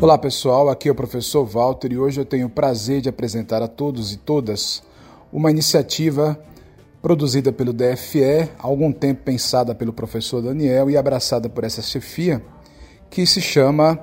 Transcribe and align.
Olá 0.00 0.16
pessoal, 0.16 0.70
aqui 0.70 0.88
é 0.88 0.92
o 0.92 0.94
professor 0.94 1.44
Walter 1.44 1.92
e 1.92 1.98
hoje 1.98 2.18
eu 2.18 2.24
tenho 2.24 2.46
o 2.46 2.50
prazer 2.50 3.02
de 3.02 3.10
apresentar 3.10 3.62
a 3.62 3.68
todos 3.68 4.14
e 4.14 4.16
todas 4.16 4.82
uma 5.30 5.50
iniciativa 5.50 6.42
produzida 7.02 7.50
pelo 7.52 7.72
DFE, 7.72 8.50
há 8.58 8.66
algum 8.66 8.92
tempo 8.92 9.22
pensada 9.22 9.74
pelo 9.74 9.92
professor 9.92 10.42
Daniel 10.42 10.90
e 10.90 10.96
abraçada 10.96 11.48
por 11.48 11.64
essa 11.64 11.80
chefia, 11.80 12.42
que 13.08 13.26
se 13.26 13.40
chama 13.40 13.94
uh, 13.94 13.98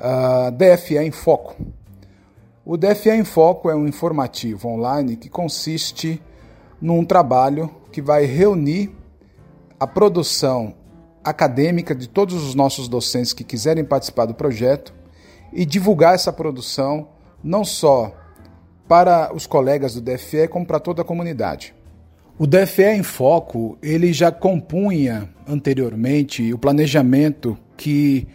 ah, 0.00 0.50
DFE 0.50 0.98
em 0.98 1.10
Foco. 1.10 1.54
O 2.64 2.76
DFE 2.76 3.10
em 3.10 3.24
Foco 3.24 3.70
é 3.70 3.74
um 3.74 3.86
informativo 3.86 4.68
online 4.68 5.16
que 5.16 5.28
consiste 5.28 6.20
num 6.80 7.04
trabalho 7.04 7.70
que 7.92 8.02
vai 8.02 8.24
reunir 8.24 8.94
a 9.78 9.86
produção 9.86 10.74
acadêmica 11.24 11.94
de 11.94 12.08
todos 12.08 12.34
os 12.34 12.54
nossos 12.54 12.88
docentes 12.88 13.32
que 13.32 13.44
quiserem 13.44 13.84
participar 13.84 14.26
do 14.26 14.34
projeto 14.34 14.92
e 15.52 15.64
divulgar 15.64 16.14
essa 16.14 16.32
produção 16.32 17.08
não 17.42 17.64
só 17.64 18.12
para 18.88 19.32
os 19.34 19.46
colegas 19.46 19.94
do 19.94 20.00
DFE, 20.00 20.48
como 20.48 20.66
para 20.66 20.80
toda 20.80 21.02
a 21.02 21.04
comunidade. 21.04 21.74
O 22.42 22.46
DFE 22.48 22.96
em 22.96 23.04
Foco, 23.04 23.78
ele 23.80 24.12
já 24.12 24.32
compunha 24.32 25.28
anteriormente 25.46 26.52
o 26.52 26.58
planejamento 26.58 27.56
que 27.76 28.26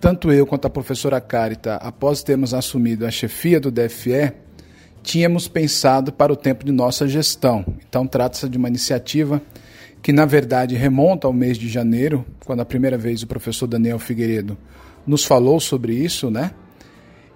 tanto 0.00 0.32
eu 0.32 0.46
quanto 0.46 0.64
a 0.64 0.70
professora 0.70 1.20
Carita, 1.20 1.74
após 1.74 2.22
termos 2.22 2.54
assumido 2.54 3.04
a 3.04 3.10
chefia 3.10 3.60
do 3.60 3.70
DFE, 3.70 4.32
tínhamos 5.02 5.48
pensado 5.48 6.10
para 6.14 6.32
o 6.32 6.36
tempo 6.36 6.64
de 6.64 6.72
nossa 6.72 7.06
gestão. 7.06 7.62
Então 7.86 8.06
trata-se 8.06 8.48
de 8.48 8.56
uma 8.56 8.68
iniciativa 8.68 9.38
que 10.00 10.14
na 10.14 10.24
verdade 10.24 10.74
remonta 10.74 11.26
ao 11.26 11.32
mês 11.34 11.58
de 11.58 11.68
janeiro, 11.68 12.24
quando 12.46 12.60
a 12.60 12.64
primeira 12.64 12.96
vez 12.96 13.22
o 13.22 13.26
professor 13.26 13.66
Daniel 13.66 13.98
Figueiredo 13.98 14.56
nos 15.06 15.26
falou 15.26 15.60
sobre 15.60 15.92
isso, 15.92 16.30
né? 16.30 16.52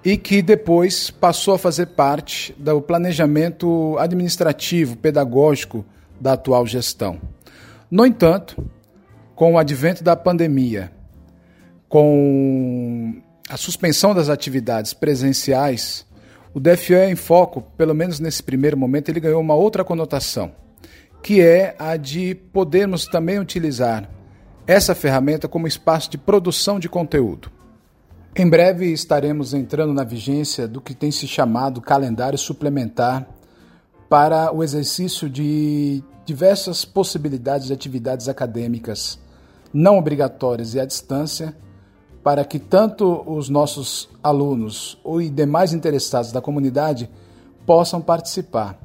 E 0.02 0.16
que 0.16 0.40
depois 0.40 1.10
passou 1.10 1.52
a 1.52 1.58
fazer 1.58 1.88
parte 1.88 2.54
do 2.58 2.80
planejamento 2.80 3.98
administrativo, 3.98 4.96
pedagógico 4.96 5.84
da 6.20 6.32
atual 6.32 6.66
gestão. 6.66 7.20
No 7.90 8.04
entanto, 8.04 8.64
com 9.34 9.54
o 9.54 9.58
advento 9.58 10.02
da 10.02 10.16
pandemia, 10.16 10.90
com 11.88 13.20
a 13.48 13.56
suspensão 13.56 14.14
das 14.14 14.28
atividades 14.28 14.92
presenciais, 14.92 16.06
o 16.52 16.58
DFE 16.58 16.94
em 16.94 17.14
foco, 17.14 17.60
pelo 17.76 17.94
menos 17.94 18.18
nesse 18.18 18.42
primeiro 18.42 18.76
momento, 18.76 19.08
ele 19.08 19.20
ganhou 19.20 19.40
uma 19.40 19.54
outra 19.54 19.84
conotação, 19.84 20.52
que 21.22 21.40
é 21.40 21.76
a 21.78 21.96
de 21.96 22.34
podermos 22.34 23.06
também 23.06 23.38
utilizar 23.38 24.10
essa 24.66 24.94
ferramenta 24.94 25.46
como 25.46 25.68
espaço 25.68 26.10
de 26.10 26.18
produção 26.18 26.80
de 26.80 26.88
conteúdo. 26.88 27.50
Em 28.34 28.48
breve 28.48 28.92
estaremos 28.92 29.54
entrando 29.54 29.94
na 29.94 30.02
vigência 30.02 30.66
do 30.66 30.80
que 30.80 30.94
tem 30.94 31.10
se 31.10 31.28
chamado 31.28 31.80
calendário 31.80 32.38
suplementar 32.38 33.26
para 34.08 34.54
o 34.54 34.62
exercício 34.62 35.28
de 35.28 36.02
diversas 36.24 36.84
possibilidades 36.84 37.66
de 37.66 37.72
atividades 37.72 38.28
acadêmicas 38.28 39.18
não 39.72 39.98
obrigatórias 39.98 40.74
e 40.74 40.80
à 40.80 40.84
distância, 40.84 41.54
para 42.22 42.44
que 42.44 42.58
tanto 42.58 43.22
os 43.26 43.48
nossos 43.48 44.08
alunos 44.22 44.98
e 45.20 45.28
demais 45.28 45.72
interessados 45.72 46.32
da 46.32 46.40
comunidade 46.40 47.08
possam 47.64 48.00
participar. 48.00 48.78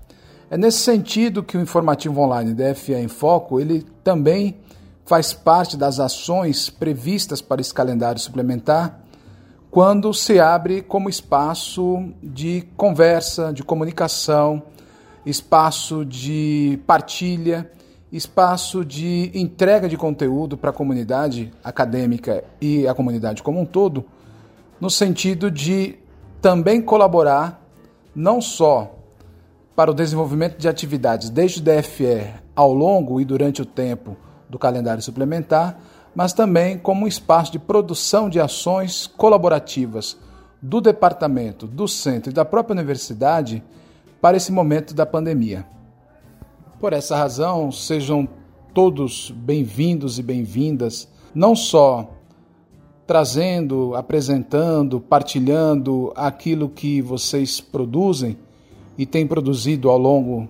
É 0.49 0.57
nesse 0.57 0.79
sentido 0.79 1.41
que 1.41 1.57
o 1.57 1.61
informativo 1.61 2.19
online 2.21 2.53
DFE 2.53 2.93
em 2.93 3.07
Foco, 3.07 3.59
ele 3.59 3.85
também 4.03 4.57
faz 5.05 5.33
parte 5.33 5.77
das 5.77 5.99
ações 5.99 6.69
previstas 6.69 7.41
para 7.41 7.61
esse 7.61 7.73
calendário 7.73 8.19
suplementar 8.19 9.01
quando 9.71 10.13
se 10.13 10.37
abre 10.37 10.81
como 10.81 11.09
espaço 11.09 12.11
de 12.21 12.67
conversa, 12.75 13.53
de 13.53 13.63
comunicação, 13.63 14.61
espaço 15.25 16.03
de 16.05 16.79
partilha, 16.85 17.69
espaço 18.11 18.83
de 18.83 19.31
entrega 19.33 19.87
de 19.87 19.95
conteúdo 19.95 20.57
para 20.57 20.71
a 20.71 20.73
comunidade 20.73 21.51
acadêmica 21.63 22.43
e 22.59 22.87
a 22.87 22.93
comunidade 22.93 23.41
como 23.41 23.59
um 23.59 23.65
todo, 23.65 24.05
no 24.79 24.89
sentido 24.89 25.49
de 25.49 25.97
também 26.41 26.81
colaborar 26.81 27.61
não 28.15 28.41
só 28.41 28.95
para 29.75 29.91
o 29.91 29.93
desenvolvimento 29.93 30.57
de 30.57 30.67
atividades 30.67 31.29
desde 31.29 31.59
o 31.59 31.63
DFE 31.63 32.33
ao 32.55 32.73
longo 32.73 33.21
e 33.21 33.25
durante 33.25 33.61
o 33.61 33.65
tempo 33.65 34.17
do 34.49 34.59
calendário 34.59 35.01
suplementar, 35.01 35.79
mas 36.13 36.33
também 36.33 36.77
como 36.77 37.05
um 37.05 37.07
espaço 37.07 37.51
de 37.51 37.59
produção 37.59 38.29
de 38.29 38.39
ações 38.39 39.07
colaborativas 39.07 40.17
do 40.61 40.81
departamento, 40.81 41.65
do 41.65 41.87
centro 41.87 42.31
e 42.31 42.33
da 42.33 42.43
própria 42.43 42.73
universidade 42.73 43.63
para 44.21 44.37
esse 44.37 44.51
momento 44.51 44.93
da 44.93 45.05
pandemia. 45.05 45.65
Por 46.79 46.93
essa 46.93 47.17
razão, 47.17 47.71
sejam 47.71 48.29
todos 48.73 49.31
bem-vindos 49.35 50.19
e 50.19 50.23
bem-vindas, 50.23 51.09
não 51.33 51.55
só 51.55 52.09
trazendo, 53.07 53.95
apresentando, 53.95 55.01
partilhando 55.01 56.13
aquilo 56.15 56.69
que 56.69 57.01
vocês 57.01 57.59
produzem 57.59 58.37
e 58.97 59.05
têm 59.05 59.25
produzido 59.25 59.89
ao 59.89 59.97
longo 59.97 60.47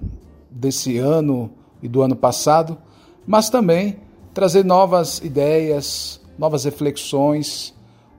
desse 0.49 0.97
ano 0.97 1.49
e 1.81 1.87
do 1.87 2.01
ano 2.01 2.15
passado, 2.15 2.77
mas 3.25 3.49
também 3.49 3.97
trazer 4.33 4.65
novas 4.65 5.19
ideias, 5.19 6.21
novas 6.37 6.65
reflexões, 6.65 7.73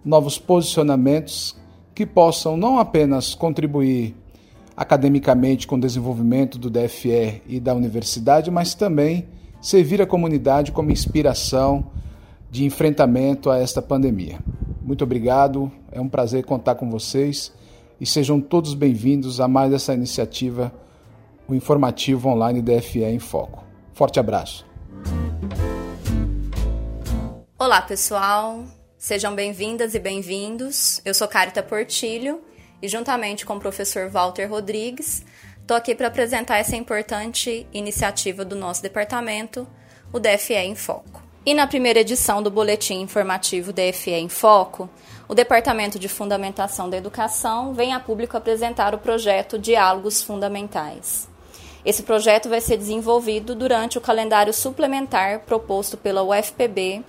novos 0.05 0.39
posicionamentos 0.39 1.57
que 1.95 2.07
possam 2.07 2.57
não 2.57 2.79
apenas 2.79 3.35
contribuir 3.35 4.17
academicamente 4.77 5.67
com 5.67 5.77
o 5.77 5.81
desenvolvimento 5.81 6.59
do 6.59 6.71
DFE 6.71 7.43
e 7.47 7.61
da 7.61 7.75
universidade, 7.75 8.51
mas 8.51 8.75
também 8.75 9.29
servir 9.61 10.01
a 10.01 10.07
comunidade 10.07 10.73
como 10.73 10.91
inspiração 10.91 11.91
de 12.51 12.65
enfrentamento 12.65 13.51
a 13.51 13.59
esta 13.59 13.81
pandemia. 13.81 14.39
Muito 14.83 15.05
obrigado, 15.05 15.71
é 15.91 16.01
um 16.01 16.09
prazer 16.09 16.45
contar 16.45 16.75
com 16.75 16.91
vocês 16.91 17.53
e 18.01 18.07
sejam 18.07 18.41
todos 18.41 18.75
bem-vindos 18.75 19.41
a 19.41 19.47
mais 19.47 19.73
essa 19.73 19.95
iniciativa, 19.95 20.73
o 21.47 21.55
informativo 21.55 22.29
online 22.29 22.61
DFE 22.61 23.05
em 23.05 23.19
Foco. 23.19 23.65
Forte 23.93 24.19
abraço. 24.19 24.67
Olá, 27.59 27.81
pessoal. 27.81 28.65
Sejam 28.99 29.35
bem-vindas 29.35 29.95
e 29.95 30.01
bem-vindos. 30.01 31.01
Eu 31.05 31.15
sou 31.15 31.29
Carita 31.29 31.63
Portilho 31.63 32.41
e, 32.83 32.89
juntamente 32.89 33.47
com 33.47 33.55
o 33.55 33.61
professor 33.61 34.11
Walter 34.11 34.51
Rodrigues, 34.51 35.25
estou 35.61 35.77
aqui 35.77 35.95
para 35.95 36.09
apresentar 36.09 36.59
essa 36.59 36.75
importante 36.75 37.65
iniciativa 37.73 38.45
do 38.45 38.57
nosso 38.57 38.83
departamento, 38.83 39.67
o 40.13 40.19
DFE 40.19 40.55
em 40.55 40.75
Foco. 40.75 41.23
E 41.47 41.55
na 41.55 41.67
primeira 41.67 42.01
edição 42.01 42.43
do 42.43 42.51
Boletim 42.51 43.01
Informativo 43.01 43.73
DFE 43.73 44.13
em 44.13 44.29
Foco, 44.29 44.91
o 45.29 45.35
Departamento 45.35 45.99
de 45.99 46.09
Fundamentação 46.09 46.91
da 46.91 46.97
Educação 46.97 47.73
vem 47.73 47.93
a 47.93 48.01
público 48.01 48.37
apresentar 48.37 48.95
o 48.95 48.99
projeto 48.99 49.59
Diálogos 49.59 50.23
Fundamentais. 50.23 51.29
Esse 51.85 52.03
projeto 52.05 52.49
vai 52.49 52.61
ser 52.61 52.77
desenvolvido 52.77 53.55
durante 53.57 53.99
o 53.99 54.01
calendário 54.01 54.53
suplementar 54.53 55.41
proposto 55.41 55.97
pela 55.97 56.23
UFPB 56.23 57.03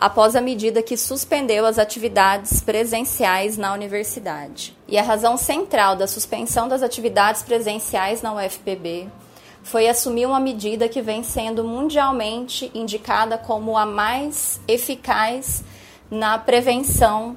após 0.00 0.34
a 0.34 0.40
medida 0.40 0.82
que 0.82 0.96
suspendeu 0.96 1.66
as 1.66 1.78
atividades 1.78 2.62
presenciais 2.62 3.58
na 3.58 3.74
universidade. 3.74 4.74
E 4.88 4.96
a 4.96 5.02
razão 5.02 5.36
central 5.36 5.94
da 5.94 6.06
suspensão 6.06 6.66
das 6.66 6.82
atividades 6.82 7.42
presenciais 7.42 8.22
na 8.22 8.32
UFPB 8.32 9.08
foi 9.62 9.86
assumir 9.86 10.24
uma 10.24 10.40
medida 10.40 10.88
que 10.88 11.02
vem 11.02 11.22
sendo 11.22 11.62
mundialmente 11.62 12.70
indicada 12.74 13.36
como 13.36 13.76
a 13.76 13.84
mais 13.84 14.58
eficaz 14.66 15.62
na 16.10 16.38
prevenção 16.38 17.36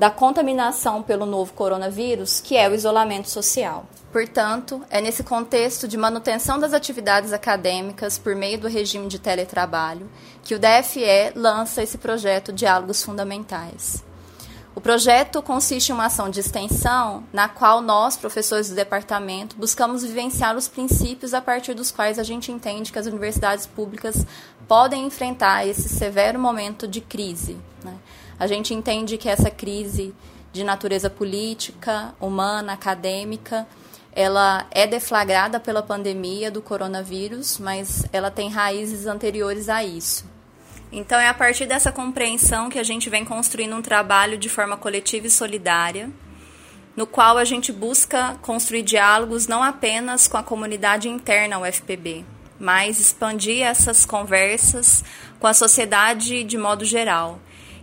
da 0.00 0.10
contaminação 0.10 1.02
pelo 1.02 1.26
novo 1.26 1.52
coronavírus, 1.52 2.40
que 2.40 2.56
é 2.56 2.66
o 2.66 2.74
isolamento 2.74 3.28
social. 3.28 3.84
Portanto, 4.10 4.82
é 4.88 4.98
nesse 4.98 5.22
contexto 5.22 5.86
de 5.86 5.98
manutenção 5.98 6.58
das 6.58 6.72
atividades 6.72 7.34
acadêmicas 7.34 8.16
por 8.16 8.34
meio 8.34 8.58
do 8.58 8.66
regime 8.66 9.08
de 9.08 9.18
teletrabalho 9.18 10.10
que 10.42 10.54
o 10.54 10.58
DFE 10.58 11.34
lança 11.34 11.82
esse 11.82 11.98
projeto 11.98 12.50
Diálogos 12.50 13.02
Fundamentais. 13.02 14.02
O 14.74 14.80
projeto 14.80 15.42
consiste 15.42 15.90
em 15.90 15.94
uma 15.94 16.06
ação 16.06 16.30
de 16.30 16.40
extensão 16.40 17.22
na 17.30 17.46
qual 17.46 17.82
nós, 17.82 18.16
professores 18.16 18.70
do 18.70 18.74
departamento, 18.74 19.54
buscamos 19.54 20.02
vivenciar 20.02 20.56
os 20.56 20.66
princípios 20.66 21.34
a 21.34 21.42
partir 21.42 21.74
dos 21.74 21.90
quais 21.90 22.18
a 22.18 22.22
gente 22.22 22.50
entende 22.50 22.90
que 22.90 22.98
as 22.98 23.04
universidades 23.04 23.66
públicas 23.66 24.24
podem 24.66 25.04
enfrentar 25.04 25.66
esse 25.66 25.90
severo 25.90 26.38
momento 26.38 26.88
de 26.88 27.02
crise. 27.02 27.58
Né? 27.84 27.94
A 28.40 28.46
gente 28.46 28.72
entende 28.72 29.18
que 29.18 29.28
essa 29.28 29.50
crise 29.50 30.14
de 30.50 30.64
natureza 30.64 31.10
política, 31.10 32.14
humana, 32.18 32.72
acadêmica, 32.72 33.68
ela 34.12 34.66
é 34.70 34.86
deflagrada 34.86 35.60
pela 35.60 35.82
pandemia 35.82 36.50
do 36.50 36.62
coronavírus, 36.62 37.58
mas 37.58 38.06
ela 38.10 38.30
tem 38.30 38.48
raízes 38.48 39.06
anteriores 39.06 39.68
a 39.68 39.84
isso. 39.84 40.24
Então 40.90 41.20
é 41.20 41.28
a 41.28 41.34
partir 41.34 41.66
dessa 41.66 41.92
compreensão 41.92 42.70
que 42.70 42.78
a 42.78 42.82
gente 42.82 43.10
vem 43.10 43.26
construindo 43.26 43.76
um 43.76 43.82
trabalho 43.82 44.38
de 44.38 44.48
forma 44.48 44.74
coletiva 44.74 45.26
e 45.26 45.30
solidária, 45.30 46.10
no 46.96 47.06
qual 47.06 47.36
a 47.36 47.44
gente 47.44 47.70
busca 47.70 48.38
construir 48.40 48.82
diálogos 48.82 49.46
não 49.46 49.62
apenas 49.62 50.26
com 50.26 50.38
a 50.38 50.42
comunidade 50.42 51.10
interna 51.10 51.58
UFPB, 51.58 52.24
mas 52.58 52.98
expandir 52.98 53.62
essas 53.62 54.06
conversas 54.06 55.04
com 55.38 55.46
a 55.46 55.52
sociedade 55.52 56.42
de 56.42 56.56
modo 56.56 56.86
geral, 56.86 57.38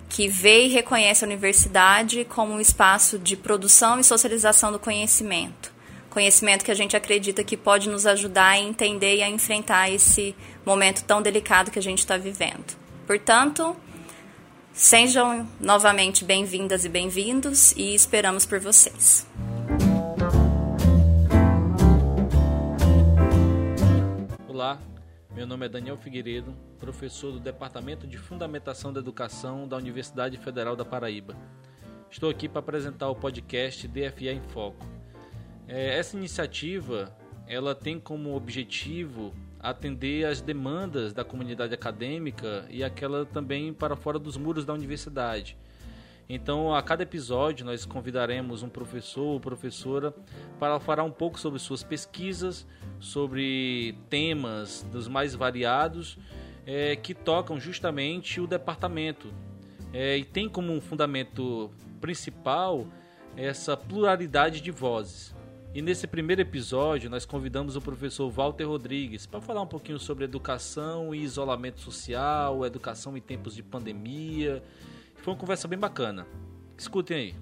que 0.09 0.27
vê 0.27 0.65
e 0.65 0.69
reconhece 0.69 1.23
a 1.23 1.27
universidade 1.27 2.25
como 2.25 2.53
um 2.53 2.59
espaço 2.59 3.19
de 3.19 3.35
produção 3.35 3.99
e 3.99 4.03
socialização 4.03 4.71
do 4.71 4.79
conhecimento. 4.79 5.75
Conhecimento 6.09 6.65
que 6.65 6.71
a 6.71 6.75
gente 6.75 6.95
acredita 6.95 7.43
que 7.43 7.57
pode 7.57 7.89
nos 7.89 8.05
ajudar 8.05 8.49
a 8.51 8.57
entender 8.57 9.17
e 9.17 9.23
a 9.23 9.29
enfrentar 9.29 9.91
esse 9.91 10.35
momento 10.65 11.03
tão 11.03 11.21
delicado 11.21 11.69
que 11.69 11.77
a 11.77 11.81
gente 11.81 11.99
está 11.99 12.17
vivendo. 12.17 12.75
Portanto, 13.05 13.75
sejam 14.73 15.47
novamente 15.59 16.25
bem-vindas 16.25 16.85
e 16.85 16.89
bem-vindos 16.89 17.73
e 17.73 17.93
esperamos 17.93 18.45
por 18.45 18.59
vocês. 18.59 19.27
Olá, 24.47 24.79
meu 25.37 25.45
nome 25.45 25.67
é 25.67 25.69
Daniel 25.69 25.95
Figueiredo, 25.97 26.51
professor 26.79 27.31
do 27.31 27.39
Departamento 27.39 28.07
de 28.07 28.17
Fundamentação 28.17 28.91
da 28.91 28.99
Educação 28.99 29.67
da 29.67 29.77
Universidade 29.77 30.35
Federal 30.35 30.75
da 30.75 30.83
Paraíba. 30.83 31.37
Estou 32.09 32.31
aqui 32.31 32.49
para 32.49 32.57
apresentar 32.57 33.07
o 33.07 33.15
podcast 33.15 33.87
DFA 33.87 34.31
em 34.31 34.41
Foco. 34.41 34.83
É, 35.67 35.95
essa 35.95 36.17
iniciativa 36.17 37.15
ela 37.45 37.75
tem 37.75 37.99
como 37.99 38.35
objetivo 38.35 39.31
atender 39.59 40.25
às 40.25 40.41
demandas 40.41 41.13
da 41.13 41.23
comunidade 41.23 41.71
acadêmica 41.71 42.65
e 42.67 42.83
aquela 42.83 43.23
também 43.23 43.71
para 43.71 43.95
fora 43.95 44.17
dos 44.17 44.37
muros 44.37 44.65
da 44.65 44.73
universidade. 44.73 45.55
Então, 46.29 46.75
a 46.75 46.83
cada 46.83 47.03
episódio, 47.03 47.65
nós 47.65 47.85
convidaremos 47.85 48.61
um 48.61 48.67
professor 48.67 49.23
ou 49.23 49.39
professora 49.39 50.13
para 50.59 50.79
falar 50.79 51.03
um 51.03 51.11
pouco 51.11 51.39
sobre 51.39 51.57
suas 51.57 51.83
pesquisas, 51.83 52.67
sobre 52.99 53.97
temas 54.09 54.85
dos 54.91 55.07
mais 55.07 55.33
variados 55.33 56.17
é, 56.65 56.97
que 56.97 57.13
tocam 57.13 57.57
justamente 57.57 58.41
o 58.41 58.47
departamento. 58.47 59.33
É, 59.93 60.17
e 60.17 60.25
tem 60.25 60.49
como 60.49 60.73
um 60.73 60.81
fundamento 60.81 61.71
principal 62.01 62.85
essa 63.37 63.77
pluralidade 63.77 64.59
de 64.59 64.69
vozes. 64.69 65.33
E 65.73 65.81
nesse 65.81 66.07
primeiro 66.07 66.41
episódio, 66.41 67.09
nós 67.09 67.25
convidamos 67.25 67.75
o 67.77 67.81
professor 67.81 68.29
Walter 68.29 68.65
Rodrigues 68.65 69.25
para 69.25 69.39
falar 69.39 69.61
um 69.61 69.67
pouquinho 69.67 69.99
sobre 69.99 70.25
educação 70.25 71.15
e 71.15 71.23
isolamento 71.23 71.79
social, 71.79 72.65
educação 72.65 73.15
em 73.15 73.21
tempos 73.21 73.55
de 73.55 73.63
pandemia. 73.63 74.61
Foi 75.27 75.33
uma 75.33 75.39
conversa 75.41 75.67
bem 75.67 75.77
bacana. 75.77 76.25
Escutem 76.77 77.17
aí. 77.17 77.35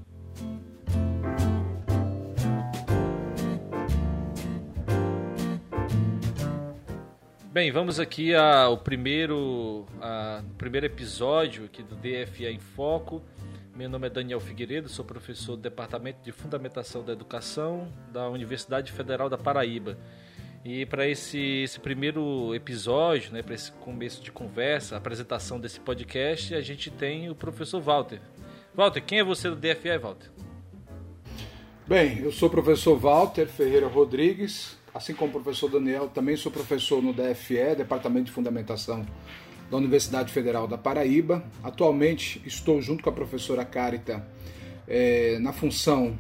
Bem, 7.52 7.72
vamos 7.72 8.00
aqui 8.00 8.34
ao 8.34 8.80
primeiro, 8.80 9.86
primeiro 10.58 10.88
episódio 10.88 11.66
aqui 11.66 11.84
do 11.84 11.96
DFA 11.96 12.50
em 12.50 12.58
Foco. 12.58 13.22
Meu 13.76 13.88
nome 13.88 14.08
é 14.08 14.10
Daniel 14.10 14.40
Figueiredo, 14.40 14.90
sou 14.90 15.06
professor 15.06 15.56
do 15.56 15.62
Departamento 15.62 16.24
de 16.24 16.32
Fundamentação 16.32 17.06
da 17.06 17.14
Educação 17.14 17.88
da 18.12 18.28
Universidade 18.28 18.92
Federal 18.92 19.30
da 19.30 19.38
Paraíba. 19.38 19.96
E 20.66 20.84
para 20.84 21.08
esse, 21.08 21.38
esse 21.38 21.80
primeiro 21.80 22.56
episódio, 22.56 23.32
né, 23.32 23.44
para 23.44 23.54
esse 23.54 23.72
começo 23.72 24.24
de 24.24 24.32
conversa, 24.32 24.98
apresentação 24.98 25.60
desse 25.60 25.80
podcast, 25.80 26.56
a 26.56 26.62
gente 26.62 26.90
tem 26.90 27.30
o 27.30 27.36
professor 27.36 27.80
Walter. 27.80 28.20
Walter, 28.74 29.00
quem 29.02 29.20
é 29.20 29.24
você 29.24 29.48
do 29.48 29.56
DFE, 29.56 29.96
Walter? 30.02 30.32
Bem, 31.86 32.18
eu 32.18 32.32
sou 32.32 32.48
o 32.48 32.52
professor 32.52 32.98
Walter 32.98 33.46
Ferreira 33.46 33.86
Rodrigues, 33.86 34.76
assim 34.92 35.14
como 35.14 35.30
o 35.30 35.40
professor 35.40 35.70
Daniel, 35.70 36.10
também 36.10 36.36
sou 36.36 36.52
professor 36.52 37.00
no 37.00 37.14
DFE, 37.14 37.76
Departamento 37.78 38.26
de 38.26 38.32
Fundamentação 38.32 39.06
da 39.70 39.78
Universidade 39.78 40.34
Federal 40.34 40.68
da 40.68 40.80
Paraíba. 40.80 41.46
Atualmente 41.64 42.42
estou 42.44 42.82
junto 42.82 43.04
com 43.04 43.10
a 43.12 43.14
professora 43.14 43.64
Carita 43.64 44.28
é, 44.88 45.38
na 45.38 45.54
função 45.54 46.18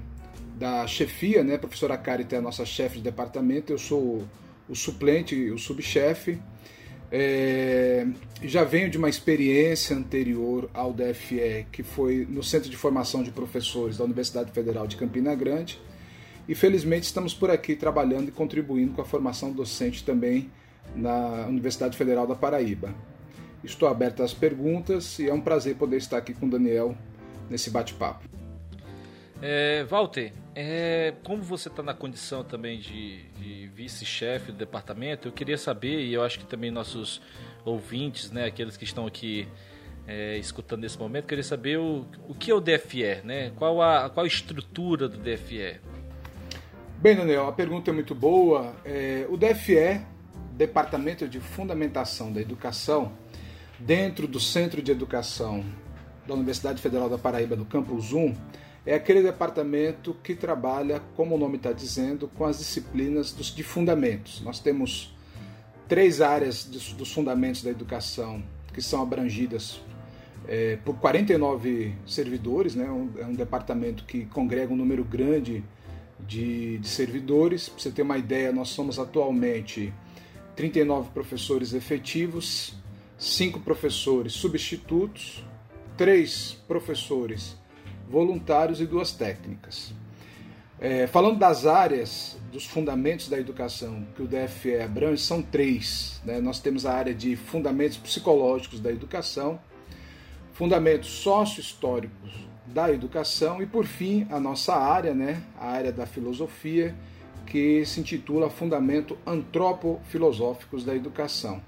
da 0.56 0.88
chefia, 0.88 1.44
né? 1.44 1.56
A 1.56 1.60
professora 1.60 1.98
Carita 1.98 2.36
é 2.36 2.40
a 2.40 2.42
nossa 2.42 2.66
chefe 2.66 2.98
de 2.98 3.04
departamento, 3.04 3.72
eu 3.72 3.78
sou 3.78 4.24
o 4.68 4.76
suplente, 4.76 5.36
o 5.52 5.58
subchefe. 5.58 6.40
É, 7.12 8.06
já 8.42 8.64
venho 8.64 8.90
de 8.90 8.98
uma 8.98 9.08
experiência 9.08 9.96
anterior 9.96 10.70
ao 10.74 10.92
DFE, 10.92 11.68
que 11.72 11.84
foi 11.84 12.26
no 12.30 12.42
Centro 12.42 12.70
de 12.70 12.76
Formação 12.76 13.22
de 13.22 13.32
Professores 13.32 13.98
da 13.98 14.04
Universidade 14.04 14.52
Federal 14.52 14.88
de 14.88 14.96
Campina 14.96 15.36
Grande. 15.36 15.80
E 16.48 16.56
felizmente 16.56 17.06
estamos 17.06 17.34
por 17.34 17.50
aqui 17.50 17.76
trabalhando 17.76 18.30
e 18.30 18.32
contribuindo 18.32 18.94
com 18.94 19.02
a 19.02 19.06
formação 19.06 19.52
docente 19.52 20.04
também 20.04 20.50
na 20.96 21.46
Universidade 21.48 21.98
Federal 21.98 22.28
da 22.28 22.36
Paraíba. 22.36 22.94
Estou 23.64 23.90
aberto 23.90 24.22
às 24.22 24.34
perguntas 24.34 25.18
e 25.20 25.28
é 25.28 25.34
um 25.34 25.42
prazer 25.42 25.76
poder 25.76 25.98
estar 25.98 26.18
aqui 26.18 26.34
com 26.34 26.46
o 26.46 26.50
Daniel 26.50 26.96
nesse 27.50 27.70
bate-papo. 27.70 28.28
É, 29.42 29.84
Walter, 29.84 30.34
é, 30.56 31.14
como 31.24 31.44
você 31.44 31.68
está 31.68 31.84
na 31.84 31.94
condição 31.94 32.44
também 32.44 32.80
de, 32.80 33.24
de 33.34 33.68
vice-chefe 33.68 34.54
do 34.54 34.58
departamento, 34.58 35.28
eu 35.28 35.32
queria 35.32 35.58
saber, 35.58 36.06
e 36.06 36.14
eu 36.14 36.24
acho 36.24 36.40
que 36.40 36.46
também 36.46 36.72
nossos 36.72 37.22
ouvintes, 37.66 38.32
né, 38.32 38.46
aqueles 38.46 38.78
que 38.78 38.86
estão 38.86 39.06
aqui 39.06 39.48
é, 40.08 40.38
escutando 40.38 40.82
nesse 40.82 40.98
momento, 40.98 41.26
queria 41.26 41.44
saber 41.44 41.78
o, 41.78 42.06
o 42.28 42.34
que 42.34 42.52
é 42.52 42.56
o 42.56 42.62
DFE, 42.62 43.22
né? 43.24 43.52
qual, 43.58 43.82
a, 43.82 44.10
qual 44.10 44.24
a 44.24 44.28
estrutura 44.28 45.10
do 45.10 45.18
DFE? 45.18 45.80
Bem, 47.00 47.16
Daniel, 47.16 47.48
a 47.48 47.52
pergunta 47.52 47.92
é 47.92 47.94
muito 47.94 48.16
boa. 48.16 48.74
É, 48.86 49.26
o 49.30 49.36
DFE, 49.36 50.02
Departamento 50.54 51.28
de 51.28 51.40
Fundamentação 51.40 52.32
da 52.32 52.40
Educação, 52.40 53.12
dentro 53.78 54.28
do 54.28 54.40
Centro 54.40 54.82
de 54.82 54.92
Educação 54.92 55.66
da 56.26 56.34
Universidade 56.34 56.82
Federal 56.82 57.10
da 57.10 57.18
Paraíba, 57.18 57.56
do 57.56 57.66
Campus 57.66 58.14
1, 58.14 58.34
é 58.86 58.94
aquele 58.94 59.24
departamento 59.24 60.16
que 60.24 60.36
trabalha, 60.36 61.02
como 61.16 61.36
o 61.36 61.38
nome 61.38 61.58
está 61.58 61.72
dizendo, 61.72 62.28
com 62.28 62.46
as 62.46 62.60
disciplinas 62.60 63.32
dos, 63.32 63.48
de 63.48 63.64
fundamentos. 63.64 64.42
Nós 64.42 64.60
temos 64.60 65.16
três 65.88 66.22
áreas 66.22 66.66
dos, 66.66 66.94
dos 66.94 67.12
fundamentos 67.12 67.64
da 67.64 67.72
educação 67.72 68.44
que 68.72 68.82
são 68.82 69.02
abrangidas 69.02 69.82
é, 70.48 70.78
por 70.86 70.96
49 70.98 71.96
servidores, 72.06 72.76
né? 72.76 72.90
Um, 72.90 73.10
é 73.18 73.26
um 73.26 73.34
departamento 73.34 74.04
que 74.04 74.26
congrega 74.26 74.72
um 74.72 74.76
número 74.76 75.04
grande 75.04 75.64
de, 76.20 76.78
de 76.78 76.88
servidores. 76.88 77.68
Para 77.68 77.80
você 77.80 77.92
ter 77.92 78.04
uma 78.04 78.18
ideia, 78.18 78.52
nós 78.52 78.70
somos 78.70 79.00
atualmente 79.00 79.92
39 80.56 81.10
professores 81.10 81.74
efetivos, 81.74 82.76
cinco 83.18 83.60
professores 83.60 84.34
substitutos, 84.34 85.44
três 85.98 86.62
professores 86.68 87.58
voluntários 88.10 88.82
e 88.82 88.86
duas 88.86 89.12
técnicas. 89.12 89.94
É, 90.80 91.08
falando 91.08 91.40
das 91.40 91.66
áreas 91.66 92.38
dos 92.52 92.66
fundamentos 92.66 93.30
da 93.30 93.40
educação 93.40 94.06
que 94.16 94.22
o 94.22 94.28
DFE 94.28 94.82
abrange, 94.82 95.22
são 95.22 95.42
três. 95.42 96.22
Né? 96.26 96.40
Nós 96.40 96.60
temos 96.60 96.86
a 96.86 96.94
área 96.94 97.14
de 97.14 97.36
fundamentos 97.36 97.98
psicológicos 97.98 98.80
da 98.80 98.92
educação, 98.92 99.60
fundamentos 100.54 101.10
sócio-históricos 101.10 102.32
da 102.66 102.92
educação 102.92 103.62
e, 103.62 103.66
por 103.66 103.86
fim, 103.86 104.28
a 104.30 104.40
nossa 104.40 104.76
área, 104.76 105.14
né? 105.14 105.42
a 105.60 105.68
área 105.68 105.92
da 105.92 106.06
filosofia, 106.06 106.96
que 107.46 107.86
se 107.86 108.00
intitula 108.00 108.50
Fundamento 108.50 109.18
Antropo-Filosóficos 109.26 110.84
da 110.84 110.96
Educação. 110.96 111.62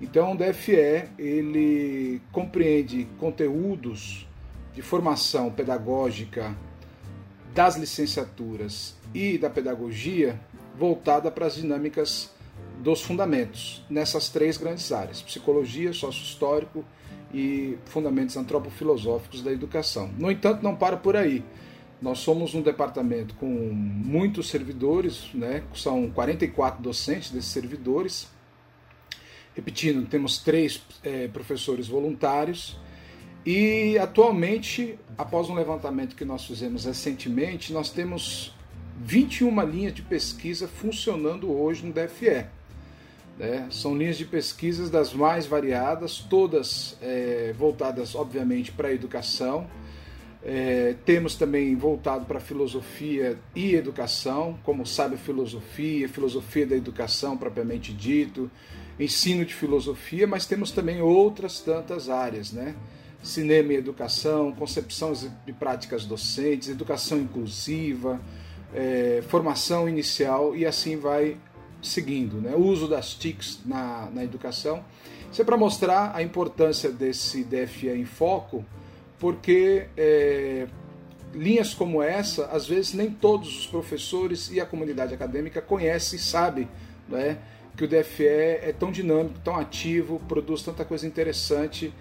Então, 0.00 0.32
o 0.32 0.36
DFE 0.36 1.08
ele 1.18 2.20
compreende 2.32 3.06
conteúdos 3.18 4.26
de 4.74 4.82
formação 4.82 5.50
pedagógica 5.50 6.56
das 7.54 7.76
licenciaturas 7.76 8.96
e 9.14 9.38
da 9.38 9.48
pedagogia 9.48 10.38
voltada 10.76 11.30
para 11.30 11.46
as 11.46 11.54
dinâmicas 11.54 12.30
dos 12.80 13.00
fundamentos 13.00 13.84
nessas 13.88 14.28
três 14.28 14.56
grandes 14.56 14.90
áreas: 14.90 15.22
psicologia, 15.22 15.92
sócio-histórico 15.92 16.84
e 17.32 17.78
fundamentos 17.86 18.36
antropofilosóficos 18.36 19.42
da 19.42 19.52
educação. 19.52 20.10
No 20.18 20.30
entanto, 20.30 20.62
não 20.62 20.74
para 20.74 20.96
por 20.96 21.16
aí. 21.16 21.44
Nós 22.02 22.18
somos 22.18 22.54
um 22.54 22.60
departamento 22.60 23.34
com 23.36 23.46
muitos 23.46 24.48
servidores, 24.48 25.30
né? 25.32 25.62
são 25.74 26.10
44 26.10 26.82
docentes 26.82 27.30
desses 27.30 27.50
servidores. 27.50 28.28
Repetindo, 29.54 30.06
temos 30.06 30.38
três 30.38 30.82
é, 31.02 31.28
professores 31.28 31.88
voluntários 31.88 32.76
e 33.44 33.98
atualmente, 33.98 34.98
após 35.18 35.50
um 35.50 35.54
levantamento 35.54 36.16
que 36.16 36.24
nós 36.24 36.44
fizemos 36.46 36.86
recentemente, 36.86 37.72
nós 37.72 37.90
temos 37.90 38.54
21 39.00 39.60
linhas 39.66 39.94
de 39.94 40.02
pesquisa 40.02 40.66
funcionando 40.66 41.52
hoje 41.52 41.84
no 41.84 41.92
DFE. 41.92 42.46
Né? 43.38 43.66
São 43.70 43.96
linhas 43.96 44.16
de 44.16 44.24
pesquisas 44.24 44.88
das 44.88 45.12
mais 45.12 45.46
variadas, 45.46 46.18
todas 46.18 46.96
é, 47.02 47.52
voltadas, 47.58 48.14
obviamente, 48.14 48.72
para 48.72 48.88
a 48.88 48.92
educação. 48.92 49.66
É, 50.42 50.94
temos 51.04 51.34
também 51.34 51.74
voltado 51.74 52.26
para 52.26 52.38
filosofia 52.38 53.38
e 53.54 53.74
educação, 53.74 54.58
como 54.62 54.86
sabe 54.86 55.16
filosofia, 55.16 56.08
filosofia 56.08 56.66
da 56.66 56.76
educação 56.76 57.36
propriamente 57.36 57.92
dito, 57.92 58.50
ensino 59.00 59.44
de 59.44 59.54
filosofia, 59.54 60.26
mas 60.26 60.46
temos 60.46 60.70
também 60.70 61.00
outras 61.00 61.60
tantas 61.60 62.08
áreas, 62.08 62.52
né? 62.52 62.74
Cinema 63.24 63.72
e 63.72 63.76
educação, 63.76 64.52
concepção 64.52 65.12
de 65.12 65.52
práticas 65.52 66.04
docentes, 66.04 66.68
educação 66.68 67.18
inclusiva, 67.18 68.20
é, 68.74 69.22
formação 69.28 69.88
inicial 69.88 70.54
e 70.54 70.66
assim 70.66 70.98
vai 70.98 71.38
seguindo, 71.80 72.40
né? 72.40 72.54
o 72.54 72.60
uso 72.60 72.86
das 72.86 73.14
TICs 73.14 73.60
na, 73.64 74.10
na 74.12 74.22
educação. 74.22 74.84
Isso 75.32 75.40
é 75.40 75.44
para 75.44 75.56
mostrar 75.56 76.12
a 76.14 76.22
importância 76.22 76.90
desse 76.90 77.44
DFE 77.44 77.88
em 77.88 78.04
foco, 78.04 78.64
porque 79.18 79.86
é, 79.96 80.66
linhas 81.32 81.74
como 81.74 82.02
essa, 82.02 82.46
às 82.46 82.66
vezes 82.66 82.92
nem 82.92 83.10
todos 83.10 83.58
os 83.60 83.66
professores 83.66 84.50
e 84.50 84.60
a 84.60 84.66
comunidade 84.66 85.14
acadêmica 85.14 85.60
conhecem 85.60 86.18
e 86.18 86.22
sabem 86.22 86.68
né, 87.08 87.38
que 87.76 87.84
o 87.84 87.88
DFE 87.88 88.26
é 88.26 88.74
tão 88.78 88.92
dinâmico, 88.92 89.38
tão 89.40 89.56
ativo, 89.56 90.20
produz 90.28 90.62
tanta 90.62 90.84
coisa 90.84 91.06
interessante 91.06 91.92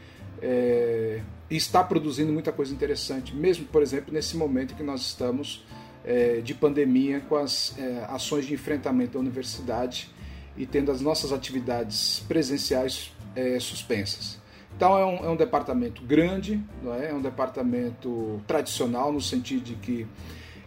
é, 0.41 1.02
e 1.49 1.55
está 1.55 1.83
produzindo 1.83 2.31
muita 2.31 2.51
coisa 2.51 2.73
interessante, 2.73 3.35
mesmo, 3.35 3.65
por 3.65 3.81
exemplo, 3.81 4.13
nesse 4.13 4.35
momento 4.35 4.75
que 4.75 4.83
nós 4.83 5.01
estamos 5.01 5.65
é, 6.03 6.41
de 6.41 6.53
pandemia 6.53 7.21
com 7.21 7.35
as 7.35 7.77
é, 7.77 8.05
ações 8.09 8.45
de 8.45 8.53
enfrentamento 8.53 9.13
da 9.13 9.19
universidade 9.19 10.09
e 10.57 10.65
tendo 10.65 10.91
as 10.91 11.01
nossas 11.01 11.31
atividades 11.31 12.23
presenciais 12.27 13.13
é, 13.35 13.59
suspensas. 13.59 14.41
Então 14.75 14.97
é 14.97 15.05
um, 15.05 15.25
é 15.25 15.29
um, 15.29 15.35
departamento 15.35 16.01
grande, 16.01 16.61
é? 16.99 17.09
é 17.09 17.13
um 17.13 17.21
departamento 17.21 18.41
tradicional 18.47 19.11
no 19.11 19.21
sentido 19.21 19.63
de 19.63 19.75
que 19.75 20.07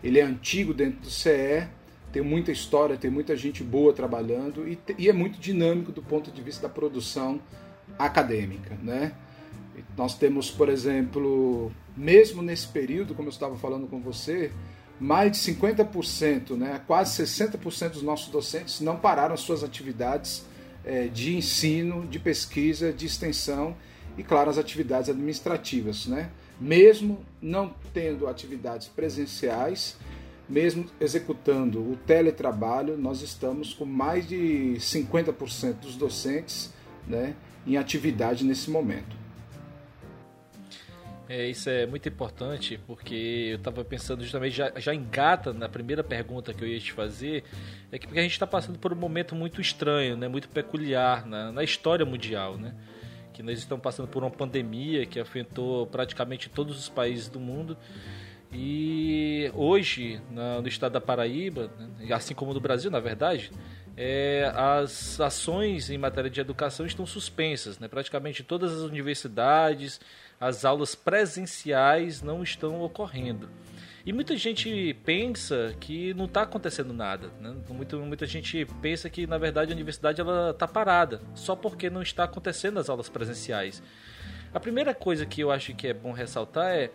ele 0.02 0.18
é 0.18 0.22
antigo 0.22 0.72
dentro 0.72 1.00
do 1.00 1.10
CE, 1.10 1.66
tem 2.12 2.22
muita 2.22 2.52
história, 2.52 2.96
tem 2.96 3.10
muita 3.10 3.36
gente 3.36 3.62
boa 3.64 3.92
trabalhando 3.92 4.66
e, 4.66 4.78
e 4.96 5.08
é 5.08 5.12
muito 5.12 5.38
dinâmico 5.38 5.90
do 5.90 6.02
ponto 6.02 6.30
de 6.30 6.40
vista 6.40 6.68
da 6.68 6.72
produção 6.72 7.40
acadêmica, 7.98 8.76
né? 8.82 9.12
Nós 9.96 10.16
temos, 10.16 10.50
por 10.50 10.68
exemplo, 10.68 11.72
mesmo 11.96 12.42
nesse 12.42 12.68
período, 12.68 13.14
como 13.14 13.28
eu 13.28 13.32
estava 13.32 13.56
falando 13.56 13.86
com 13.86 14.00
você, 14.00 14.50
mais 14.98 15.32
de 15.32 15.38
50%, 15.38 16.56
né, 16.56 16.80
quase 16.86 17.22
60% 17.22 17.90
dos 17.90 18.02
nossos 18.02 18.28
docentes 18.28 18.80
não 18.80 18.96
pararam 18.96 19.36
suas 19.36 19.62
atividades 19.62 20.44
é, 20.84 21.06
de 21.08 21.36
ensino, 21.36 22.06
de 22.06 22.18
pesquisa, 22.18 22.92
de 22.92 23.06
extensão 23.06 23.76
e, 24.16 24.22
claro, 24.22 24.48
as 24.48 24.56
atividades 24.56 25.10
administrativas. 25.10 26.06
Né? 26.06 26.30
Mesmo 26.60 27.18
não 27.42 27.74
tendo 27.92 28.26
atividades 28.26 28.88
presenciais, 28.88 29.96
mesmo 30.48 30.86
executando 31.00 31.80
o 31.80 31.96
teletrabalho, 32.06 32.96
nós 32.96 33.20
estamos 33.20 33.74
com 33.74 33.84
mais 33.84 34.26
de 34.26 34.76
50% 34.78 35.74
dos 35.80 35.96
docentes 35.96 36.72
né, 37.06 37.34
em 37.66 37.76
atividade 37.76 38.44
nesse 38.44 38.70
momento. 38.70 39.25
É, 41.28 41.48
isso 41.48 41.68
é 41.68 41.86
muito 41.86 42.08
importante 42.08 42.78
porque 42.86 43.48
eu 43.50 43.56
estava 43.56 43.84
pensando 43.84 44.22
justamente, 44.22 44.56
já, 44.56 44.72
já 44.76 44.94
engata 44.94 45.52
na 45.52 45.68
primeira 45.68 46.04
pergunta 46.04 46.54
que 46.54 46.62
eu 46.62 46.68
ia 46.68 46.78
te 46.78 46.92
fazer, 46.92 47.42
é 47.90 47.98
que 47.98 48.06
porque 48.06 48.20
a 48.20 48.22
gente 48.22 48.32
está 48.32 48.46
passando 48.46 48.78
por 48.78 48.92
um 48.92 48.96
momento 48.96 49.34
muito 49.34 49.60
estranho, 49.60 50.16
né, 50.16 50.28
muito 50.28 50.48
peculiar 50.48 51.26
na, 51.26 51.50
na 51.50 51.64
história 51.64 52.06
mundial, 52.06 52.56
né? 52.56 52.74
Que 53.32 53.42
nós 53.42 53.58
estamos 53.58 53.82
passando 53.82 54.08
por 54.08 54.22
uma 54.22 54.30
pandemia 54.30 55.04
que 55.04 55.18
afetou 55.18 55.86
praticamente 55.88 56.48
todos 56.48 56.78
os 56.78 56.88
países 56.88 57.28
do 57.28 57.40
mundo. 57.40 57.76
E 58.52 59.50
hoje, 59.54 60.20
na, 60.30 60.62
no 60.62 60.68
estado 60.68 60.92
da 60.92 61.00
Paraíba, 61.00 61.70
né, 61.98 62.14
assim 62.14 62.34
como 62.34 62.54
no 62.54 62.60
Brasil, 62.60 62.90
na 62.90 63.00
verdade, 63.00 63.50
é, 63.96 64.50
as 64.54 65.20
ações 65.20 65.90
em 65.90 65.98
matéria 65.98 66.30
de 66.30 66.40
educação 66.40 66.86
estão 66.86 67.04
suspensas. 67.04 67.78
Né? 67.78 67.88
Praticamente 67.88 68.42
todas 68.42 68.72
as 68.72 68.80
universidades, 68.80 70.00
as 70.40 70.64
aulas 70.64 70.94
presenciais 70.94 72.22
não 72.22 72.42
estão 72.42 72.80
ocorrendo. 72.82 73.48
E 74.04 74.12
muita 74.12 74.36
gente 74.36 74.94
pensa 75.04 75.74
que 75.80 76.14
não 76.14 76.26
está 76.26 76.42
acontecendo 76.42 76.92
nada. 76.92 77.28
Né? 77.40 77.52
Muita, 77.68 77.96
muita 77.96 78.24
gente 78.24 78.64
pensa 78.80 79.10
que, 79.10 79.26
na 79.26 79.36
verdade, 79.36 79.72
a 79.72 79.74
universidade 79.74 80.22
está 80.50 80.68
parada, 80.68 81.20
só 81.34 81.56
porque 81.56 81.90
não 81.90 82.02
está 82.02 82.22
acontecendo 82.22 82.78
as 82.78 82.88
aulas 82.88 83.08
presenciais. 83.08 83.82
A 84.54 84.60
primeira 84.60 84.94
coisa 84.94 85.26
que 85.26 85.40
eu 85.40 85.50
acho 85.50 85.74
que 85.74 85.88
é 85.88 85.92
bom 85.92 86.12
ressaltar 86.12 86.72
é 86.72 86.90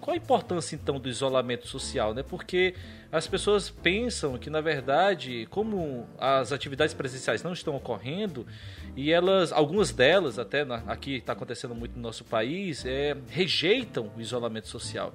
qual 0.00 0.14
a 0.14 0.16
importância 0.16 0.74
então 0.74 0.98
do 0.98 1.08
isolamento 1.08 1.66
social, 1.66 2.14
né? 2.14 2.22
Porque 2.22 2.74
as 3.10 3.26
pessoas 3.26 3.70
pensam 3.70 4.38
que 4.38 4.50
na 4.50 4.60
verdade, 4.60 5.46
como 5.50 6.06
as 6.18 6.52
atividades 6.52 6.94
presenciais 6.94 7.42
não 7.42 7.52
estão 7.52 7.76
ocorrendo 7.76 8.46
e 8.94 9.12
elas, 9.12 9.52
algumas 9.52 9.92
delas 9.92 10.38
até 10.38 10.64
na, 10.64 10.76
aqui 10.86 11.16
está 11.16 11.32
acontecendo 11.32 11.74
muito 11.74 11.96
no 11.96 12.02
nosso 12.02 12.24
país, 12.24 12.84
é, 12.84 13.16
rejeitam 13.28 14.10
o 14.16 14.20
isolamento 14.20 14.68
social. 14.68 15.14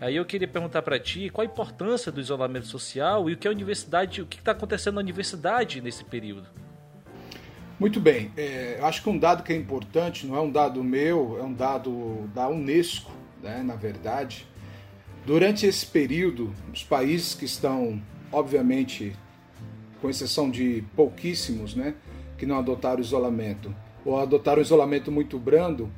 Aí 0.00 0.16
eu 0.16 0.24
queria 0.24 0.48
perguntar 0.48 0.82
para 0.82 0.98
ti 0.98 1.30
qual 1.30 1.46
a 1.46 1.50
importância 1.50 2.10
do 2.10 2.20
isolamento 2.20 2.66
social 2.66 3.30
e 3.30 3.34
o 3.34 3.36
que 3.36 3.46
a 3.46 3.50
universidade, 3.50 4.20
o 4.20 4.26
que 4.26 4.38
está 4.38 4.52
acontecendo 4.52 4.96
na 4.96 5.00
universidade 5.00 5.80
nesse 5.80 6.04
período. 6.04 6.48
Muito 7.78 8.00
bem, 8.00 8.30
é, 8.36 8.78
acho 8.82 9.02
que 9.02 9.08
um 9.08 9.18
dado 9.18 9.42
que 9.42 9.52
é 9.52 9.56
importante, 9.56 10.26
não 10.26 10.36
é 10.36 10.40
um 10.40 10.50
dado 10.50 10.82
meu, 10.82 11.38
é 11.40 11.42
um 11.42 11.52
dado 11.52 12.28
da 12.32 12.48
Unesco, 12.48 13.10
né, 13.44 13.62
na 13.62 13.76
verdade. 13.76 14.46
Durante 15.26 15.66
esse 15.66 15.86
período, 15.86 16.52
os 16.72 16.82
países 16.82 17.34
que 17.34 17.44
estão, 17.44 18.02
obviamente, 18.32 19.14
com 20.00 20.10
exceção 20.10 20.50
de 20.50 20.82
pouquíssimos, 20.96 21.74
né, 21.74 21.94
que 22.36 22.46
não 22.46 22.58
adotaram 22.58 23.00
isolamento, 23.00 23.74
ou 24.04 24.18
adotaram 24.18 24.60
isolamento 24.60 25.12
muito 25.12 25.38
brando, 25.38 25.90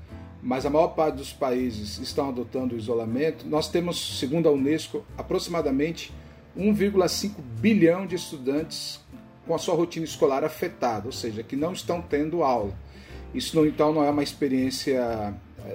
mas 0.42 0.66
a 0.66 0.70
maior 0.70 0.88
parte 0.88 1.16
dos 1.16 1.32
países 1.32 1.98
estão 1.98 2.28
adotando 2.28 2.74
o 2.74 2.78
isolamento, 2.78 3.46
nós 3.48 3.68
temos, 3.68 4.18
segundo 4.18 4.48
a 4.48 4.52
Unesco, 4.52 5.04
aproximadamente 5.16 6.12
1,5 6.56 7.40
bilhão 7.60 8.06
de 8.06 8.14
estudantes 8.14 9.00
com 9.46 9.54
a 9.54 9.58
sua 9.58 9.74
rotina 9.74 10.04
escolar 10.04 10.44
afetada, 10.44 11.06
ou 11.06 11.12
seja, 11.12 11.42
que 11.42 11.56
não 11.56 11.72
estão 11.72 12.00
tendo 12.00 12.42
aula. 12.42 12.72
Isso, 13.34 13.64
então, 13.66 13.92
não 13.92 14.04
é 14.04 14.10
uma 14.10 14.22
experiência 14.22 15.34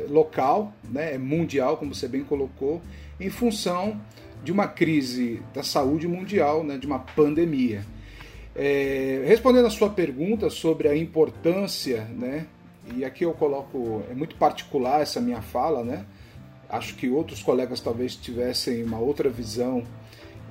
local, 0.10 0.74
né, 0.84 1.16
é 1.16 1.18
mundial, 1.18 1.78
como 1.78 1.94
você 1.94 2.08
bem 2.08 2.24
colocou, 2.24 2.82
em 3.20 3.30
função 3.30 4.00
de 4.44 4.52
uma 4.52 4.68
crise 4.68 5.42
da 5.54 5.64
saúde 5.64 6.08
mundial, 6.08 6.64
né, 6.64 6.78
de 6.78 6.88
uma 6.88 7.00
pandemia. 7.00 7.86
É, 8.56 9.24
respondendo 9.26 9.66
a 9.68 9.70
sua 9.70 9.90
pergunta 9.90 10.50
sobre 10.50 10.88
a 10.88 10.96
importância, 10.96 12.06
né, 12.06 12.48
e 12.96 13.06
aqui 13.06 13.24
eu 13.24 13.34
coloco, 13.34 14.04
é 14.10 14.14
muito 14.14 14.36
particular 14.36 15.02
essa 15.02 15.22
minha 15.22 15.42
fala, 15.42 15.84
né, 15.84 16.06
acho 16.70 16.96
que 16.96 17.10
outros 17.10 17.44
colegas 17.44 17.80
talvez 17.80 18.16
tivessem 18.16 18.84
uma 18.84 19.00
outra 19.00 19.30
visão, 19.30 19.84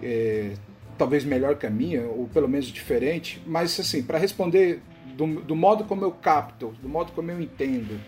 é, 0.02 0.52
talvez 0.97 1.25
melhor 1.25 1.56
que 1.56 1.66
a 1.66 1.70
minha, 1.70 2.02
ou 2.02 2.28
pelo 2.28 2.49
menos 2.49 2.66
diferente, 2.66 3.42
mas 3.47 3.78
assim, 3.80 4.02
para 4.02 4.18
responder 4.18 4.82
do, 5.16 5.40
do 5.40 5.56
modo 5.56 5.85
como 5.85 6.04
eu 6.04 6.12
capto, 6.12 6.75
do 6.82 6.88
modo 6.88 7.12
como 7.12 7.30
eu 7.30 7.40
entendo, 7.40 8.00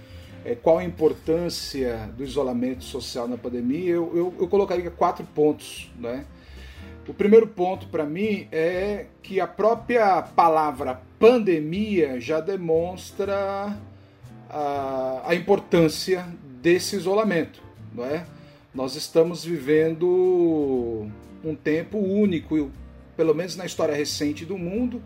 é, 0.44 0.54
qual 0.54 0.78
a 0.78 0.84
importância 0.84 2.10
do 2.16 2.24
isolamento 2.24 2.84
social 2.84 3.28
na 3.28 3.36
pandemia, 3.36 3.90
eu, 3.90 4.12
eu, 4.14 4.34
eu 4.40 4.48
colocaria 4.48 4.90
quatro 4.90 5.24
pontos. 5.34 5.90
Né? 5.98 6.24
O 7.06 7.14
primeiro 7.14 7.46
ponto 7.46 7.86
para 7.88 8.04
mim 8.04 8.46
é 8.50 9.06
que 9.22 9.40
a 9.40 9.46
própria 9.46 10.22
palavra 10.22 11.00
pandemia 11.18 12.20
já 12.20 12.40
demonstra 12.40 13.76
a, 14.48 15.22
a 15.24 15.34
importância 15.34 16.26
desse 16.60 16.96
isolamento. 16.96 17.62
Não 17.94 18.04
é? 18.04 18.24
Nós 18.74 18.96
estamos 18.96 19.44
vivendo 19.44 21.08
um 21.44 21.54
tempo 21.54 21.98
único, 21.98 22.70
pelo 23.16 23.34
menos 23.34 23.56
na 23.56 23.66
história 23.66 23.94
recente 23.94 24.44
do 24.44 24.56
mundo, 24.56 25.02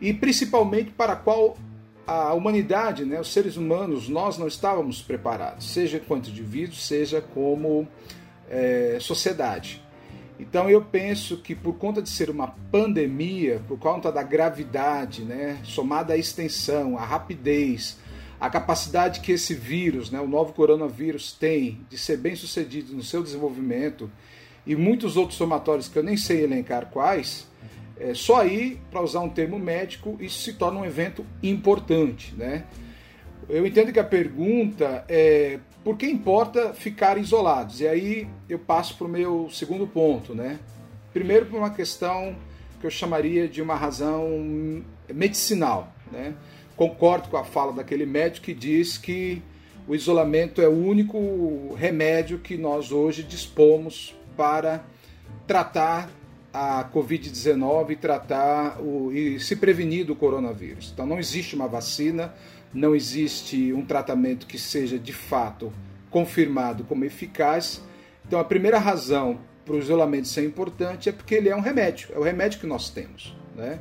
e 0.00 0.12
principalmente 0.12 0.90
para 0.90 1.14
qual 1.16 1.56
a 2.06 2.34
humanidade, 2.34 3.04
né, 3.04 3.20
os 3.20 3.32
seres 3.32 3.56
humanos, 3.56 4.08
nós 4.08 4.36
não 4.36 4.46
estávamos 4.46 5.00
preparados, 5.00 5.72
seja 5.72 5.98
quanto 5.98 6.30
indivíduos, 6.30 6.86
seja 6.86 7.20
como 7.20 7.88
é, 8.48 8.98
sociedade. 9.00 9.82
Então 10.38 10.68
eu 10.68 10.82
penso 10.82 11.38
que 11.38 11.54
por 11.54 11.74
conta 11.74 12.02
de 12.02 12.08
ser 12.08 12.28
uma 12.28 12.48
pandemia, 12.48 13.62
por 13.68 13.78
conta 13.78 14.10
da 14.10 14.22
gravidade, 14.22 15.22
né, 15.22 15.60
somada 15.62 16.12
à 16.12 16.16
extensão, 16.16 16.98
à 16.98 17.04
rapidez, 17.04 17.98
a 18.40 18.50
capacidade 18.50 19.20
que 19.20 19.32
esse 19.32 19.54
vírus, 19.54 20.10
né, 20.10 20.20
o 20.20 20.26
novo 20.26 20.52
coronavírus, 20.52 21.32
tem 21.32 21.80
de 21.88 21.96
ser 21.96 22.18
bem 22.18 22.34
sucedido 22.34 22.94
no 22.94 23.02
seu 23.02 23.22
desenvolvimento 23.22 24.10
e 24.66 24.74
muitos 24.74 25.16
outros 25.16 25.38
somatórios 25.38 25.88
que 25.88 25.98
eu 25.98 26.02
nem 26.02 26.16
sei 26.16 26.42
elencar 26.42 26.86
quais, 26.86 27.46
é, 27.98 28.12
só 28.14 28.40
aí, 28.40 28.80
para 28.90 29.00
usar 29.00 29.20
um 29.20 29.28
termo 29.28 29.58
médico, 29.58 30.16
isso 30.20 30.42
se 30.42 30.54
torna 30.54 30.80
um 30.80 30.84
evento 30.84 31.24
importante. 31.42 32.34
Né? 32.36 32.64
Eu 33.48 33.66
entendo 33.66 33.92
que 33.92 34.00
a 34.00 34.04
pergunta 34.04 35.04
é 35.08 35.58
por 35.84 35.96
que 35.96 36.06
importa 36.06 36.72
ficar 36.72 37.18
isolados? 37.18 37.80
E 37.80 37.86
aí 37.86 38.28
eu 38.48 38.58
passo 38.58 38.96
para 38.96 39.06
o 39.06 39.10
meu 39.10 39.48
segundo 39.50 39.86
ponto. 39.86 40.34
Né? 40.34 40.58
Primeiro, 41.12 41.46
por 41.46 41.58
uma 41.58 41.70
questão 41.70 42.34
que 42.80 42.86
eu 42.86 42.90
chamaria 42.90 43.46
de 43.46 43.62
uma 43.62 43.74
razão 43.74 44.82
medicinal. 45.12 45.92
Né? 46.10 46.34
Concordo 46.74 47.28
com 47.28 47.36
a 47.36 47.44
fala 47.44 47.72
daquele 47.72 48.06
médico 48.06 48.46
que 48.46 48.54
diz 48.54 48.98
que 48.98 49.42
o 49.86 49.94
isolamento 49.94 50.62
é 50.62 50.68
o 50.68 50.72
único 50.72 51.74
remédio 51.74 52.38
que 52.38 52.56
nós 52.56 52.90
hoje 52.90 53.22
dispomos 53.22 54.14
para 54.36 54.82
tratar 55.46 56.08
a 56.54 56.88
Covid-19 56.94 57.90
e 57.90 57.96
tratar 57.96 58.80
o, 58.80 59.10
e 59.12 59.40
se 59.40 59.56
prevenir 59.56 60.06
do 60.06 60.14
coronavírus. 60.14 60.92
Então 60.94 61.04
não 61.04 61.18
existe 61.18 61.56
uma 61.56 61.66
vacina, 61.66 62.32
não 62.72 62.94
existe 62.94 63.72
um 63.72 63.84
tratamento 63.84 64.46
que 64.46 64.56
seja 64.56 64.96
de 64.96 65.12
fato 65.12 65.72
confirmado 66.10 66.84
como 66.84 67.04
eficaz. 67.04 67.82
Então 68.24 68.38
a 68.38 68.44
primeira 68.44 68.78
razão 68.78 69.40
para 69.64 69.74
o 69.74 69.78
isolamento 69.80 70.28
ser 70.28 70.44
importante 70.44 71.08
é 71.08 71.12
porque 71.12 71.34
ele 71.34 71.48
é 71.48 71.56
um 71.56 71.60
remédio, 71.60 72.10
é 72.14 72.18
o 72.18 72.22
remédio 72.22 72.60
que 72.60 72.66
nós 72.66 72.88
temos, 72.88 73.36
né? 73.56 73.80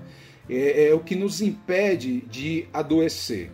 é, 0.50 0.88
é 0.88 0.94
o 0.94 1.00
que 1.00 1.16
nos 1.16 1.42
impede 1.42 2.22
de 2.22 2.66
adoecer. 2.74 3.52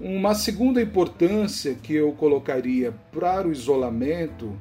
Uma 0.00 0.34
segunda 0.34 0.80
importância 0.80 1.74
que 1.74 1.94
eu 1.94 2.12
colocaria 2.12 2.92
para 3.12 3.46
o 3.46 3.52
isolamento 3.52 4.56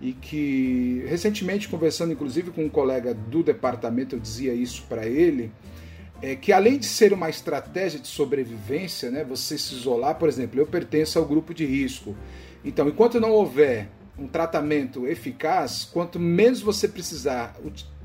e 0.00 0.12
que 0.12 1.04
recentemente 1.08 1.68
conversando 1.68 2.12
inclusive 2.12 2.50
com 2.50 2.64
um 2.64 2.68
colega 2.68 3.14
do 3.14 3.42
departamento 3.42 4.14
eu 4.14 4.20
dizia 4.20 4.52
isso 4.52 4.84
para 4.88 5.06
ele 5.06 5.50
é 6.22 6.34
que 6.34 6.52
além 6.52 6.78
de 6.78 6.86
ser 6.86 7.12
uma 7.12 7.28
estratégia 7.28 8.00
de 8.00 8.08
sobrevivência, 8.08 9.10
né, 9.10 9.22
você 9.22 9.58
se 9.58 9.74
isolar, 9.74 10.14
por 10.14 10.28
exemplo, 10.28 10.58
eu 10.58 10.66
pertenço 10.66 11.18
ao 11.18 11.26
grupo 11.26 11.52
de 11.52 11.66
risco. 11.66 12.16
Então, 12.64 12.88
enquanto 12.88 13.20
não 13.20 13.32
houver 13.32 13.88
um 14.18 14.26
tratamento 14.26 15.06
eficaz, 15.06 15.84
quanto 15.84 16.18
menos 16.18 16.60
você 16.60 16.88
precisar 16.88 17.54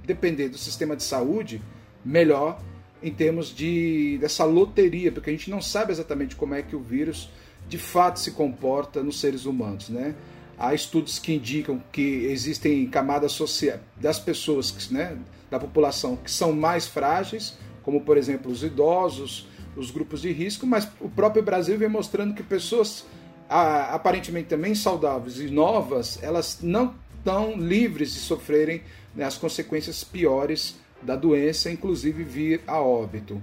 depender 0.06 0.50
do 0.50 0.58
sistema 0.58 0.96
de 0.96 1.04
saúde, 1.04 1.62
melhor 2.04 2.62
em 3.02 3.12
termos 3.12 3.54
de 3.56 4.18
dessa 4.20 4.44
loteria, 4.44 5.12
porque 5.12 5.30
a 5.30 5.34
gente 5.34 5.50
não 5.50 5.62
sabe 5.62 5.92
exatamente 5.92 6.36
como 6.36 6.54
é 6.54 6.62
que 6.62 6.76
o 6.76 6.80
vírus 6.80 7.30
de 7.68 7.78
fato 7.78 8.20
se 8.20 8.32
comporta 8.32 9.02
nos 9.02 9.20
seres 9.20 9.46
humanos, 9.46 9.90
né? 9.90 10.14
Há 10.64 10.76
estudos 10.76 11.18
que 11.18 11.34
indicam 11.34 11.82
que 11.92 12.26
existem 12.26 12.88
camadas 12.88 13.32
sociais 13.32 13.80
das 13.98 14.20
pessoas, 14.20 14.92
né, 14.92 15.18
da 15.50 15.60
população, 15.60 16.16
que 16.16 16.30
são 16.30 16.54
mais 16.54 16.86
frágeis, 16.86 17.58
como 17.82 18.02
por 18.02 18.16
exemplo 18.16 18.52
os 18.52 18.64
idosos, 18.64 19.48
os 19.76 19.90
grupos 19.90 20.22
de 20.22 20.32
risco, 20.32 20.68
mas 20.68 20.88
o 21.00 21.10
próprio 21.10 21.42
Brasil 21.42 21.80
vem 21.80 21.90
mostrando 21.90 22.36
que 22.36 22.44
pessoas 22.44 23.04
aparentemente 23.50 24.50
também 24.50 24.76
saudáveis 24.76 25.40
e 25.40 25.50
novas, 25.50 26.22
elas 26.22 26.60
não 26.62 26.94
estão 27.18 27.58
livres 27.58 28.14
de 28.14 28.20
sofrerem 28.20 28.84
né, 29.16 29.26
as 29.26 29.40
consequências 29.40 30.04
piores 30.04 30.76
da 31.02 31.16
doença, 31.16 31.72
inclusive 31.72 32.24
vir 32.24 32.62
a 32.68 32.80
óbito. 32.80 33.42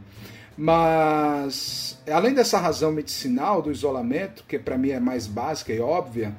Mas, 0.56 2.00
além 2.08 2.32
dessa 2.32 2.58
razão 2.58 2.92
medicinal 2.92 3.60
do 3.60 3.72
isolamento, 3.72 4.44
que 4.46 4.56
para 4.56 4.78
mim 4.78 4.90
é 4.90 5.00
mais 5.00 5.26
básica 5.26 5.72
e 5.72 5.80
óbvia, 5.80 6.32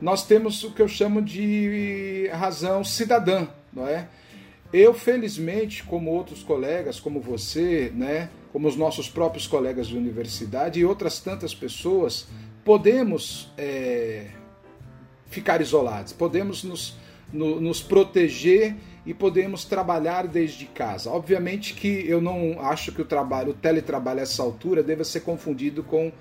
nós 0.00 0.26
temos 0.26 0.64
o 0.64 0.72
que 0.72 0.80
eu 0.80 0.88
chamo 0.88 1.20
de 1.20 2.28
razão 2.32 2.82
cidadã, 2.82 3.46
não 3.72 3.86
é? 3.86 4.08
Eu, 4.72 4.94
felizmente, 4.94 5.82
como 5.82 6.10
outros 6.10 6.42
colegas, 6.42 7.00
como 7.00 7.20
você, 7.20 7.92
né, 7.94 8.30
como 8.52 8.68
os 8.68 8.76
nossos 8.76 9.08
próprios 9.08 9.46
colegas 9.46 9.88
de 9.88 9.96
universidade 9.96 10.78
e 10.78 10.84
outras 10.84 11.18
tantas 11.18 11.54
pessoas, 11.54 12.28
podemos 12.64 13.50
é, 13.58 14.28
ficar 15.26 15.60
isolados, 15.60 16.12
podemos 16.12 16.62
nos, 16.62 16.96
no, 17.32 17.60
nos 17.60 17.82
proteger 17.82 18.76
e 19.04 19.12
podemos 19.12 19.64
trabalhar 19.64 20.28
desde 20.28 20.66
casa. 20.66 21.10
Obviamente 21.10 21.74
que 21.74 22.04
eu 22.06 22.20
não 22.20 22.60
acho 22.60 22.92
que 22.92 23.02
o 23.02 23.04
trabalho, 23.04 23.50
o 23.50 23.54
teletrabalho 23.54 24.20
a 24.20 24.22
essa 24.22 24.42
altura 24.42 24.82
deva 24.82 25.02
ser 25.04 25.20
confundido 25.20 25.82
com 25.82 26.12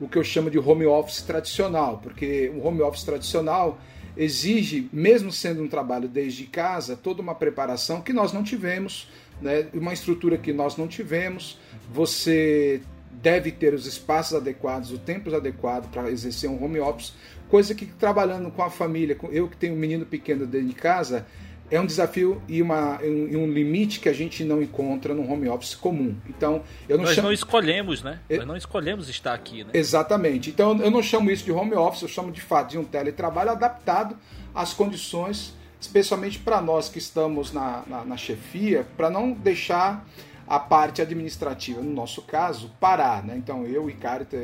o 0.00 0.08
que 0.08 0.16
eu 0.16 0.24
chamo 0.24 0.50
de 0.50 0.58
home 0.58 0.86
office 0.86 1.22
tradicional, 1.22 1.98
porque 2.02 2.52
o 2.54 2.64
home 2.64 2.80
office 2.82 3.04
tradicional 3.04 3.78
exige, 4.16 4.88
mesmo 4.92 5.30
sendo 5.30 5.62
um 5.62 5.68
trabalho 5.68 6.08
desde 6.08 6.44
casa, 6.44 6.96
toda 6.96 7.22
uma 7.22 7.34
preparação 7.34 8.00
que 8.00 8.12
nós 8.12 8.32
não 8.32 8.42
tivemos, 8.42 9.08
né? 9.40 9.68
uma 9.72 9.92
estrutura 9.92 10.36
que 10.36 10.52
nós 10.52 10.76
não 10.76 10.88
tivemos. 10.88 11.58
Você 11.92 12.80
deve 13.10 13.50
ter 13.52 13.74
os 13.74 13.86
espaços 13.86 14.34
adequados, 14.34 14.92
o 14.92 14.98
tempo 14.98 15.34
adequado 15.34 15.90
para 15.90 16.10
exercer 16.10 16.48
um 16.48 16.62
home 16.62 16.80
office, 16.80 17.14
coisa 17.48 17.74
que 17.74 17.86
trabalhando 17.86 18.50
com 18.50 18.62
a 18.62 18.70
família, 18.70 19.16
eu 19.30 19.48
que 19.48 19.56
tenho 19.56 19.74
um 19.74 19.78
menino 19.78 20.04
pequeno 20.04 20.46
dentro 20.46 20.68
de 20.68 20.74
casa, 20.74 21.26
é 21.70 21.80
um 21.80 21.86
desafio 21.86 22.42
e, 22.48 22.62
uma, 22.62 23.00
um, 23.02 23.44
um, 23.44 23.52
limite 23.52 24.00
que 24.00 24.08
a 24.08 24.12
gente 24.12 24.42
não 24.42 24.62
encontra 24.62 25.14
no 25.14 25.30
home 25.30 25.48
office 25.48 25.74
comum. 25.74 26.16
Então, 26.28 26.62
eu 26.88 26.96
não 26.96 27.04
Nós 27.04 27.14
chamo... 27.14 27.28
não 27.28 27.32
escolhemos, 27.32 28.02
né? 28.02 28.20
É... 28.28 28.38
Nós 28.38 28.46
não 28.46 28.56
escolhemos 28.56 29.08
estar 29.08 29.34
aqui, 29.34 29.64
né? 29.64 29.70
Exatamente. 29.74 30.50
Então, 30.50 30.78
eu 30.80 30.90
não 30.90 31.02
chamo 31.02 31.30
isso 31.30 31.44
de 31.44 31.52
home 31.52 31.74
office, 31.74 32.02
eu 32.02 32.08
chamo 32.08 32.32
de 32.32 32.40
fato 32.40 32.70
de 32.70 32.78
um 32.78 32.84
teletrabalho 32.84 33.50
adaptado 33.50 34.16
às 34.54 34.72
condições, 34.72 35.54
especialmente 35.80 36.38
para 36.38 36.60
nós 36.60 36.88
que 36.88 36.98
estamos 36.98 37.52
na, 37.52 37.82
na, 37.86 38.04
na 38.04 38.16
chefia, 38.16 38.86
para 38.96 39.10
não 39.10 39.32
deixar 39.32 40.06
a 40.46 40.58
parte 40.58 41.02
administrativa, 41.02 41.82
no 41.82 41.92
nosso 41.92 42.22
caso, 42.22 42.72
parar, 42.80 43.22
né? 43.22 43.36
Então, 43.36 43.66
eu 43.66 43.90
e 43.90 43.92
Carita, 43.92 44.38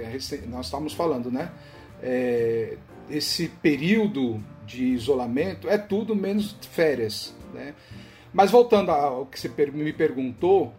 nós 0.47 0.67
estávamos 0.67 0.93
falando, 0.93 1.31
né? 1.31 1.51
É, 2.03 2.77
esse 3.09 3.49
período 3.49 4.43
de 4.67 4.85
isolamento 4.85 5.69
é 5.69 5.79
tudo 5.79 6.15
menos 6.15 6.57
férias. 6.71 7.35
Né? 7.53 7.75
Mas 8.33 8.51
voltando 8.51 8.91
ao 8.91 9.27
que 9.27 9.39
você 9.39 9.49
me 9.73 9.93
perguntou, 9.93 10.75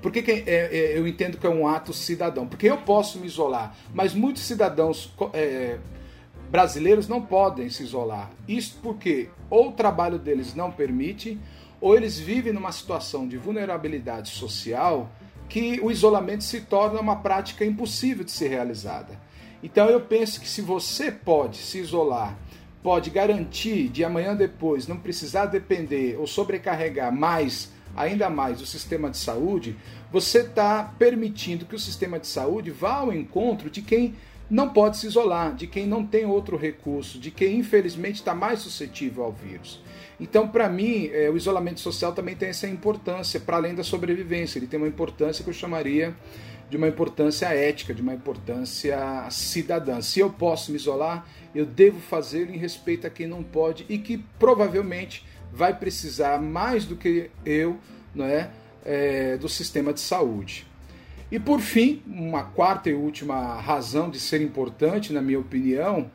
por 0.00 0.10
que, 0.12 0.22
que 0.22 0.30
é, 0.30 0.44
é, 0.46 0.98
eu 0.98 1.06
entendo 1.06 1.36
que 1.36 1.46
é 1.46 1.50
um 1.50 1.66
ato 1.68 1.92
cidadão? 1.92 2.46
Porque 2.46 2.68
eu 2.68 2.78
posso 2.78 3.18
me 3.18 3.26
isolar, 3.26 3.76
mas 3.92 4.14
muitos 4.14 4.42
cidadãos 4.42 5.12
é, 5.32 5.78
brasileiros 6.50 7.08
não 7.08 7.20
podem 7.22 7.68
se 7.68 7.82
isolar. 7.82 8.30
Isso 8.48 8.78
porque 8.82 9.28
ou 9.50 9.68
o 9.68 9.72
trabalho 9.72 10.18
deles 10.18 10.54
não 10.54 10.70
permite, 10.70 11.38
ou 11.80 11.96
eles 11.96 12.18
vivem 12.18 12.52
numa 12.52 12.72
situação 12.72 13.26
de 13.26 13.36
vulnerabilidade 13.36 14.30
social 14.30 15.10
que 15.48 15.80
o 15.82 15.90
isolamento 15.90 16.44
se 16.44 16.60
torna 16.60 17.00
uma 17.00 17.16
prática 17.16 17.64
impossível 17.64 18.24
de 18.24 18.30
ser 18.30 18.48
realizada. 18.48 19.18
Então 19.62 19.88
eu 19.88 20.00
penso 20.00 20.40
que 20.40 20.48
se 20.48 20.62
você 20.62 21.10
pode 21.10 21.58
se 21.58 21.78
isolar 21.78 22.38
pode 22.82 23.10
garantir 23.10 23.88
de 23.88 24.04
amanhã 24.04 24.34
depois 24.34 24.86
não 24.86 24.96
precisar 24.96 25.46
depender 25.46 26.16
ou 26.18 26.26
sobrecarregar 26.26 27.14
mais, 27.14 27.70
ainda 27.96 28.30
mais, 28.30 28.60
o 28.60 28.66
sistema 28.66 29.10
de 29.10 29.18
saúde, 29.18 29.76
você 30.10 30.40
está 30.40 30.82
permitindo 30.98 31.66
que 31.66 31.74
o 31.74 31.78
sistema 31.78 32.18
de 32.18 32.26
saúde 32.26 32.70
vá 32.70 32.94
ao 32.96 33.12
encontro 33.12 33.68
de 33.68 33.82
quem 33.82 34.14
não 34.50 34.68
pode 34.70 34.96
se 34.96 35.06
isolar, 35.06 35.54
de 35.54 35.66
quem 35.66 35.86
não 35.86 36.04
tem 36.04 36.26
outro 36.26 36.56
recurso, 36.56 37.20
de 37.20 37.30
quem 37.30 37.58
infelizmente 37.58 38.16
está 38.16 38.34
mais 38.34 38.58
suscetível 38.58 39.22
ao 39.22 39.32
vírus. 39.32 39.80
Então, 40.18 40.48
para 40.48 40.68
mim, 40.68 41.08
é, 41.12 41.30
o 41.30 41.36
isolamento 41.36 41.80
social 41.80 42.12
também 42.12 42.34
tem 42.34 42.48
essa 42.48 42.66
importância, 42.66 43.38
para 43.38 43.56
além 43.56 43.74
da 43.74 43.84
sobrevivência, 43.84 44.58
ele 44.58 44.66
tem 44.66 44.78
uma 44.78 44.88
importância 44.88 45.44
que 45.44 45.48
eu 45.48 45.54
chamaria 45.54 46.14
de 46.70 46.76
uma 46.76 46.86
importância 46.86 47.46
ética, 47.46 47.92
de 47.92 48.00
uma 48.00 48.14
importância 48.14 48.96
cidadã. 49.28 50.00
Se 50.00 50.20
eu 50.20 50.30
posso 50.30 50.70
me 50.70 50.76
isolar, 50.76 51.26
eu 51.52 51.66
devo 51.66 51.98
fazê-lo 51.98 52.54
em 52.54 52.56
respeito 52.56 53.06
a 53.06 53.10
quem 53.10 53.26
não 53.26 53.42
pode 53.42 53.84
e 53.88 53.98
que 53.98 54.18
provavelmente 54.38 55.26
vai 55.52 55.76
precisar 55.76 56.40
mais 56.40 56.84
do 56.84 56.94
que 56.94 57.28
eu, 57.44 57.76
não 58.14 58.24
é, 58.24 58.50
é 58.84 59.36
do 59.36 59.48
sistema 59.48 59.92
de 59.92 59.98
saúde. 59.98 60.64
E 61.30 61.40
por 61.40 61.60
fim, 61.60 62.02
uma 62.06 62.44
quarta 62.44 62.88
e 62.88 62.94
última 62.94 63.60
razão 63.60 64.08
de 64.08 64.20
ser 64.20 64.40
importante, 64.40 65.12
na 65.12 65.20
minha 65.20 65.40
opinião, 65.40 66.08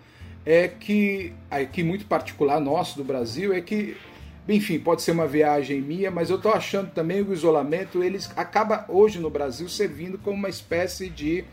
é 0.45 0.67
que 0.69 1.33
aqui 1.51 1.83
muito 1.83 2.05
particular 2.05 2.61
nosso 2.61 2.97
do 2.97 3.03
Brasil 3.03 3.53
é 3.53 3.59
que 3.59 3.97
enfim, 4.47 4.79
pode 4.79 5.01
ser 5.01 5.11
uma 5.11 5.27
viagem 5.27 5.81
minha, 5.81 6.11
mas 6.11 6.29
eu 6.29 6.35
estou 6.35 6.53
achando 6.53 6.91
também 6.91 7.23
que 7.23 7.31
o 7.31 7.33
isolamento 7.33 8.03
ele 8.03 8.19
acaba 8.35 8.85
hoje 8.87 9.19
no 9.19 9.29
Brasil 9.29 9.67
servindo 9.67 10.19
como 10.19 10.37
uma 10.37 10.49
espécie 10.49 11.09
de 11.09 11.43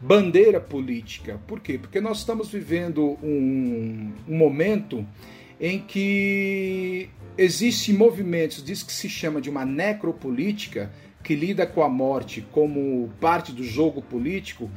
bandeira 0.00 0.60
política. 0.60 1.40
Por 1.46 1.60
quê? 1.60 1.78
Porque 1.78 2.00
nós 2.00 2.18
estamos 2.18 2.50
vivendo 2.50 3.16
um, 3.22 4.12
um 4.28 4.36
momento 4.36 5.06
em 5.60 5.78
que 5.78 7.08
existem 7.38 7.94
movimentos, 7.94 8.64
diz 8.64 8.82
que 8.82 8.92
se 8.92 9.08
chama 9.08 9.40
de 9.40 9.48
uma 9.48 9.64
necropolítica, 9.64 10.90
que 11.22 11.36
lida 11.36 11.64
com 11.64 11.84
a 11.84 11.88
morte 11.88 12.44
como 12.50 13.08
parte 13.20 13.52
do 13.52 13.62
jogo 13.62 14.02
político 14.02 14.68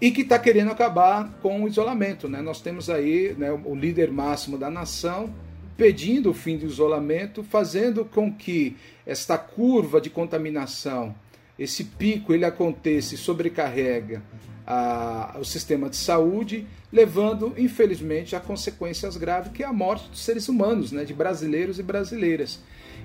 e 0.00 0.12
que 0.12 0.22
está 0.22 0.38
querendo 0.38 0.70
acabar 0.70 1.36
com 1.42 1.64
o 1.64 1.68
isolamento. 1.68 2.28
Né? 2.28 2.40
Nós 2.40 2.60
temos 2.60 2.88
aí 2.88 3.34
né, 3.36 3.50
o 3.50 3.74
líder 3.74 4.12
máximo 4.12 4.56
da 4.56 4.70
nação 4.70 5.34
pedindo 5.76 6.30
o 6.30 6.34
fim 6.34 6.56
do 6.56 6.66
isolamento, 6.66 7.42
fazendo 7.42 8.04
com 8.04 8.32
que 8.32 8.76
esta 9.06 9.36
curva 9.38 10.00
de 10.00 10.10
contaminação, 10.10 11.14
esse 11.58 11.84
pico, 11.84 12.32
ele 12.32 12.44
aconteça 12.44 13.14
e 13.14 13.18
sobrecarrega 13.18 14.22
a, 14.66 15.36
o 15.40 15.44
sistema 15.44 15.88
de 15.88 15.96
saúde, 15.96 16.66
levando, 16.92 17.54
infelizmente, 17.56 18.36
a 18.36 18.40
consequências 18.40 19.16
graves, 19.16 19.52
que 19.52 19.62
é 19.62 19.66
a 19.66 19.72
morte 19.72 20.08
dos 20.08 20.24
seres 20.24 20.48
humanos, 20.48 20.92
né, 20.92 21.04
de 21.04 21.14
brasileiros 21.14 21.78
e 21.78 21.82
brasileiras. 21.82 22.60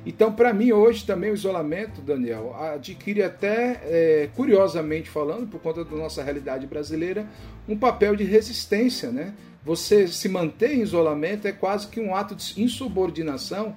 Então, 0.06 0.32
para 0.32 0.54
mim, 0.54 0.72
hoje 0.72 1.06
também 1.06 1.32
o 1.32 1.34
isolamento, 1.34 2.02
Daniel, 2.02 2.56
adquire 2.56 3.24
até, 3.24 3.82
é, 3.84 4.30
curiosamente 4.36 5.10
falando, 5.10 5.48
por 5.48 5.60
conta 5.60 5.84
da 5.84 5.96
nossa 5.96 6.24
realidade 6.24 6.66
brasileira, 6.66 7.28
um 7.68 7.78
papel 7.78 8.16
de 8.16 8.24
resistência. 8.24 9.12
Né? 9.12 9.34
Você 9.68 10.08
se 10.08 10.30
manter 10.30 10.76
em 10.76 10.82
isolamento 10.82 11.46
é 11.46 11.52
quase 11.52 11.90
que 11.90 12.00
um 12.00 12.16
ato 12.16 12.34
de 12.34 12.64
insubordinação 12.64 13.76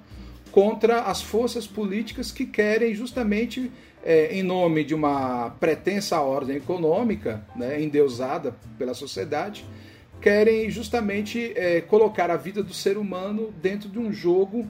contra 0.49 1.01
as 1.01 1.21
forças 1.21 1.67
políticas 1.67 2.31
que 2.31 2.45
querem 2.45 2.95
justamente 2.95 3.69
é, 4.01 4.33
em 4.33 4.41
nome 4.41 4.85
de 4.85 4.95
uma 4.95 5.49
pretensa 5.59 6.21
ordem 6.21 6.55
econômica, 6.55 7.45
né, 7.57 7.83
endeusada 7.83 8.55
pela 8.77 8.93
sociedade, 8.93 9.65
querem 10.21 10.69
justamente 10.69 11.51
é, 11.57 11.81
colocar 11.81 12.31
a 12.31 12.37
vida 12.37 12.63
do 12.63 12.73
ser 12.73 12.97
humano 12.97 13.53
dentro 13.61 13.89
de 13.89 13.99
um 13.99 14.13
jogo, 14.13 14.65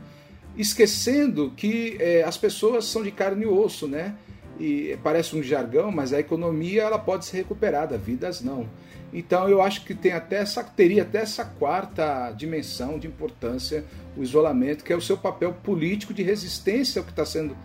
esquecendo 0.57 1.53
que 1.55 1.97
é, 1.99 2.23
as 2.23 2.35
pessoas 2.35 2.85
são 2.85 3.03
de 3.03 3.11
carne 3.11 3.43
e 3.43 3.47
osso, 3.47 3.87
né? 3.87 4.15
E 4.59 4.97
parece 5.03 5.35
um 5.35 5.43
jargão, 5.43 5.91
mas 5.91 6.13
a 6.13 6.19
economia 6.19 6.81
ela 6.81 6.97
pode 6.97 7.25
ser 7.25 7.37
recuperada, 7.37 7.95
vidas 7.95 8.41
não. 8.41 8.67
Então 9.13 9.49
eu 9.49 9.61
acho 9.61 9.83
que 9.83 9.93
tem 9.93 10.13
até 10.13 10.37
essa, 10.37 10.63
teria 10.63 11.03
até 11.03 11.19
essa 11.19 11.43
quarta 11.43 12.31
dimensão 12.31 12.97
de 12.97 13.07
importância 13.07 13.83
o 14.15 14.23
isolamento, 14.23 14.83
que 14.83 14.93
é 14.93 14.95
o 14.95 15.01
seu 15.01 15.17
papel 15.17 15.53
político 15.53 16.13
de 16.13 16.23
resistência 16.23 16.99
ao 16.99 17.05
que 17.05 17.11
está 17.11 17.25
sendo 17.25 17.55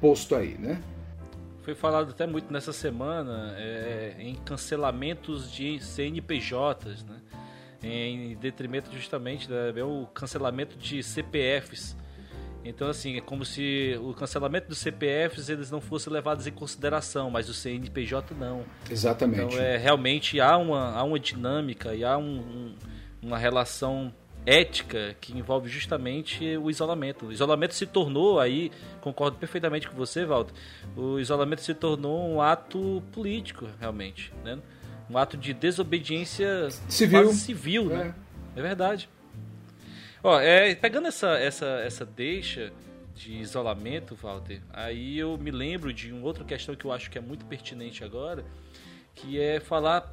posto 0.00 0.34
aí, 0.34 0.56
né? 0.58 0.80
Foi 1.62 1.74
falado 1.74 2.10
até 2.10 2.26
muito 2.26 2.52
nessa 2.52 2.72
semana 2.72 3.54
é, 3.56 4.14
em 4.18 4.34
cancelamentos 4.34 5.50
de 5.52 5.78
CNPJs, 5.78 7.04
né? 7.04 7.20
em 7.82 8.36
detrimento 8.36 8.92
justamente 8.92 9.48
do 9.48 10.06
cancelamento 10.12 10.76
de 10.76 11.02
CPFs. 11.02 11.96
Então, 12.64 12.88
assim, 12.88 13.16
é 13.16 13.20
como 13.20 13.44
se 13.44 13.98
o 14.02 14.12
cancelamento 14.12 14.68
dos 14.68 14.78
CPFs 14.78 15.48
eles 15.48 15.70
não 15.70 15.80
fossem 15.80 16.12
levados 16.12 16.46
em 16.46 16.52
consideração, 16.52 17.30
mas 17.30 17.48
o 17.48 17.54
CNPJ 17.54 18.34
não. 18.34 18.64
Exatamente. 18.90 19.54
Então, 19.54 19.58
é, 19.58 19.76
realmente 19.76 20.40
há 20.40 20.56
uma, 20.56 20.92
há 20.92 21.02
uma 21.02 21.18
dinâmica 21.18 21.94
e 21.94 22.04
há 22.04 22.18
um, 22.18 22.38
um, 22.38 22.74
uma 23.22 23.38
relação 23.38 24.12
ética 24.44 25.16
que 25.20 25.36
envolve 25.36 25.68
justamente 25.68 26.56
o 26.56 26.70
isolamento. 26.70 27.26
O 27.26 27.32
isolamento 27.32 27.74
se 27.74 27.86
tornou 27.86 28.40
aí, 28.40 28.70
concordo 29.00 29.36
perfeitamente 29.38 29.88
com 29.88 29.96
você, 29.96 30.24
Walter, 30.24 30.54
o 30.96 31.18
isolamento 31.18 31.62
se 31.62 31.74
tornou 31.74 32.28
um 32.28 32.40
ato 32.40 33.02
político, 33.12 33.66
realmente, 33.78 34.32
né? 34.44 34.58
Um 35.08 35.18
ato 35.18 35.36
de 35.36 35.52
desobediência 35.52 36.68
civil, 36.88 37.32
civil, 37.32 37.84
né? 37.86 38.14
É, 38.56 38.60
é 38.60 38.62
verdade. 38.62 39.08
Ó, 40.22 40.38
é, 40.38 40.74
pegando 40.74 41.08
essa, 41.08 41.38
essa, 41.38 41.66
essa 41.66 42.04
deixa 42.04 42.72
de 43.14 43.34
isolamento, 43.34 44.14
Walter, 44.14 44.60
aí 44.72 45.18
eu 45.18 45.36
me 45.38 45.50
lembro 45.50 45.92
de 45.92 46.12
uma 46.12 46.26
outra 46.26 46.44
questão 46.44 46.74
que 46.74 46.84
eu 46.84 46.92
acho 46.92 47.10
que 47.10 47.18
é 47.18 47.20
muito 47.20 47.44
pertinente 47.46 48.04
agora, 48.04 48.44
que 49.14 49.40
é 49.40 49.60
falar 49.60 50.10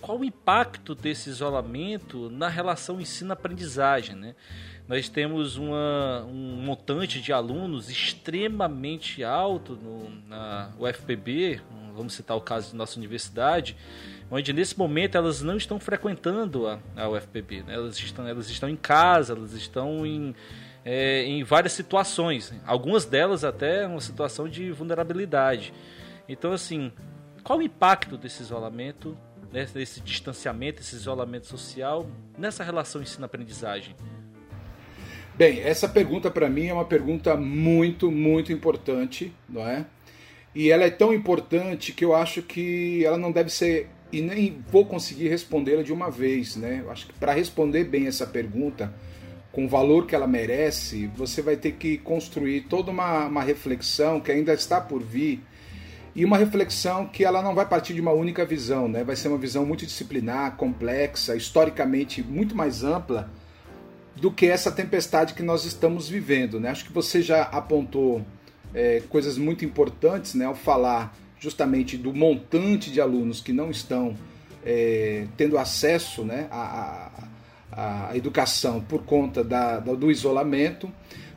qual 0.00 0.18
o 0.18 0.24
impacto 0.24 0.94
desse 0.94 1.28
isolamento 1.28 2.30
na 2.30 2.48
relação 2.48 3.00
ensino-aprendizagem, 3.00 4.14
né? 4.14 4.34
Nós 4.86 5.08
temos 5.08 5.56
uma, 5.56 6.24
um 6.26 6.62
montante 6.62 7.20
de 7.20 7.32
alunos 7.32 7.90
extremamente 7.90 9.22
alto 9.22 9.74
no, 9.76 10.08
na 10.26 10.70
UFPB, 10.78 11.60
vamos 11.98 12.14
citar 12.14 12.36
o 12.36 12.40
caso 12.40 12.70
de 12.70 12.76
nossa 12.76 12.98
universidade, 12.98 13.76
onde 14.30 14.52
nesse 14.52 14.78
momento 14.78 15.16
elas 15.16 15.42
não 15.42 15.56
estão 15.56 15.78
frequentando 15.78 16.66
a, 16.66 16.78
a 16.96 17.08
UFPB, 17.08 17.64
né? 17.64 17.74
elas, 17.74 17.98
estão, 17.98 18.26
elas 18.26 18.48
estão 18.48 18.68
em 18.68 18.76
casa, 18.76 19.34
elas 19.34 19.52
estão 19.52 20.06
em, 20.06 20.34
é, 20.84 21.24
em 21.24 21.44
várias 21.44 21.72
situações, 21.72 22.54
algumas 22.66 23.04
delas 23.04 23.44
até 23.44 23.86
uma 23.86 24.00
situação 24.00 24.48
de 24.48 24.70
vulnerabilidade. 24.70 25.74
Então, 26.28 26.52
assim, 26.52 26.92
qual 27.42 27.58
o 27.58 27.62
impacto 27.62 28.16
desse 28.16 28.42
isolamento 28.42 29.16
né, 29.52 29.66
esse 29.76 30.00
distanciamento, 30.00 30.82
esse 30.82 30.94
isolamento 30.94 31.46
social 31.46 32.06
nessa 32.36 32.62
relação 32.62 33.02
ensino-aprendizagem? 33.02 33.94
Bem, 35.34 35.60
essa 35.60 35.88
pergunta 35.88 36.30
para 36.30 36.48
mim 36.48 36.66
é 36.66 36.74
uma 36.74 36.84
pergunta 36.84 37.36
muito, 37.36 38.10
muito 38.10 38.52
importante, 38.52 39.32
não 39.48 39.66
é? 39.66 39.86
E 40.54 40.70
ela 40.70 40.84
é 40.84 40.90
tão 40.90 41.12
importante 41.12 41.92
que 41.92 42.04
eu 42.04 42.14
acho 42.14 42.42
que 42.42 43.04
ela 43.04 43.18
não 43.18 43.30
deve 43.30 43.50
ser 43.50 43.88
e 44.10 44.22
nem 44.22 44.62
vou 44.70 44.86
conseguir 44.86 45.28
respondê-la 45.28 45.82
de 45.82 45.92
uma 45.92 46.10
vez, 46.10 46.56
né? 46.56 46.80
Eu 46.82 46.90
acho 46.90 47.06
que 47.06 47.12
para 47.12 47.32
responder 47.32 47.84
bem 47.84 48.06
essa 48.06 48.26
pergunta, 48.26 48.92
com 49.52 49.66
o 49.66 49.68
valor 49.68 50.06
que 50.06 50.14
ela 50.14 50.26
merece, 50.26 51.06
você 51.14 51.42
vai 51.42 51.56
ter 51.56 51.72
que 51.72 51.98
construir 51.98 52.62
toda 52.62 52.90
uma, 52.90 53.26
uma 53.26 53.42
reflexão 53.42 54.20
que 54.20 54.32
ainda 54.32 54.54
está 54.54 54.80
por 54.80 55.02
vir 55.02 55.42
e 56.14 56.24
uma 56.24 56.36
reflexão 56.36 57.06
que 57.06 57.24
ela 57.24 57.42
não 57.42 57.54
vai 57.54 57.66
partir 57.66 57.94
de 57.94 58.00
uma 58.00 58.12
única 58.12 58.44
visão, 58.44 58.88
né? 58.88 59.04
vai 59.04 59.14
ser 59.14 59.28
uma 59.28 59.38
visão 59.38 59.64
multidisciplinar, 59.64 60.56
complexa, 60.56 61.36
historicamente 61.36 62.22
muito 62.22 62.56
mais 62.56 62.82
ampla 62.82 63.30
do 64.16 64.30
que 64.30 64.46
essa 64.46 64.72
tempestade 64.72 65.34
que 65.34 65.42
nós 65.42 65.64
estamos 65.64 66.08
vivendo. 66.08 66.58
Né? 66.58 66.70
Acho 66.70 66.84
que 66.84 66.92
você 66.92 67.22
já 67.22 67.42
apontou 67.42 68.24
é, 68.74 69.02
coisas 69.08 69.38
muito 69.38 69.64
importantes 69.64 70.34
né, 70.34 70.44
ao 70.44 70.54
falar 70.54 71.16
justamente 71.40 71.96
do 71.96 72.12
montante 72.12 72.90
de 72.90 73.00
alunos 73.00 73.40
que 73.40 73.52
não 73.52 73.70
estão 73.70 74.16
é, 74.64 75.26
tendo 75.36 75.56
acesso 75.56 76.24
né, 76.24 76.48
à, 76.50 77.10
à, 77.70 78.16
educação 78.16 78.80
por 78.80 79.04
conta 79.04 79.44
da, 79.44 79.78
do 79.78 80.10
isolamento. 80.10 80.90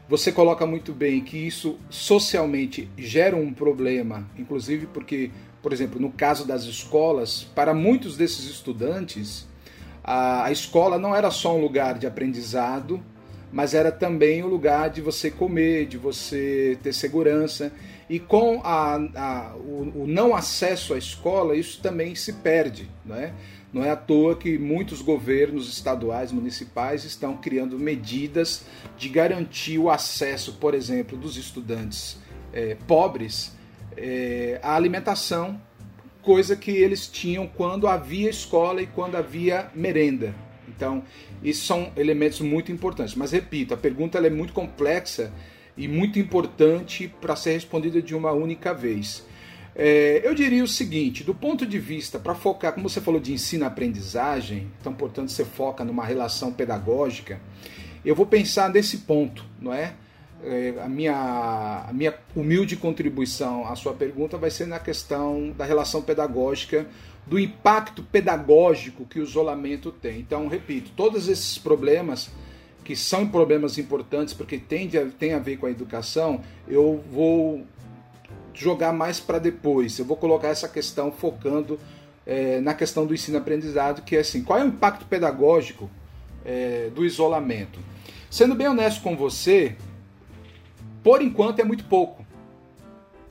Você 0.09 0.31
coloca 0.31 0.65
muito 0.65 0.91
bem 0.91 1.21
que 1.21 1.37
isso 1.37 1.79
socialmente 1.89 2.89
gera 2.97 3.35
um 3.35 3.53
problema, 3.53 4.27
inclusive 4.37 4.87
porque, 4.87 5.31
por 5.61 5.71
exemplo, 5.71 6.01
no 6.01 6.11
caso 6.11 6.45
das 6.45 6.63
escolas, 6.63 7.43
para 7.55 7.73
muitos 7.73 8.17
desses 8.17 8.49
estudantes, 8.49 9.47
a 10.03 10.51
escola 10.51 10.97
não 10.97 11.15
era 11.15 11.31
só 11.31 11.55
um 11.55 11.61
lugar 11.61 11.97
de 11.97 12.07
aprendizado, 12.07 13.01
mas 13.51 13.73
era 13.73 13.91
também 13.91 14.43
o 14.43 14.47
lugar 14.47 14.89
de 14.89 15.01
você 15.01 15.29
comer, 15.29 15.85
de 15.85 15.97
você 15.97 16.77
ter 16.81 16.93
segurança. 16.93 17.71
E 18.09 18.19
com 18.19 18.61
a, 18.63 18.95
a, 19.15 19.55
o, 19.55 20.03
o, 20.03 20.05
não 20.07 20.35
acesso 20.35 20.93
à 20.93 20.97
escola, 20.97 21.55
isso 21.55 21.81
também 21.81 22.15
se 22.15 22.33
perde. 22.33 22.89
Não 23.05 23.15
é? 23.15 23.33
Não 23.73 23.83
é 23.83 23.89
à 23.89 23.95
toa 23.95 24.35
que 24.35 24.57
muitos 24.57 25.01
governos 25.01 25.69
estaduais, 25.69 26.31
municipais 26.31 27.05
estão 27.05 27.37
criando 27.37 27.79
medidas 27.79 28.65
de 28.97 29.07
garantir 29.07 29.77
o 29.77 29.89
acesso, 29.89 30.53
por 30.53 30.73
exemplo, 30.73 31.17
dos 31.17 31.37
estudantes 31.37 32.17
é, 32.51 32.75
pobres 32.87 33.55
é, 33.95 34.59
à 34.61 34.75
alimentação, 34.75 35.61
coisa 36.21 36.55
que 36.55 36.71
eles 36.71 37.07
tinham 37.07 37.47
quando 37.47 37.87
havia 37.87 38.29
escola 38.29 38.81
e 38.81 38.87
quando 38.87 39.15
havia 39.15 39.69
merenda. 39.73 40.35
Então, 40.67 41.03
isso 41.43 41.65
são 41.65 41.91
elementos 41.95 42.41
muito 42.41 42.71
importantes. 42.71 43.15
Mas 43.15 43.31
repito, 43.31 43.73
a 43.73 43.77
pergunta 43.77 44.17
é 44.17 44.29
muito 44.29 44.53
complexa 44.53 45.31
e 45.75 45.87
muito 45.87 46.19
importante 46.19 47.13
para 47.21 47.35
ser 47.35 47.53
respondida 47.53 48.01
de 48.01 48.15
uma 48.15 48.31
única 48.31 48.73
vez. 48.73 49.25
É, 49.75 50.21
eu 50.23 50.35
diria 50.35 50.63
o 50.63 50.67
seguinte, 50.67 51.23
do 51.23 51.33
ponto 51.33 51.65
de 51.65 51.79
vista, 51.79 52.19
para 52.19 52.35
focar, 52.35 52.73
como 52.73 52.89
você 52.89 52.99
falou 52.99 53.21
de 53.21 53.33
ensino-aprendizagem, 53.33 54.67
então, 54.79 54.93
portanto, 54.93 55.31
você 55.31 55.45
foca 55.45 55.85
numa 55.85 56.05
relação 56.05 56.51
pedagógica, 56.51 57.39
eu 58.03 58.13
vou 58.13 58.25
pensar 58.25 58.69
nesse 58.69 58.99
ponto, 58.99 59.45
não 59.61 59.73
é? 59.73 59.93
é 60.43 60.73
a, 60.83 60.89
minha, 60.89 61.85
a 61.87 61.93
minha 61.93 62.13
humilde 62.35 62.75
contribuição 62.75 63.65
à 63.65 63.75
sua 63.75 63.93
pergunta 63.93 64.37
vai 64.37 64.51
ser 64.51 64.65
na 64.65 64.79
questão 64.79 65.51
da 65.57 65.63
relação 65.63 66.01
pedagógica, 66.01 66.85
do 67.25 67.39
impacto 67.39 68.03
pedagógico 68.03 69.05
que 69.05 69.19
o 69.19 69.23
isolamento 69.23 69.91
tem. 69.91 70.19
Então, 70.19 70.47
repito, 70.47 70.91
todos 70.95 71.27
esses 71.27 71.57
problemas 71.57 72.31
que 72.83 72.95
são 72.95 73.27
problemas 73.27 73.77
importantes 73.77 74.33
porque 74.33 74.57
tem, 74.57 74.89
tem 75.17 75.33
a 75.33 75.39
ver 75.39 75.57
com 75.57 75.67
a 75.67 75.71
educação, 75.71 76.41
eu 76.67 77.03
vou 77.11 77.63
jogar 78.53 78.91
mais 78.91 79.19
para 79.19 79.39
depois. 79.39 79.97
Eu 79.97 80.05
vou 80.05 80.17
colocar 80.17 80.49
essa 80.49 80.67
questão 80.67 81.11
focando 81.11 81.79
é, 82.25 82.59
na 82.59 82.73
questão 82.73 83.05
do 83.05 83.13
ensino-aprendizado, 83.13 84.01
que 84.01 84.15
é 84.15 84.19
assim, 84.19 84.43
qual 84.43 84.59
é 84.59 84.63
o 84.63 84.67
impacto 84.67 85.05
pedagógico 85.05 85.89
é, 86.43 86.89
do 86.93 87.05
isolamento? 87.05 87.79
Sendo 88.29 88.55
bem 88.55 88.67
honesto 88.67 89.01
com 89.01 89.15
você, 89.15 89.75
por 91.03 91.21
enquanto 91.21 91.59
é 91.59 91.63
muito 91.63 91.85
pouco. 91.85 92.25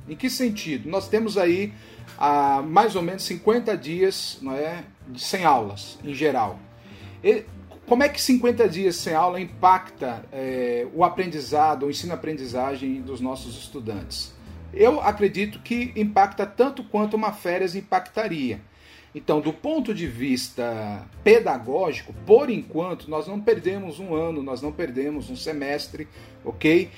Em 0.09 0.17
que 0.17 0.29
sentido? 0.29 0.89
Nós 0.89 1.09
temos 1.09 1.39
aí 1.39 1.73
há 2.21 2.61
mais 2.61 2.95
ou 2.95 3.01
menos 3.01 3.23
50 3.23 3.75
dias 3.79 4.39
não 4.43 4.53
é, 4.53 4.85
sem 5.17 5.45
aulas, 5.45 5.99
em 6.05 6.13
geral. 6.13 6.59
E, 7.25 7.45
como 7.87 8.05
é 8.05 8.09
que 8.09 8.21
50 8.21 8.69
dias 8.69 8.97
sem 8.97 9.15
aula 9.15 9.41
impacta 9.41 10.25
é, 10.31 10.87
o 10.95 11.03
aprendizado, 11.03 11.87
o 11.87 11.91
ensino-aprendizagem 11.91 13.01
dos 13.01 13.21
nossos 13.21 13.57
estudantes? 13.57 14.33
Eu 14.73 15.01
acredito 15.01 15.59
que 15.59 15.93
impacta 15.97 16.47
tanto 16.47 16.85
quanto 16.85 17.15
uma 17.15 17.33
férias 17.33 17.75
impactaria. 17.75 18.61
Então, 19.13 19.41
do 19.41 19.53
ponto 19.53 19.93
de 19.93 20.07
vista 20.07 21.05
pedagógico, 21.25 22.15
por 22.25 22.49
enquanto, 22.49 23.11
nós 23.11 23.27
não 23.27 23.41
perdemos 23.41 23.99
um 23.99 24.15
ano, 24.15 24.41
nós 24.41 24.63
não 24.63 24.71
perdemos 24.71 25.29
um 25.29 25.35
semestre, 25.35 26.07
ok? 26.45 26.89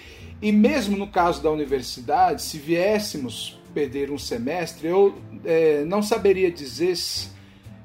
E 0.42 0.52
mesmo 0.52 0.98
no 0.98 1.08
caso 1.08 1.42
da 1.42 1.50
universidade, 1.50 2.42
se 2.42 2.58
viéssemos 2.58 3.58
perder 3.72 4.11
um 4.11 4.18
semestre, 4.18 4.88
eu 4.88 5.18
é, 5.44 5.85
não 5.85 6.02
saberia 6.02 6.50
dizer 6.50 6.96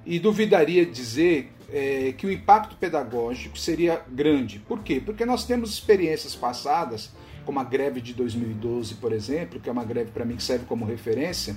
e 0.06 0.20
duvidaria 0.20 0.86
dizer 0.86 1.52
é, 1.72 2.14
que 2.18 2.26
o 2.26 2.32
impacto 2.32 2.76
pedagógico 2.78 3.58
seria 3.58 4.02
grande. 4.10 4.60
Por 4.60 4.80
quê? 4.80 5.02
Porque 5.04 5.26
nós 5.26 5.46
temos 5.46 5.72
experiências 5.72 6.36
passadas, 6.36 7.12
como 7.46 7.60
a 7.60 7.64
greve 7.64 8.02
de 8.02 8.14
2012, 8.14 8.96
por 8.96 9.12
exemplo, 9.12 9.60
que 9.60 9.70
é 9.70 9.72
uma 9.72 9.84
greve 9.84 10.12
para 10.12 10.26
mim 10.26 10.36
que 10.36 10.44
serve 10.44 10.66
como 10.66 10.86
referência, 10.86 11.56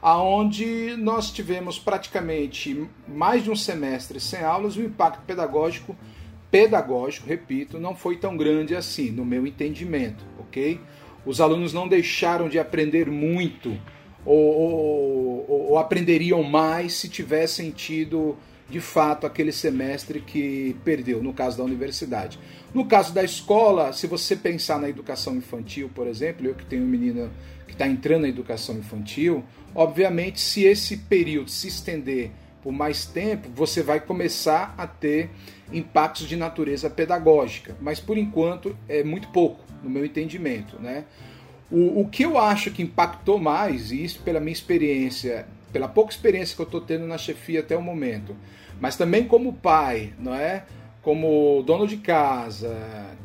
aonde 0.00 0.96
nós 0.96 1.30
tivemos 1.30 1.78
praticamente 1.78 2.88
mais 3.08 3.42
de 3.42 3.50
um 3.50 3.56
semestre 3.56 4.20
sem 4.20 4.40
aulas, 4.40 4.76
o 4.76 4.82
impacto 4.82 5.22
pedagógico, 5.24 5.96
pedagógico, 6.50 7.26
repito, 7.26 7.80
não 7.80 7.96
foi 7.96 8.16
tão 8.16 8.36
grande 8.36 8.76
assim, 8.76 9.10
no 9.10 9.24
meu 9.24 9.46
entendimento, 9.46 10.24
ok? 10.38 10.80
Os 11.24 11.40
alunos 11.40 11.72
não 11.72 11.88
deixaram 11.88 12.48
de 12.48 12.58
aprender 12.58 13.10
muito 13.10 13.78
ou, 14.24 14.36
ou, 14.36 15.66
ou 15.70 15.78
aprenderiam 15.78 16.42
mais 16.42 16.94
se 16.94 17.08
tivessem 17.08 17.70
tido 17.70 18.36
de 18.68 18.80
fato 18.80 19.26
aquele 19.26 19.52
semestre 19.52 20.20
que 20.20 20.74
perdeu, 20.84 21.22
no 21.22 21.32
caso 21.32 21.58
da 21.58 21.64
universidade. 21.64 22.38
No 22.72 22.86
caso 22.86 23.12
da 23.12 23.22
escola, 23.22 23.92
se 23.92 24.06
você 24.06 24.34
pensar 24.34 24.80
na 24.80 24.88
educação 24.88 25.36
infantil, 25.36 25.90
por 25.94 26.06
exemplo, 26.06 26.46
eu 26.46 26.54
que 26.54 26.64
tenho 26.64 26.82
um 26.82 26.88
menino 26.88 27.30
que 27.66 27.72
está 27.72 27.86
entrando 27.86 28.22
na 28.22 28.28
educação 28.28 28.76
infantil, 28.76 29.44
obviamente, 29.74 30.40
se 30.40 30.64
esse 30.64 30.96
período 30.96 31.50
se 31.50 31.68
estender 31.68 32.30
por 32.62 32.72
mais 32.72 33.04
tempo, 33.04 33.50
você 33.54 33.82
vai 33.82 34.00
começar 34.00 34.74
a 34.78 34.86
ter 34.86 35.28
impactos 35.70 36.26
de 36.26 36.34
natureza 36.34 36.88
pedagógica, 36.88 37.76
mas 37.78 38.00
por 38.00 38.16
enquanto 38.16 38.74
é 38.88 39.04
muito 39.04 39.28
pouco, 39.28 39.63
no 39.84 39.90
meu 39.90 40.04
entendimento. 40.04 40.80
Né? 40.80 41.04
O, 41.70 42.00
o 42.00 42.08
que 42.08 42.24
eu 42.24 42.38
acho 42.38 42.70
que 42.70 42.82
impactou 42.82 43.38
mais, 43.38 43.92
e 43.92 44.02
isso 44.02 44.20
pela 44.20 44.40
minha 44.40 44.52
experiência 44.52 45.46
pela 45.74 45.88
pouca 45.88 46.12
experiência 46.12 46.54
que 46.54 46.62
eu 46.62 46.66
estou 46.66 46.80
tendo 46.80 47.04
na 47.04 47.18
chefia 47.18 47.58
até 47.58 47.76
o 47.76 47.82
momento, 47.82 48.36
mas 48.80 48.96
também 48.96 49.24
como 49.26 49.54
pai, 49.54 50.12
não 50.20 50.32
é? 50.32 50.64
Como 51.02 51.64
dono 51.66 51.84
de 51.84 51.96
casa, 51.96 52.72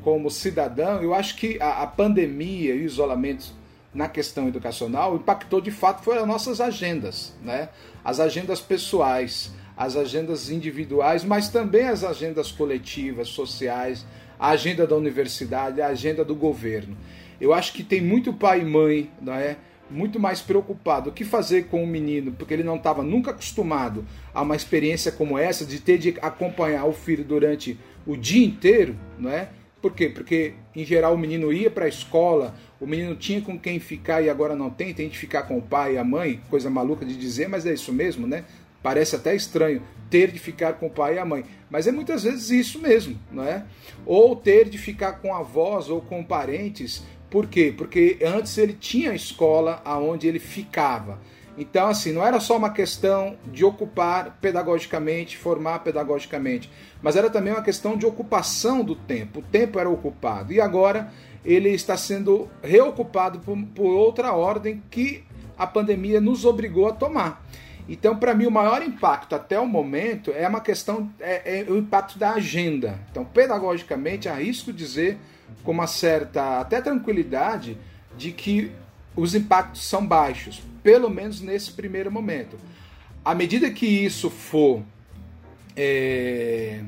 como 0.02 0.32
cidadão, 0.32 1.00
eu 1.00 1.14
acho 1.14 1.36
que 1.36 1.62
a, 1.62 1.84
a 1.84 1.88
pandemia 1.88 2.74
e 2.74 2.82
o 2.82 2.86
isolamento 2.86 3.54
na 3.94 4.10
questão 4.10 4.48
educacional 4.48 5.16
impactou 5.16 5.62
de 5.62 5.70
fato 5.70 6.04
foi 6.04 6.18
as 6.18 6.28
nossas 6.28 6.60
agendas, 6.60 7.36
né? 7.44 7.70
As 8.04 8.20
agendas 8.20 8.60
pessoais, 8.60 9.52
as 9.78 9.96
agendas 9.96 10.50
individuais, 10.50 11.24
mas 11.24 11.50
também 11.50 11.88
as 11.88 12.04
agendas 12.04 12.52
coletivas, 12.52 13.28
sociais, 13.28 14.08
a 14.40 14.50
agenda 14.50 14.88
da 14.88 14.96
universidade, 14.96 15.82
a 15.82 15.88
agenda 15.88 16.24
do 16.24 16.34
governo. 16.34 16.96
Eu 17.40 17.54
acho 17.54 17.74
que 17.74 17.84
tem 17.84 18.02
muito 18.02 18.34
pai 18.34 18.62
e 18.62 18.66
mãe, 18.66 19.12
não 19.22 19.34
é? 19.34 19.58
muito 19.90 20.20
mais 20.20 20.42
preocupado 20.42 21.10
o 21.10 21.14
que 21.14 21.26
fazer 21.26 21.66
com 21.66 21.84
o 21.84 21.88
menino, 21.88 22.32
porque 22.32 22.54
ele 22.54 22.64
não 22.64 22.76
estava 22.76 23.02
nunca 23.02 23.32
acostumado 23.32 24.06
a 24.34 24.42
uma 24.42 24.56
experiência 24.56 25.12
como 25.12 25.38
essa, 25.38 25.66
de 25.66 25.80
ter 25.80 25.98
de 25.98 26.16
acompanhar 26.22 26.86
o 26.86 26.94
filho 26.94 27.24
durante 27.24 27.78
o 28.06 28.16
dia 28.16 28.46
inteiro, 28.46 28.96
não 29.18 29.32
é? 29.32 29.50
Por 29.82 29.94
quê? 29.94 30.10
Porque, 30.10 30.54
em 30.76 30.84
geral, 30.84 31.16
o 31.16 31.18
menino 31.18 31.54
ia 31.54 31.72
para 31.72 31.86
a 31.86 31.90
escola, 31.90 32.54
o 32.82 32.86
menino 32.86 33.16
tinha 33.16 33.42
com 33.42 33.58
quem 33.58 33.80
ficar 33.80 34.22
e 34.22 34.30
agora 34.30 34.54
não 34.54 34.70
tem, 34.70 34.94
tem 34.94 35.08
de 35.08 35.18
ficar 35.18 35.44
com 35.44 35.58
o 35.58 35.62
pai 35.62 35.96
e 35.96 35.98
a 35.98 36.04
mãe, 36.04 36.42
coisa 36.50 36.70
maluca 36.70 37.06
de 37.06 37.16
dizer, 37.16 37.48
mas 37.48 37.66
é 37.66 37.74
isso 37.74 37.94
mesmo, 37.94 38.28
né? 38.28 38.44
Parece 38.82 39.16
até 39.16 39.36
estranho 39.36 39.82
ter 40.10 40.32
de 40.32 40.40
ficar 40.40 40.74
com 40.74 40.88
o 40.88 40.90
pai 40.90 41.16
e 41.16 41.20
a 41.20 41.26
mãe, 41.26 41.46
mas 41.70 41.86
é 41.86 41.92
muitas 41.92 42.24
vezes 42.24 42.50
isso 42.50 42.80
mesmo, 42.80 43.20
não 43.32 43.44
é? 43.44 43.64
Ou 44.06 44.36
ter 44.36 44.68
de 44.68 44.78
ficar 44.78 45.14
com 45.14 45.34
avós 45.36 45.90
ou 45.90 46.02
com 46.02 46.24
parentes 46.24 47.04
por 47.30 47.46
quê? 47.46 47.74
Porque 47.76 48.18
antes 48.24 48.58
ele 48.58 48.74
tinha 48.74 49.14
escola 49.14 49.82
aonde 49.86 50.28
ele 50.28 50.40
ficava. 50.40 51.20
Então, 51.58 51.88
assim, 51.88 52.12
não 52.12 52.26
era 52.26 52.40
só 52.40 52.58
uma 52.58 52.72
questão 52.72 53.38
de 53.52 53.64
ocupar 53.66 54.38
pedagogicamente, 54.42 55.38
formar 55.38 55.80
pedagogicamente, 55.80 56.72
mas 57.02 57.16
era 57.16 57.30
também 57.30 57.54
uma 57.54 57.62
questão 57.62 57.98
de 57.98 58.06
ocupação 58.06 58.84
do 58.84 58.96
tempo. 58.96 59.40
O 59.40 59.44
tempo 59.44 59.78
era 59.78 59.90
ocupado. 59.90 60.54
E 60.54 60.62
agora 60.62 61.12
ele 61.46 61.70
está 61.70 61.98
sendo 61.98 62.50
reocupado 62.64 63.40
por, 63.40 63.58
por 63.76 63.92
outra 63.92 64.34
ordem 64.34 64.82
que 64.90 65.24
a 65.58 65.68
pandemia 65.68 66.22
nos 66.22 66.46
obrigou 66.46 66.88
a 66.88 66.94
tomar. 66.94 67.46
Então, 67.90 68.16
para 68.16 68.36
mim, 68.36 68.46
o 68.46 68.52
maior 68.52 68.84
impacto 68.84 69.34
até 69.34 69.60
o 69.60 69.66
momento 69.66 70.32
é 70.32 70.48
uma 70.48 70.62
questão, 70.62 71.12
é, 71.20 71.62
é 71.62 71.66
o 71.68 71.76
impacto 71.76 72.20
da 72.20 72.34
agenda. 72.34 73.00
Então, 73.10 73.26
pedagogicamente, 73.26 74.30
arrisco 74.30 74.72
dizer 74.72 75.18
com 75.64 75.72
uma 75.72 75.88
certa 75.88 76.60
até 76.60 76.80
tranquilidade 76.80 77.76
de 78.16 78.32
que 78.32 78.72
os 79.16 79.34
impactos 79.34 79.88
são 79.88 80.06
baixos, 80.06 80.62
pelo 80.84 81.10
menos 81.10 81.42
nesse 81.42 81.72
primeiro 81.72 82.12
momento. 82.12 82.58
À 83.26 83.34
medida 83.34 83.72
que 83.72 83.88
isso 83.88 84.30
for 84.30 84.84
é, 85.76 86.82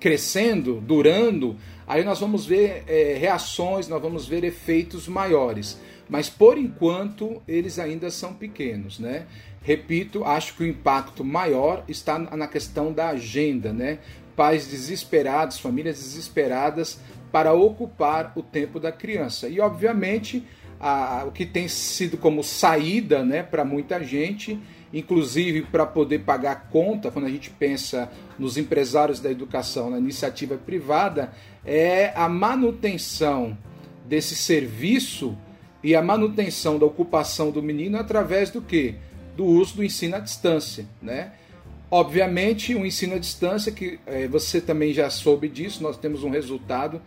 crescendo, 0.00 0.80
durando, 0.80 1.56
aí 1.86 2.02
nós 2.02 2.18
vamos 2.18 2.44
ver 2.44 2.82
é, 2.88 3.16
reações, 3.16 3.86
nós 3.86 4.02
vamos 4.02 4.26
ver 4.26 4.42
efeitos 4.42 5.06
maiores. 5.06 5.78
Mas 6.08 6.28
por 6.28 6.58
enquanto 6.58 7.40
eles 7.46 7.78
ainda 7.78 8.10
são 8.10 8.34
pequenos, 8.34 8.98
né? 8.98 9.26
Repito, 9.62 10.24
acho 10.24 10.54
que 10.54 10.64
o 10.64 10.66
impacto 10.66 11.24
maior 11.24 11.84
está 11.86 12.18
na 12.18 12.48
questão 12.48 12.92
da 12.92 13.10
agenda, 13.10 13.72
né? 13.72 13.98
Pais 14.34 14.66
desesperados, 14.66 15.58
famílias 15.58 15.98
desesperadas 15.98 16.98
para 17.30 17.52
ocupar 17.52 18.32
o 18.36 18.42
tempo 18.42 18.80
da 18.80 18.90
criança. 18.90 19.48
E, 19.48 19.60
obviamente, 19.60 20.44
a, 20.80 21.24
o 21.26 21.30
que 21.30 21.46
tem 21.46 21.68
sido 21.68 22.18
como 22.18 22.42
saída 22.42 23.24
né, 23.24 23.42
para 23.42 23.64
muita 23.64 24.02
gente, 24.02 24.58
inclusive 24.92 25.62
para 25.62 25.86
poder 25.86 26.20
pagar 26.20 26.68
conta, 26.68 27.10
quando 27.10 27.26
a 27.26 27.30
gente 27.30 27.50
pensa 27.50 28.10
nos 28.38 28.58
empresários 28.58 29.20
da 29.20 29.30
educação, 29.30 29.88
na 29.90 29.98
iniciativa 29.98 30.56
privada, 30.56 31.32
é 31.64 32.12
a 32.16 32.28
manutenção 32.28 33.56
desse 34.04 34.34
serviço 34.34 35.38
e 35.84 35.94
a 35.94 36.02
manutenção 36.02 36.78
da 36.78 36.84
ocupação 36.84 37.50
do 37.50 37.62
menino 37.62 37.96
através 37.96 38.50
do 38.50 38.60
que? 38.60 38.96
Do 39.36 39.44
uso 39.44 39.76
do 39.76 39.84
ensino 39.84 40.16
à 40.16 40.18
distância, 40.18 40.86
né? 41.00 41.32
Obviamente, 41.90 42.74
o 42.74 42.86
ensino 42.86 43.16
à 43.16 43.18
distância, 43.18 43.70
que 43.70 43.98
é, 44.06 44.26
você 44.26 44.60
também 44.60 44.94
já 44.94 45.10
soube 45.10 45.48
disso, 45.48 45.82
nós 45.82 45.96
temos 45.98 46.24
um 46.24 46.30
resultado 46.30 47.02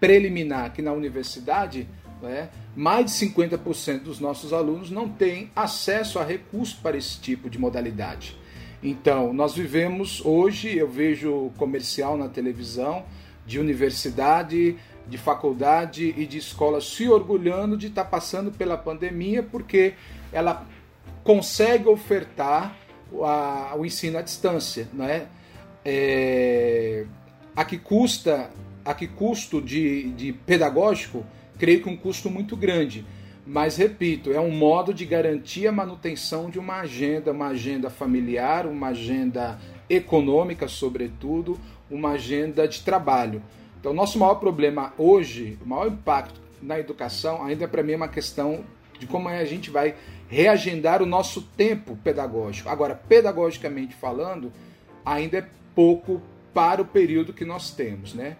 preliminar 0.00 0.72
que 0.72 0.82
na 0.82 0.92
universidade, 0.92 1.88
né, 2.20 2.48
mais 2.74 3.06
de 3.06 3.12
50% 3.12 4.02
dos 4.02 4.18
nossos 4.18 4.52
alunos 4.52 4.90
não 4.90 5.08
têm 5.08 5.50
acesso 5.54 6.18
a 6.18 6.24
recursos 6.24 6.74
para 6.74 6.96
esse 6.96 7.20
tipo 7.20 7.48
de 7.48 7.58
modalidade. 7.58 8.36
Então, 8.82 9.32
nós 9.32 9.54
vivemos 9.54 10.20
hoje, 10.24 10.76
eu 10.76 10.88
vejo 10.88 11.52
comercial 11.56 12.18
na 12.18 12.28
televisão, 12.28 13.04
de 13.46 13.58
universidade, 13.58 14.76
de 15.08 15.18
faculdade 15.18 16.14
e 16.16 16.26
de 16.26 16.38
escola 16.38 16.80
se 16.80 17.08
orgulhando 17.08 17.76
de 17.76 17.86
estar 17.86 18.04
passando 18.04 18.50
pela 18.50 18.76
pandemia 18.76 19.42
porque 19.42 19.94
ela 20.32 20.66
consegue 21.24 21.88
ofertar 21.88 22.76
a, 23.22 23.74
o 23.76 23.84
ensino 23.84 24.18
à 24.18 24.22
distância, 24.22 24.86
né? 24.92 25.26
É, 25.84 27.06
a 27.56 27.64
que 27.64 27.78
custa, 27.78 28.50
a 28.84 28.94
que 28.94 29.08
custo 29.08 29.60
de, 29.60 30.10
de 30.10 30.32
pedagógico, 30.32 31.24
creio 31.58 31.82
que 31.82 31.88
um 31.88 31.96
custo 31.96 32.30
muito 32.30 32.56
grande. 32.56 33.04
Mas 33.46 33.76
repito, 33.76 34.32
é 34.32 34.40
um 34.40 34.50
modo 34.50 34.94
de 34.94 35.04
garantir 35.04 35.66
a 35.66 35.72
manutenção 35.72 36.48
de 36.48 36.58
uma 36.58 36.80
agenda, 36.80 37.32
uma 37.32 37.48
agenda 37.48 37.90
familiar, 37.90 38.66
uma 38.66 38.88
agenda 38.88 39.58
econômica, 39.88 40.66
sobretudo, 40.66 41.58
uma 41.90 42.12
agenda 42.12 42.66
de 42.66 42.80
trabalho. 42.80 43.42
Então, 43.78 43.92
o 43.92 43.94
nosso 43.94 44.18
maior 44.18 44.36
problema 44.36 44.94
hoje, 44.96 45.58
o 45.62 45.68
maior 45.68 45.88
impacto 45.88 46.40
na 46.62 46.78
educação, 46.78 47.44
ainda 47.44 47.68
para 47.68 47.82
mim 47.82 47.92
é 47.92 47.96
uma 47.96 48.08
questão 48.08 48.64
de 48.98 49.06
como 49.06 49.28
a 49.28 49.44
gente 49.44 49.70
vai 49.70 49.94
reagendar 50.34 51.00
o 51.00 51.06
nosso 51.06 51.40
tempo 51.40 51.96
pedagógico. 52.02 52.68
Agora, 52.68 52.94
pedagogicamente 52.94 53.94
falando, 53.94 54.52
ainda 55.04 55.38
é 55.38 55.46
pouco 55.74 56.20
para 56.52 56.82
o 56.82 56.84
período 56.84 57.32
que 57.32 57.44
nós 57.44 57.70
temos, 57.70 58.14
né? 58.14 58.36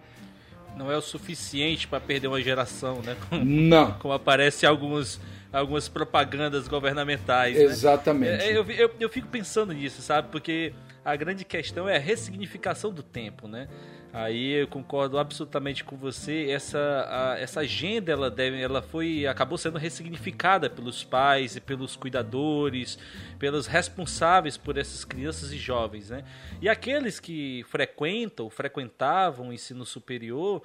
Não 0.75 0.91
é 0.91 0.97
o 0.97 1.01
suficiente 1.01 1.87
para 1.87 2.01
perder 2.01 2.27
uma 2.27 2.41
geração, 2.41 3.01
né? 3.01 3.15
Como, 3.29 3.45
Não. 3.45 3.93
Como 3.93 4.13
aparece 4.13 4.65
alguns 4.65 5.21
algumas 5.53 5.87
propagandas 5.87 6.67
governamentais. 6.67 7.55
Né? 7.55 7.63
Exatamente. 7.63 8.39
Né? 8.39 8.57
Eu, 8.57 8.69
eu, 8.69 8.91
eu, 8.99 9.09
fico 9.09 9.29
pensando 9.29 9.71
nisso, 9.71 10.01
sabe? 10.01 10.27
Porque 10.29 10.73
a 11.03 11.15
grande 11.15 11.45
questão 11.45 11.87
é 11.87 11.95
a 11.95 11.99
ressignificação 11.99 12.91
do 12.91 13.01
tempo, 13.01 13.47
né? 13.47 13.69
Aí 14.17 14.53
eu 14.61 14.67
concordo 14.69 15.19
absolutamente 15.19 15.83
com 15.83 15.97
você. 15.97 16.49
Essa, 16.49 16.79
a, 17.09 17.37
essa 17.37 17.59
agenda 17.59 18.13
ela 18.13 18.31
deve, 18.31 18.61
ela 18.61 18.81
foi 18.81 19.27
acabou 19.27 19.57
sendo 19.57 19.77
ressignificada 19.77 20.69
pelos 20.69 21.03
pais 21.03 21.57
e 21.57 21.59
pelos 21.59 21.97
cuidadores, 21.97 22.97
pelos 23.37 23.67
responsáveis 23.67 24.55
por 24.55 24.77
essas 24.77 25.03
crianças 25.03 25.51
e 25.51 25.57
jovens, 25.57 26.11
né? 26.11 26.23
E 26.61 26.69
aqueles 26.69 27.19
que 27.19 27.65
frequentam, 27.67 28.49
frequentavam 28.49 29.49
o 29.49 29.53
ensino 29.53 29.85
superior, 29.85 30.61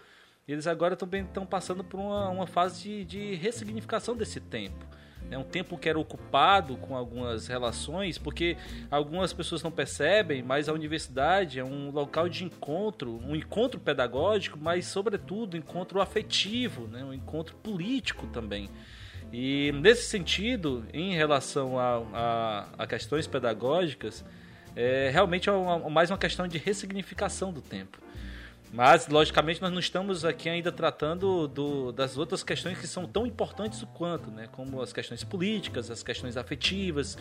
eles 0.47 0.69
agora 0.69 0.95
também 0.95 1.25
estão 1.25 1.45
passando 1.45 1.83
por 1.83 1.99
uma, 1.99 2.29
uma 2.29 2.47
fase 2.47 2.81
de, 2.81 3.05
de 3.05 3.35
ressignificação 3.35 4.17
desse 4.17 4.39
tempo 4.39 4.87
é 5.31 5.38
um 5.38 5.45
tempo 5.45 5.79
que 5.79 5.88
era 5.88 5.99
ocupado 5.99 6.77
com 6.77 6.97
algumas 6.97 7.47
relações, 7.47 8.19
porque 8.19 8.57
algumas 8.90 9.33
pessoas 9.33 9.62
não 9.62 9.71
percebem, 9.71 10.43
mas 10.43 10.69
a 10.69 10.73
universidade 10.73 11.61
é 11.61 11.64
um 11.64 11.90
local 11.90 12.29
de 12.29 12.45
encontro, 12.45 13.21
um 13.25 13.37
encontro 13.37 13.79
pedagógico, 13.79 14.59
mas 14.61 14.87
sobretudo 14.87 15.57
encontro 15.57 16.01
afetivo, 16.01 16.88
né? 16.88 17.05
um 17.05 17.14
encontro 17.14 17.55
político 17.57 18.27
também. 18.27 18.69
E 19.33 19.73
nesse 19.73 20.09
sentido, 20.09 20.85
em 20.93 21.14
relação 21.14 21.79
a, 21.79 22.03
a, 22.12 22.69
a 22.79 22.87
questões 22.87 23.27
pedagógicas, 23.27 24.25
é 24.75 25.11
realmente 25.12 25.49
é 25.49 25.53
uma, 25.53 25.88
mais 25.88 26.11
uma 26.11 26.19
questão 26.19 26.49
de 26.49 26.59
ressignificação 26.59 27.53
do 27.53 27.61
tempo. 27.61 27.99
Mas, 28.73 29.09
logicamente, 29.09 29.61
nós 29.61 29.73
não 29.73 29.81
estamos 29.81 30.25
aqui 30.25 30.49
ainda 30.49 30.71
tratando 30.71 31.49
do, 31.49 31.91
das 31.91 32.17
outras 32.17 32.45
questões 32.45 32.79
que 32.79 32.87
são 32.87 33.05
tão 33.05 33.27
importantes 33.27 33.85
quanto, 33.95 34.31
né? 34.31 34.49
como 34.53 34.81
as 34.81 34.93
questões 34.93 35.25
políticas, 35.25 35.91
as 35.91 36.03
questões 36.03 36.37
afetivas, 36.37 37.19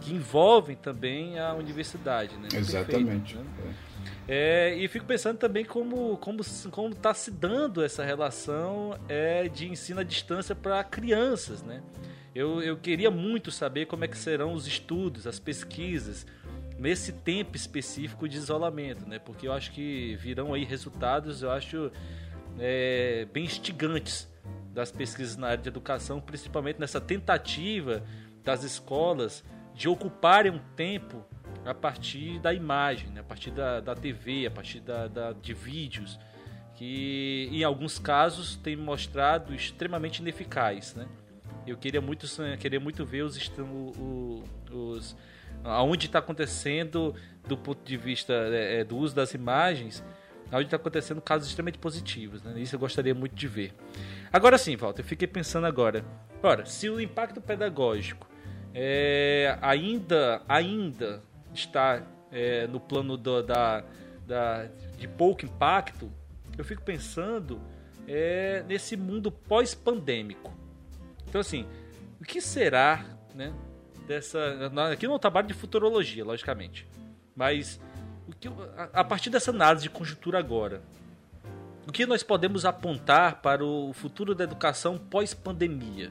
que 0.00 0.12
envolvem 0.12 0.76
também 0.76 1.38
a 1.38 1.54
universidade. 1.54 2.36
Né? 2.36 2.48
Exatamente. 2.52 3.36
Né? 3.36 3.44
é. 3.66 3.88
É, 4.30 4.76
e 4.76 4.86
fico 4.88 5.06
pensando 5.06 5.38
também 5.38 5.64
como 5.64 6.18
como 6.18 6.42
como 6.70 6.92
está 6.92 7.14
se 7.14 7.30
dando 7.30 7.82
essa 7.82 8.04
relação 8.04 8.98
é, 9.08 9.48
de 9.48 9.66
ensino 9.66 10.00
à 10.00 10.02
distância 10.02 10.54
para 10.54 10.84
crianças, 10.84 11.62
né? 11.62 11.82
Eu, 12.34 12.62
eu 12.62 12.76
queria 12.76 13.10
muito 13.10 13.50
saber 13.50 13.86
como 13.86 14.04
é 14.04 14.08
que 14.08 14.18
serão 14.18 14.52
os 14.52 14.66
estudos, 14.66 15.26
as 15.26 15.38
pesquisas, 15.38 16.26
nesse 16.78 17.12
tempo 17.12 17.56
específico 17.56 18.28
de 18.28 18.36
isolamento, 18.36 19.06
né? 19.06 19.18
Porque 19.18 19.48
eu 19.48 19.52
acho 19.52 19.72
que 19.72 20.16
virão 20.16 20.54
aí 20.54 20.64
resultados, 20.64 21.42
eu 21.42 21.50
acho 21.50 21.90
é, 22.58 23.26
bem 23.32 23.44
instigantes 23.44 24.28
das 24.72 24.92
pesquisas 24.92 25.36
na 25.36 25.48
área 25.48 25.62
de 25.62 25.68
educação, 25.68 26.20
principalmente 26.20 26.78
nessa 26.78 27.00
tentativa 27.00 28.02
das 28.44 28.62
escolas 28.62 29.44
de 29.74 29.88
ocuparem 29.88 30.52
um 30.52 30.60
tempo 30.76 31.24
a 31.64 31.74
partir 31.74 32.38
da 32.38 32.54
imagem, 32.54 33.08
né? 33.10 33.20
a 33.20 33.24
partir 33.24 33.50
da, 33.50 33.80
da 33.80 33.94
TV, 33.94 34.46
a 34.46 34.50
partir 34.50 34.80
da, 34.80 35.08
da, 35.08 35.32
de 35.32 35.52
vídeos, 35.52 36.18
que 36.74 37.48
em 37.52 37.64
alguns 37.64 37.98
casos 37.98 38.56
tem 38.56 38.76
mostrado 38.76 39.52
extremamente 39.52 40.20
ineficaz, 40.20 40.94
né? 40.94 41.08
Eu 41.70 41.76
queria 41.76 42.00
muito, 42.00 42.26
queria 42.58 42.80
muito 42.80 43.04
ver 43.04 43.22
os, 43.22 43.36
os, 44.70 45.16
aonde 45.64 46.06
está 46.06 46.18
acontecendo 46.18 47.14
do 47.46 47.56
ponto 47.56 47.82
de 47.84 47.96
vista 47.96 48.32
é, 48.32 48.80
é, 48.80 48.84
do 48.84 48.96
uso 48.96 49.14
das 49.14 49.34
imagens, 49.34 50.04
aonde 50.50 50.66
está 50.66 50.76
acontecendo 50.76 51.20
casos 51.20 51.48
extremamente 51.48 51.78
positivos. 51.78 52.42
Né? 52.42 52.60
Isso 52.60 52.76
eu 52.76 52.80
gostaria 52.80 53.14
muito 53.14 53.34
de 53.34 53.48
ver. 53.48 53.72
Agora 54.32 54.58
sim, 54.58 54.76
Walter, 54.76 55.02
eu 55.02 55.06
fiquei 55.06 55.28
pensando 55.28 55.66
agora. 55.66 56.04
Ora, 56.42 56.64
se 56.66 56.88
o 56.88 57.00
impacto 57.00 57.40
pedagógico 57.40 58.28
é, 58.74 59.58
ainda, 59.60 60.42
ainda 60.48 61.22
está 61.54 62.02
é, 62.30 62.66
no 62.66 62.78
plano 62.78 63.16
do, 63.16 63.42
da, 63.42 63.84
da, 64.26 64.66
de 64.96 65.08
pouco 65.08 65.44
impacto, 65.44 66.12
eu 66.56 66.64
fico 66.64 66.82
pensando 66.82 67.60
é, 68.06 68.64
nesse 68.66 68.96
mundo 68.96 69.30
pós-pandêmico. 69.30 70.52
Então, 71.28 71.40
assim, 71.40 71.66
o 72.20 72.24
que 72.24 72.40
será 72.40 73.04
né, 73.34 73.52
dessa. 74.06 74.38
Aqui 74.92 75.06
não 75.06 75.14
é 75.14 75.16
um 75.16 75.20
trabalho 75.20 75.46
de 75.46 75.54
futurologia, 75.54 76.24
logicamente. 76.24 76.86
Mas 77.36 77.78
o 78.26 78.34
que, 78.34 78.48
a, 78.92 79.04
partir 79.04 79.30
dessa 79.30 79.50
análise 79.50 79.84
de 79.84 79.90
conjuntura 79.90 80.38
agora, 80.38 80.82
o 81.86 81.92
que 81.92 82.04
nós 82.06 82.22
podemos 82.22 82.64
apontar 82.64 83.40
para 83.40 83.64
o 83.64 83.92
futuro 83.92 84.34
da 84.34 84.44
educação 84.44 84.98
pós-pandemia? 84.98 86.10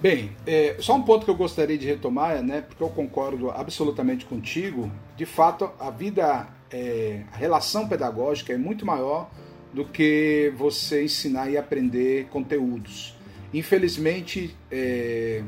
Bem, 0.00 0.36
é, 0.46 0.76
só 0.78 0.94
um 0.94 1.02
ponto 1.02 1.24
que 1.24 1.30
eu 1.30 1.34
gostaria 1.34 1.76
de 1.76 1.86
retomar, 1.86 2.42
né, 2.42 2.60
porque 2.60 2.82
eu 2.82 2.90
concordo 2.90 3.50
absolutamente 3.50 4.26
contigo. 4.26 4.92
De 5.16 5.24
fato, 5.24 5.70
a 5.80 5.90
vida, 5.90 6.46
é, 6.70 7.24
a 7.32 7.36
relação 7.36 7.88
pedagógica 7.88 8.52
é 8.52 8.58
muito 8.58 8.84
maior 8.84 9.30
do 9.76 9.84
que 9.84 10.50
você 10.56 11.04
ensinar 11.04 11.50
e 11.50 11.58
aprender 11.58 12.28
conteúdos. 12.28 13.14
Infelizmente, 13.52 14.56
é, 14.70 15.42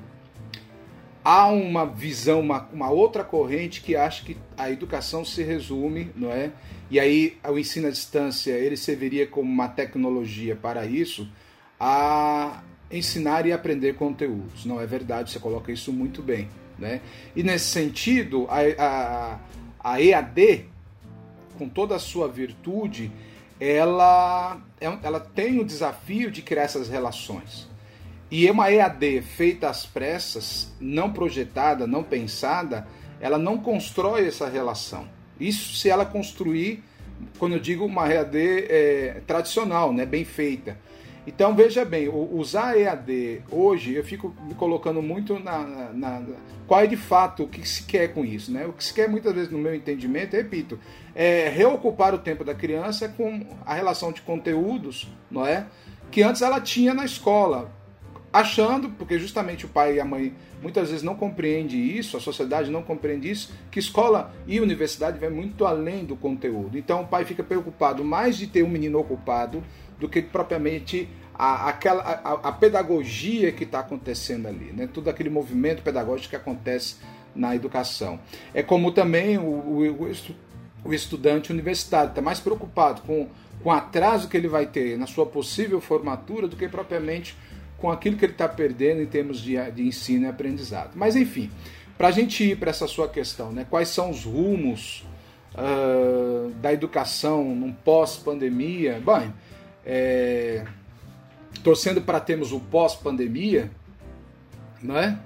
há 1.24 1.46
uma 1.46 1.86
visão, 1.86 2.40
uma, 2.40 2.68
uma 2.70 2.90
outra 2.90 3.24
corrente 3.24 3.80
que 3.80 3.96
acha 3.96 4.22
que 4.22 4.36
a 4.54 4.70
educação 4.70 5.24
se 5.24 5.42
resume, 5.42 6.10
não 6.14 6.30
é? 6.30 6.52
E 6.90 7.00
aí 7.00 7.38
o 7.42 7.58
ensino 7.58 7.88
à 7.88 7.90
distância 7.90 8.50
ele 8.50 8.76
serviria 8.76 9.26
como 9.26 9.50
uma 9.50 9.66
tecnologia 9.66 10.54
para 10.54 10.84
isso, 10.84 11.26
a 11.80 12.62
ensinar 12.92 13.46
e 13.46 13.52
aprender 13.52 13.94
conteúdos. 13.94 14.66
Não 14.66 14.78
é 14.78 14.84
verdade, 14.86 15.30
você 15.30 15.38
coloca 15.38 15.72
isso 15.72 15.90
muito 15.90 16.20
bem, 16.20 16.50
né? 16.78 17.00
E 17.34 17.42
nesse 17.42 17.70
sentido, 17.70 18.46
a, 18.50 18.58
a, 18.78 19.40
a 19.94 20.02
EAD, 20.02 20.66
com 21.56 21.66
toda 21.66 21.96
a 21.96 21.98
sua 21.98 22.28
virtude, 22.28 23.10
ela, 23.60 24.60
é 24.80 24.86
ela 25.02 25.20
tem 25.20 25.58
o 25.58 25.64
desafio 25.64 26.30
de 26.30 26.42
criar 26.42 26.62
essas 26.62 26.88
relações. 26.88 27.68
E 28.30 28.48
uma 28.50 28.70
EAD 28.70 29.22
feita 29.22 29.68
às 29.70 29.86
pressas, 29.86 30.72
não 30.78 31.12
projetada, 31.12 31.86
não 31.86 32.02
pensada, 32.02 32.86
ela 33.20 33.38
não 33.38 33.58
constrói 33.58 34.28
essa 34.28 34.48
relação. 34.48 35.08
Isso 35.40 35.76
se 35.76 35.88
ela 35.88 36.04
construir, 36.04 36.82
quando 37.38 37.54
eu 37.54 37.60
digo 37.60 37.86
uma 37.86 38.12
EAD 38.12 38.36
é, 38.68 39.22
tradicional, 39.26 39.92
né, 39.92 40.04
bem 40.04 40.24
feita. 40.24 40.78
Então 41.28 41.54
veja 41.54 41.84
bem, 41.84 42.08
usar 42.08 42.74
EAD 42.74 43.42
hoje, 43.50 43.92
eu 43.92 44.02
fico 44.02 44.34
me 44.46 44.54
colocando 44.54 45.02
muito 45.02 45.38
na, 45.38 45.58
na, 45.58 45.92
na, 45.92 46.22
qual 46.66 46.80
é 46.80 46.86
de 46.86 46.96
fato 46.96 47.42
o 47.42 47.48
que 47.48 47.68
se 47.68 47.82
quer 47.82 48.14
com 48.14 48.24
isso, 48.24 48.50
né? 48.50 48.64
O 48.64 48.72
que 48.72 48.82
se 48.82 48.94
quer 48.94 49.10
muitas 49.10 49.34
vezes 49.34 49.50
no 49.50 49.58
meu 49.58 49.74
entendimento, 49.74 50.34
repito, 50.34 50.80
é 51.14 51.50
reocupar 51.50 52.14
o 52.14 52.18
tempo 52.18 52.44
da 52.44 52.54
criança 52.54 53.10
com 53.10 53.46
a 53.66 53.74
relação 53.74 54.10
de 54.10 54.22
conteúdos, 54.22 55.06
não 55.30 55.46
é? 55.46 55.66
Que 56.10 56.22
antes 56.22 56.40
ela 56.40 56.62
tinha 56.62 56.94
na 56.94 57.04
escola 57.04 57.70
achando, 58.32 58.88
porque 58.90 59.18
justamente 59.18 59.66
o 59.66 59.68
pai 59.68 59.96
e 59.96 60.00
a 60.00 60.06
mãe 60.06 60.34
muitas 60.62 60.88
vezes 60.88 61.02
não 61.02 61.14
compreende 61.14 61.76
isso, 61.76 62.16
a 62.16 62.20
sociedade 62.20 62.70
não 62.70 62.82
compreende 62.82 63.30
isso, 63.30 63.52
que 63.70 63.78
escola 63.78 64.34
e 64.46 64.60
universidade 64.60 65.18
vai 65.18 65.28
muito 65.28 65.66
além 65.66 66.06
do 66.06 66.16
conteúdo. 66.16 66.78
Então 66.78 67.02
o 67.02 67.06
pai 67.06 67.26
fica 67.26 67.42
preocupado 67.42 68.02
mais 68.02 68.38
de 68.38 68.46
ter 68.46 68.62
um 68.62 68.68
menino 68.68 68.98
ocupado 68.98 69.62
do 69.98 70.08
que 70.08 70.22
propriamente 70.22 71.08
a, 71.34 71.68
aquela, 71.68 72.02
a, 72.02 72.48
a 72.48 72.52
pedagogia 72.52 73.52
que 73.52 73.64
está 73.64 73.80
acontecendo 73.80 74.46
ali, 74.46 74.72
né? 74.72 74.88
todo 74.92 75.08
aquele 75.08 75.30
movimento 75.30 75.82
pedagógico 75.82 76.30
que 76.30 76.36
acontece 76.36 76.96
na 77.34 77.54
educação. 77.54 78.18
É 78.52 78.62
como 78.62 78.90
também 78.90 79.38
o, 79.38 79.42
o, 79.42 80.10
o 80.84 80.92
estudante 80.92 81.52
universitário 81.52 82.10
está 82.10 82.20
mais 82.20 82.40
preocupado 82.40 83.02
com, 83.02 83.28
com 83.62 83.68
o 83.68 83.72
atraso 83.72 84.28
que 84.28 84.36
ele 84.36 84.48
vai 84.48 84.66
ter 84.66 84.98
na 84.98 85.06
sua 85.06 85.26
possível 85.26 85.80
formatura 85.80 86.48
do 86.48 86.56
que 86.56 86.68
propriamente 86.68 87.36
com 87.76 87.90
aquilo 87.90 88.16
que 88.16 88.24
ele 88.24 88.32
está 88.32 88.48
perdendo 88.48 89.00
em 89.00 89.06
termos 89.06 89.40
de, 89.40 89.54
de 89.70 89.86
ensino 89.86 90.26
e 90.26 90.28
aprendizado. 90.28 90.92
Mas 90.96 91.14
enfim, 91.14 91.50
para 91.96 92.08
a 92.08 92.10
gente 92.10 92.42
ir 92.42 92.56
para 92.58 92.70
essa 92.70 92.86
sua 92.88 93.08
questão, 93.08 93.52
né, 93.52 93.66
quais 93.68 93.88
são 93.88 94.10
os 94.10 94.24
rumos 94.24 95.06
uh, 95.54 96.50
da 96.54 96.72
educação 96.72 97.44
num 97.54 97.72
pós-pandemia? 97.72 99.00
Bom, 99.04 99.32
é, 99.88 100.64
torcendo 101.64 102.02
para 102.02 102.20
termos 102.20 102.52
o 102.52 102.60
pós-pandemia, 102.60 103.70
não 104.82 104.96
é? 104.96 105.18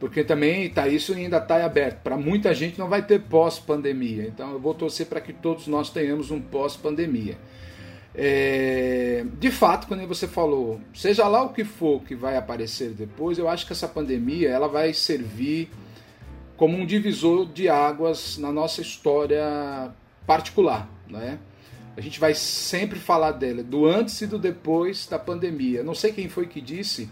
porque 0.00 0.24
também 0.24 0.68
tá, 0.70 0.88
isso 0.88 1.12
ainda 1.12 1.36
está 1.36 1.62
aberto. 1.62 2.00
Para 2.02 2.16
muita 2.16 2.54
gente 2.54 2.78
não 2.78 2.88
vai 2.88 3.02
ter 3.02 3.20
pós-pandemia. 3.20 4.26
Então 4.26 4.52
eu 4.52 4.58
vou 4.58 4.72
torcer 4.72 5.06
para 5.06 5.20
que 5.20 5.30
todos 5.30 5.66
nós 5.66 5.90
tenhamos 5.90 6.30
um 6.30 6.40
pós-pandemia. 6.40 7.36
É, 8.14 9.24
de 9.38 9.50
fato, 9.50 9.86
quando 9.86 10.04
você 10.08 10.26
falou, 10.26 10.80
seja 10.94 11.28
lá 11.28 11.42
o 11.42 11.50
que 11.50 11.64
for 11.64 12.02
que 12.02 12.14
vai 12.14 12.36
aparecer 12.36 12.90
depois, 12.90 13.38
eu 13.38 13.48
acho 13.48 13.66
que 13.66 13.72
essa 13.72 13.86
pandemia 13.86 14.48
ela 14.48 14.66
vai 14.66 14.94
servir 14.94 15.70
como 16.56 16.78
um 16.78 16.86
divisor 16.86 17.46
de 17.46 17.68
águas 17.68 18.38
na 18.38 18.50
nossa 18.50 18.80
história 18.80 19.92
particular, 20.26 20.88
né? 21.08 21.38
A 21.96 22.00
gente 22.00 22.20
vai 22.20 22.34
sempre 22.34 22.98
falar 22.98 23.32
dela, 23.32 23.62
do 23.62 23.86
antes 23.86 24.20
e 24.20 24.26
do 24.26 24.38
depois 24.38 25.06
da 25.06 25.18
pandemia. 25.18 25.82
Não 25.82 25.94
sei 25.94 26.12
quem 26.12 26.28
foi 26.28 26.46
que 26.46 26.60
disse, 26.60 27.10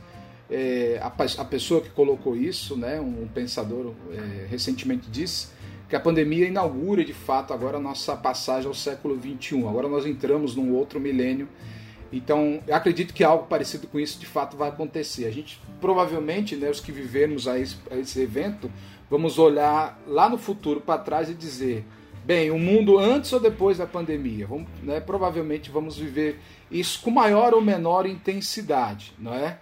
é, 0.50 0.98
a, 1.02 1.08
a, 1.08 1.44
pessoa 1.44 1.80
que 1.80 1.90
colocou 1.90 2.36
isso, 2.36 2.76
né, 2.76 3.00
um, 3.00 3.28
pensador 3.28 3.92
é, 4.10 4.46
recentemente 4.46 5.10
disse 5.10 5.48
que 5.88 5.96
a 5.96 6.00
pandemia 6.00 6.46
inaugura 6.46 7.04
de 7.04 7.14
fato 7.14 7.52
agora 7.52 7.78
a 7.78 7.80
nossa 7.80 8.14
passagem 8.16 8.68
ao 8.68 8.74
século 8.74 9.16
21. 9.16 9.68
Agora 9.68 9.88
nós 9.88 10.06
entramos 10.06 10.54
num 10.54 10.74
outro 10.74 11.00
milênio. 11.00 11.48
Então, 12.12 12.62
eu 12.66 12.74
acredito 12.74 13.12
que 13.12 13.24
algo 13.24 13.46
parecido 13.46 13.86
com 13.86 13.98
isso 13.98 14.18
de 14.18 14.26
fato 14.26 14.56
vai 14.56 14.68
acontecer. 14.68 15.26
A 15.26 15.30
gente 15.30 15.60
provavelmente, 15.80 16.56
né, 16.56 16.70
os 16.70 16.80
que 16.80 16.92
vivemos 16.92 17.48
a 17.48 17.58
esse, 17.58 17.76
a 17.90 17.96
esse 17.96 18.20
evento, 18.20 18.70
vamos 19.10 19.38
olhar 19.38 20.00
lá 20.06 20.28
no 20.28 20.38
futuro 20.38 20.80
para 20.80 20.98
trás 20.98 21.30
e 21.30 21.34
dizer: 21.34 21.84
bem, 22.28 22.50
o 22.50 22.58
mundo 22.58 22.98
antes 22.98 23.32
ou 23.32 23.40
depois 23.40 23.78
da 23.78 23.86
pandemia? 23.86 24.46
Vamos, 24.46 24.68
né, 24.82 25.00
provavelmente 25.00 25.70
vamos 25.70 25.96
viver 25.96 26.38
isso 26.70 27.00
com 27.00 27.10
maior 27.10 27.54
ou 27.54 27.62
menor 27.62 28.04
intensidade, 28.04 29.14
não 29.18 29.32
é? 29.32 29.58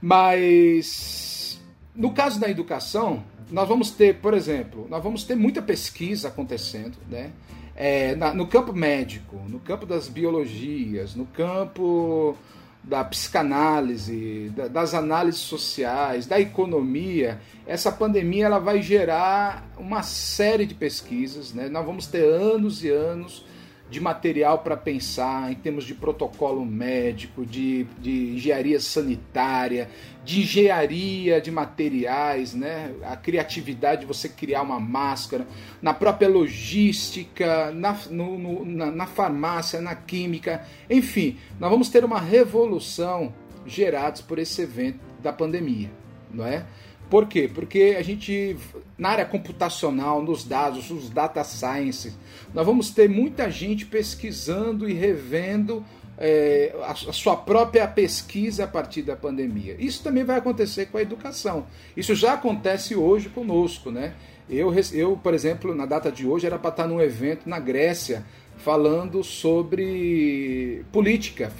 Mas 0.00 1.60
no 1.94 2.10
caso 2.12 2.40
da 2.40 2.48
educação, 2.48 3.22
nós 3.50 3.68
vamos 3.68 3.90
ter, 3.90 4.14
por 4.14 4.32
exemplo, 4.32 4.86
nós 4.88 5.04
vamos 5.04 5.24
ter 5.24 5.34
muita 5.34 5.60
pesquisa 5.60 6.28
acontecendo, 6.28 6.96
né? 7.06 7.32
É, 7.76 8.14
na, 8.14 8.32
no 8.32 8.46
campo 8.46 8.72
médico, 8.72 9.36
no 9.46 9.60
campo 9.60 9.84
das 9.84 10.08
biologias, 10.08 11.14
no 11.14 11.26
campo 11.26 12.34
da 12.82 13.04
psicanálise, 13.04 14.50
da, 14.56 14.68
das 14.68 14.94
análises 14.94 15.40
sociais, 15.40 16.26
da 16.26 16.40
economia, 16.40 17.40
essa 17.66 17.92
pandemia 17.92 18.46
ela 18.46 18.58
vai 18.58 18.82
gerar 18.82 19.68
uma 19.78 20.02
série 20.02 20.66
de 20.66 20.74
pesquisas, 20.74 21.52
né? 21.52 21.68
Nós 21.68 21.84
vamos 21.84 22.06
ter 22.06 22.24
anos 22.24 22.82
e 22.82 22.88
anos 22.88 23.44
de 23.90 24.00
material 24.00 24.60
para 24.60 24.76
pensar 24.76 25.50
em 25.50 25.56
termos 25.56 25.84
de 25.84 25.94
protocolo 25.94 26.64
médico, 26.64 27.44
de, 27.44 27.84
de 27.98 28.34
engenharia 28.36 28.78
sanitária, 28.78 29.90
de 30.24 30.42
engenharia 30.42 31.40
de 31.40 31.50
materiais, 31.50 32.54
né? 32.54 32.94
a 33.02 33.16
criatividade 33.16 34.02
de 34.02 34.06
você 34.06 34.28
criar 34.28 34.62
uma 34.62 34.78
máscara, 34.78 35.46
na 35.82 35.92
própria 35.92 36.28
logística, 36.28 37.72
na, 37.72 37.98
no, 38.10 38.38
no, 38.38 38.64
na, 38.64 38.90
na 38.92 39.06
farmácia, 39.06 39.80
na 39.80 39.96
química, 39.96 40.64
enfim, 40.88 41.36
nós 41.58 41.68
vamos 41.68 41.88
ter 41.88 42.04
uma 42.04 42.20
revolução 42.20 43.34
gerados 43.66 44.20
por 44.20 44.38
esse 44.38 44.62
evento 44.62 45.00
da 45.20 45.32
pandemia, 45.32 45.90
não 46.32 46.46
é? 46.46 46.64
Por 47.10 47.26
quê? 47.26 47.50
Porque 47.52 47.96
a 47.98 48.02
gente, 48.02 48.56
na 48.96 49.08
área 49.10 49.26
computacional, 49.26 50.22
nos 50.22 50.44
dados, 50.44 50.92
os 50.92 51.10
data 51.10 51.42
science, 51.42 52.12
nós 52.54 52.64
vamos 52.64 52.90
ter 52.90 53.10
muita 53.10 53.50
gente 53.50 53.84
pesquisando 53.84 54.88
e 54.88 54.92
revendo 54.92 55.84
é, 56.16 56.72
a, 56.82 56.92
a, 56.92 57.12
sua 57.12 57.36
própria 57.36 57.88
pesquisa 57.88 58.64
a 58.64 58.68
partir 58.68 59.02
da 59.02 59.16
pandemia. 59.16 59.74
Isso 59.78 60.04
também 60.04 60.22
vai 60.22 60.38
acontecer 60.38 60.86
com 60.86 60.98
a 60.98 61.02
educação. 61.02 61.66
Isso 61.96 62.14
já 62.14 62.34
acontece 62.34 62.94
hoje 62.94 63.28
conosco, 63.28 63.90
né? 63.90 64.14
Eu, 64.48 64.72
eu 64.92 65.16
por 65.16 65.34
exemplo, 65.34 65.74
na 65.74 65.86
data 65.86 66.12
de 66.12 66.26
hoje 66.26 66.46
era 66.46 66.58
para 66.58 66.70
estar 66.70 66.86
num 66.86 67.00
evento 67.00 67.48
na 67.48 67.58
Grécia 67.58 68.24
falando 68.58 69.24
sobre 69.24 70.84
política, 70.92 71.50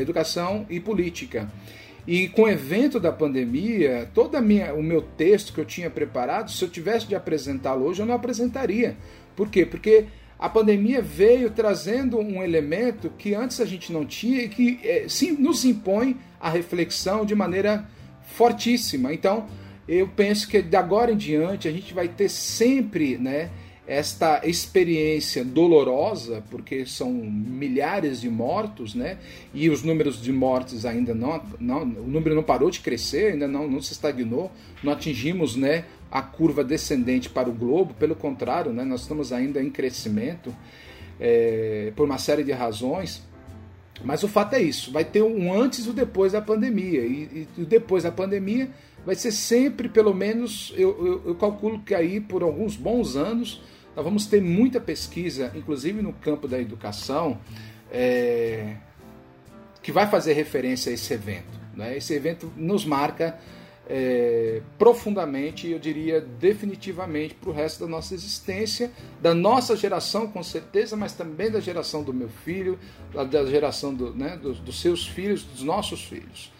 educação 0.00 0.66
e 0.68 0.80
política. 0.80 1.48
E 2.08 2.26
com 2.26 2.44
o 2.44 2.48
evento 2.48 2.98
da 2.98 3.12
pandemia, 3.12 4.10
todo 4.14 4.34
o 4.38 4.82
meu 4.82 5.02
texto 5.02 5.52
que 5.52 5.60
eu 5.60 5.64
tinha 5.66 5.90
preparado, 5.90 6.50
se 6.50 6.64
eu 6.64 6.70
tivesse 6.70 7.06
de 7.06 7.14
apresentá-lo 7.14 7.84
hoje, 7.84 8.00
eu 8.00 8.06
não 8.06 8.14
apresentaria. 8.14 8.96
Por 9.36 9.50
quê? 9.50 9.66
Porque 9.66 10.06
a 10.38 10.48
pandemia 10.48 11.02
veio 11.02 11.50
trazendo 11.50 12.18
um 12.18 12.42
elemento 12.42 13.12
que 13.18 13.34
antes 13.34 13.60
a 13.60 13.66
gente 13.66 13.92
não 13.92 14.06
tinha 14.06 14.40
e 14.40 14.48
que 14.48 14.80
é, 14.82 15.04
sim, 15.06 15.32
nos 15.32 15.66
impõe 15.66 16.16
a 16.40 16.48
reflexão 16.48 17.26
de 17.26 17.34
maneira 17.34 17.86
fortíssima. 18.22 19.12
Então, 19.12 19.46
eu 19.86 20.08
penso 20.08 20.48
que 20.48 20.62
de 20.62 20.76
agora 20.78 21.12
em 21.12 21.16
diante 21.16 21.68
a 21.68 21.70
gente 21.70 21.92
vai 21.92 22.08
ter 22.08 22.30
sempre, 22.30 23.18
né? 23.18 23.50
Esta 23.88 24.46
experiência 24.46 25.42
dolorosa, 25.42 26.44
porque 26.50 26.84
são 26.84 27.10
milhares 27.10 28.20
de 28.20 28.28
mortos, 28.28 28.94
né? 28.94 29.16
E 29.54 29.70
os 29.70 29.82
números 29.82 30.20
de 30.20 30.30
mortes 30.30 30.84
ainda 30.84 31.14
não, 31.14 31.42
não 31.58 31.82
o 31.82 32.06
número 32.06 32.34
não 32.34 32.42
parou 32.42 32.70
de 32.70 32.80
crescer, 32.80 33.32
ainda 33.32 33.48
não, 33.48 33.66
não 33.66 33.80
se 33.80 33.94
estagnou, 33.94 34.52
não 34.82 34.92
atingimos, 34.92 35.56
né, 35.56 35.86
a 36.10 36.20
curva 36.20 36.62
descendente 36.62 37.30
para 37.30 37.48
o 37.48 37.52
globo, 37.52 37.94
pelo 37.94 38.14
contrário, 38.14 38.74
né, 38.74 38.84
nós 38.84 39.00
estamos 39.00 39.32
ainda 39.32 39.62
em 39.62 39.70
crescimento 39.70 40.54
é, 41.18 41.90
por 41.96 42.04
uma 42.04 42.18
série 42.18 42.44
de 42.44 42.52
razões. 42.52 43.26
Mas 44.04 44.22
o 44.22 44.28
fato 44.28 44.54
é 44.54 44.62
isso, 44.62 44.92
vai 44.92 45.04
ter 45.04 45.22
um 45.22 45.52
antes 45.52 45.86
e 45.86 45.90
o 45.90 45.92
depois 45.94 46.32
da 46.32 46.42
pandemia. 46.42 47.00
E, 47.00 47.48
e 47.56 47.64
depois 47.64 48.04
da 48.04 48.12
pandemia 48.12 48.68
vai 49.04 49.14
ser 49.14 49.32
sempre, 49.32 49.88
pelo 49.88 50.14
menos, 50.14 50.74
eu, 50.76 50.90
eu, 51.04 51.22
eu 51.28 51.34
calculo 51.34 51.80
que 51.80 51.94
aí 51.94 52.20
por 52.20 52.42
alguns 52.42 52.76
bons 52.76 53.16
anos, 53.16 53.62
nós 53.98 54.04
vamos 54.04 54.26
ter 54.26 54.40
muita 54.40 54.78
pesquisa, 54.78 55.50
inclusive 55.56 56.00
no 56.02 56.12
campo 56.12 56.46
da 56.46 56.56
educação, 56.60 57.36
é, 57.90 58.76
que 59.82 59.90
vai 59.90 60.06
fazer 60.08 60.34
referência 60.34 60.90
a 60.90 60.94
esse 60.94 61.12
evento. 61.12 61.58
Né? 61.74 61.96
Esse 61.96 62.14
evento 62.14 62.48
nos 62.56 62.84
marca 62.84 63.36
é, 63.88 64.62
profundamente, 64.78 65.68
eu 65.68 65.80
diria 65.80 66.20
definitivamente, 66.20 67.34
para 67.34 67.50
o 67.50 67.52
resto 67.52 67.80
da 67.80 67.90
nossa 67.90 68.14
existência, 68.14 68.92
da 69.20 69.34
nossa 69.34 69.74
geração, 69.74 70.28
com 70.28 70.44
certeza, 70.44 70.96
mas 70.96 71.12
também 71.12 71.50
da 71.50 71.58
geração 71.58 72.04
do 72.04 72.14
meu 72.14 72.28
filho, 72.28 72.78
da 73.12 73.44
geração 73.46 73.92
do, 73.92 74.14
né, 74.14 74.38
dos, 74.40 74.60
dos 74.60 74.80
seus 74.80 75.08
filhos, 75.08 75.42
dos 75.42 75.64
nossos 75.64 76.04
filhos. 76.04 76.52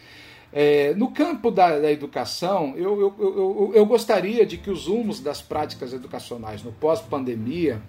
É, 0.53 0.95
no 0.95 1.11
campo 1.11 1.51
da, 1.51 1.79
da 1.79 1.93
educação, 1.93 2.75
eu, 2.75 2.99
eu, 3.01 3.15
eu, 3.19 3.73
eu, 3.75 3.87
gostaria 3.87 4.47
de 4.47 4.57
que 4.57 4.71
os 4.71 4.87
rumos 4.87 5.21
das 5.21 5.43
práticas 5.43 5.93
educacionais 5.93 6.63
no 6.63 6.73
pós-pandemia, 6.73 7.83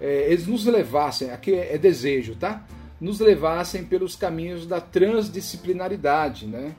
é, 0.00 0.26
eles 0.30 0.46
nos 0.46 0.64
levassem, 0.64 1.30
aqui 1.30 1.52
é, 1.52 1.74
é, 1.74 1.78
desejo, 1.78 2.36
tá? 2.36 2.64
Nos 3.00 3.18
levassem 3.18 3.84
pelos 3.84 4.14
caminhos 4.14 4.64
da 4.64 4.80
transdisciplinaridade, 4.80 6.46
né? 6.46 6.74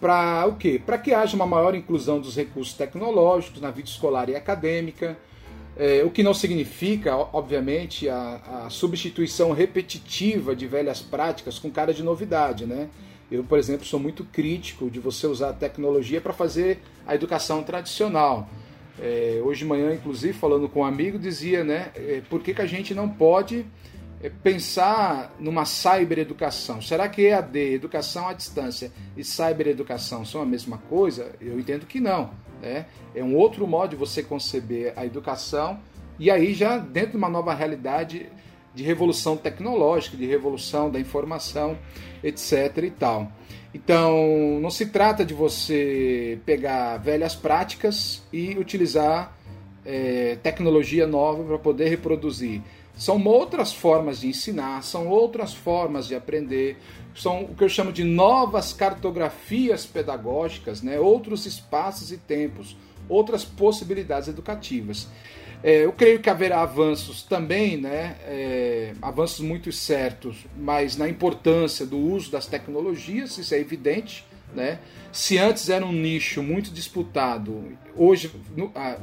Para 0.00 0.46
o 0.46 0.56
quê? 0.56 0.80
Para 0.84 0.96
que 0.96 1.12
haja 1.12 1.36
uma 1.36 1.46
maior 1.46 1.74
inclusão 1.74 2.18
dos 2.18 2.34
recursos 2.34 2.72
tecnológicos 2.72 3.60
na 3.60 3.70
vida 3.70 3.88
escolar 3.88 4.30
e 4.30 4.34
acadêmica, 4.34 5.18
é, 5.76 6.02
o 6.02 6.10
que 6.10 6.22
não 6.22 6.32
significa, 6.32 7.14
obviamente, 7.14 8.08
a, 8.08 8.64
a 8.64 8.70
substituição 8.70 9.52
repetitiva 9.52 10.56
de 10.56 10.66
velhas 10.66 11.02
práticas 11.02 11.58
com 11.58 11.70
cara 11.70 11.92
de 11.92 12.02
novidade, 12.02 12.64
né? 12.64 12.88
Eu, 13.30 13.44
por 13.44 13.58
exemplo, 13.58 13.86
sou 13.86 14.00
muito 14.00 14.24
crítico 14.24 14.90
de 14.90 14.98
você 14.98 15.26
usar 15.26 15.50
a 15.50 15.52
tecnologia 15.52 16.20
para 16.20 16.32
fazer 16.32 16.82
a 17.06 17.14
educação 17.14 17.62
tradicional. 17.62 18.48
É, 18.98 19.40
hoje 19.44 19.60
de 19.60 19.64
manhã, 19.66 19.94
inclusive, 19.94 20.32
falando 20.32 20.68
com 20.68 20.80
um 20.80 20.84
amigo, 20.84 21.18
dizia, 21.18 21.62
né, 21.62 21.92
é, 21.94 22.22
por 22.28 22.42
que, 22.42 22.52
que 22.52 22.60
a 22.60 22.66
gente 22.66 22.92
não 22.92 23.08
pode 23.08 23.64
é, 24.20 24.28
pensar 24.28 25.34
numa 25.38 25.64
cybereducação? 25.64 26.82
Será 26.82 27.08
que 27.08 27.22
EAD, 27.22 27.58
educação 27.74 28.28
à 28.28 28.32
distância, 28.32 28.92
e 29.16 29.22
cybereducação 29.22 30.24
são 30.24 30.42
a 30.42 30.46
mesma 30.46 30.78
coisa? 30.78 31.32
Eu 31.40 31.58
entendo 31.58 31.86
que 31.86 32.00
não. 32.00 32.30
Né? 32.60 32.86
É 33.14 33.22
um 33.22 33.36
outro 33.36 33.66
modo 33.66 33.90
de 33.90 33.96
você 33.96 34.22
conceber 34.22 34.92
a 34.96 35.06
educação 35.06 35.80
e 36.18 36.30
aí 36.30 36.52
já 36.52 36.76
dentro 36.76 37.12
de 37.12 37.16
uma 37.16 37.30
nova 37.30 37.54
realidade 37.54 38.26
de 38.74 38.82
revolução 38.82 39.36
tecnológica, 39.36 40.16
de 40.16 40.26
revolução 40.26 40.90
da 40.90 41.00
informação, 41.00 41.76
etc. 42.22 42.78
e 42.84 42.90
tal. 42.90 43.32
Então, 43.72 44.58
não 44.60 44.70
se 44.70 44.86
trata 44.86 45.24
de 45.24 45.32
você 45.32 46.38
pegar 46.44 46.96
velhas 46.98 47.34
práticas 47.34 48.22
e 48.32 48.58
utilizar 48.58 49.36
é, 49.84 50.36
tecnologia 50.42 51.06
nova 51.06 51.44
para 51.44 51.58
poder 51.58 51.88
reproduzir. 51.88 52.62
São 52.96 53.24
outras 53.24 53.72
formas 53.72 54.20
de 54.20 54.28
ensinar, 54.28 54.82
são 54.82 55.08
outras 55.08 55.54
formas 55.54 56.06
de 56.06 56.14
aprender, 56.14 56.76
são 57.14 57.44
o 57.44 57.54
que 57.54 57.64
eu 57.64 57.68
chamo 57.68 57.92
de 57.92 58.04
novas 58.04 58.72
cartografias 58.72 59.86
pedagógicas, 59.86 60.82
né? 60.82 61.00
outros 61.00 61.46
espaços 61.46 62.12
e 62.12 62.18
tempos, 62.18 62.76
outras 63.08 63.44
possibilidades 63.44 64.28
educativas. 64.28 65.08
É, 65.62 65.84
eu 65.84 65.92
creio 65.92 66.20
que 66.20 66.30
haverá 66.30 66.62
avanços 66.62 67.22
também, 67.22 67.76
né, 67.76 68.16
é, 68.24 68.92
avanços 69.02 69.40
muito 69.40 69.70
certos, 69.70 70.46
mas 70.56 70.96
na 70.96 71.08
importância 71.08 71.84
do 71.84 71.98
uso 71.98 72.30
das 72.30 72.46
tecnologias, 72.46 73.36
isso 73.36 73.54
é 73.54 73.58
evidente, 73.58 74.24
Né? 74.52 74.80
Se 75.12 75.38
antes 75.38 75.68
era 75.68 75.86
um 75.86 75.92
nicho 75.92 76.42
muito 76.42 76.72
disputado, 76.72 77.76
hoje 77.94 78.32
no, 78.56 78.72
ah, 78.74 78.98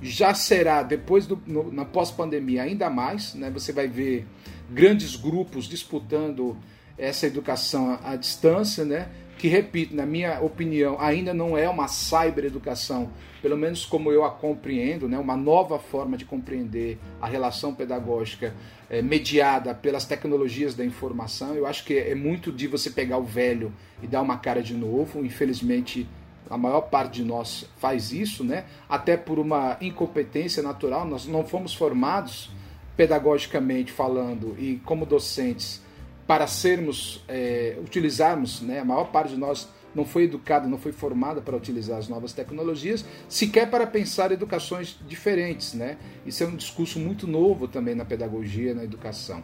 já 0.00 0.34
será, 0.34 0.82
depois 0.82 1.26
do, 1.26 1.40
no, 1.46 1.72
na 1.72 1.84
pós-pandemia, 1.84 2.62
ainda 2.62 2.90
mais. 2.90 3.34
Né? 3.34 3.50
Você 3.50 3.72
vai 3.72 3.86
ver 3.86 4.26
grandes 4.70 5.16
grupos 5.16 5.66
disputando 5.66 6.56
essa 6.98 7.26
educação 7.26 7.90
à, 7.90 8.12
à 8.12 8.16
distância, 8.16 8.84
né? 8.84 9.08
Que, 9.42 9.48
repito, 9.48 9.96
na 9.96 10.06
minha 10.06 10.40
opinião, 10.40 10.96
ainda 11.00 11.34
não 11.34 11.58
é 11.58 11.68
uma 11.68 11.88
cyber-educação, 11.88 13.10
pelo 13.42 13.56
menos 13.56 13.84
como 13.84 14.12
eu 14.12 14.24
a 14.24 14.30
compreendo, 14.30 15.08
né? 15.08 15.18
uma 15.18 15.36
nova 15.36 15.80
forma 15.80 16.16
de 16.16 16.24
compreender 16.24 16.96
a 17.20 17.26
relação 17.26 17.74
pedagógica 17.74 18.54
é, 18.88 19.02
mediada 19.02 19.74
pelas 19.74 20.04
tecnologias 20.04 20.76
da 20.76 20.84
informação. 20.84 21.56
Eu 21.56 21.66
acho 21.66 21.84
que 21.84 21.98
é 21.98 22.14
muito 22.14 22.52
de 22.52 22.68
você 22.68 22.88
pegar 22.88 23.18
o 23.18 23.24
velho 23.24 23.72
e 24.00 24.06
dar 24.06 24.22
uma 24.22 24.38
cara 24.38 24.62
de 24.62 24.74
novo. 24.74 25.24
Infelizmente, 25.26 26.06
a 26.48 26.56
maior 26.56 26.82
parte 26.82 27.14
de 27.14 27.24
nós 27.24 27.68
faz 27.78 28.12
isso, 28.12 28.44
né? 28.44 28.64
até 28.88 29.16
por 29.16 29.40
uma 29.40 29.76
incompetência 29.80 30.62
natural. 30.62 31.04
Nós 31.04 31.26
não 31.26 31.42
fomos 31.42 31.74
formados 31.74 32.48
pedagogicamente 32.96 33.90
falando 33.90 34.54
e 34.56 34.80
como 34.84 35.04
docentes 35.04 35.81
para 36.26 36.46
sermos, 36.46 37.22
é, 37.28 37.76
utilizarmos, 37.80 38.60
né, 38.60 38.80
a 38.80 38.84
maior 38.84 39.10
parte 39.10 39.30
de 39.30 39.36
nós 39.36 39.68
não 39.94 40.04
foi 40.04 40.24
educada, 40.24 40.66
não 40.66 40.78
foi 40.78 40.92
formada 40.92 41.40
para 41.40 41.56
utilizar 41.56 41.98
as 41.98 42.08
novas 42.08 42.32
tecnologias, 42.32 43.04
sequer 43.28 43.70
para 43.70 43.86
pensar 43.86 44.32
educações 44.32 44.98
diferentes, 45.06 45.74
né? 45.74 45.98
Isso 46.24 46.42
é 46.42 46.46
um 46.46 46.56
discurso 46.56 46.98
muito 46.98 47.26
novo 47.26 47.68
também 47.68 47.94
na 47.94 48.04
pedagogia, 48.04 48.74
na 48.74 48.84
educação. 48.84 49.42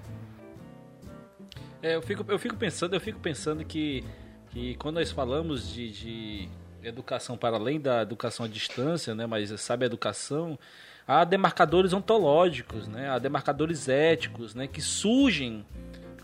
É, 1.82 1.94
eu 1.94 2.02
fico, 2.02 2.24
eu 2.26 2.38
fico 2.38 2.56
pensando, 2.56 2.94
eu 2.94 3.00
fico 3.00 3.20
pensando 3.20 3.64
que, 3.64 4.02
que 4.50 4.74
quando 4.76 4.96
nós 4.96 5.10
falamos 5.12 5.68
de, 5.68 5.90
de 5.90 6.48
educação 6.82 7.36
para 7.36 7.56
além 7.56 7.80
da 7.80 8.02
educação 8.02 8.46
à 8.46 8.48
distância, 8.48 9.14
né, 9.14 9.26
mas 9.26 9.48
sabe 9.60 9.84
a 9.84 9.86
educação, 9.86 10.58
há 11.06 11.24
demarcadores 11.24 11.92
ontológicos, 11.92 12.88
né, 12.88 13.08
há 13.10 13.18
demarcadores 13.18 13.88
éticos, 13.88 14.54
né, 14.54 14.66
que 14.66 14.80
surgem 14.80 15.64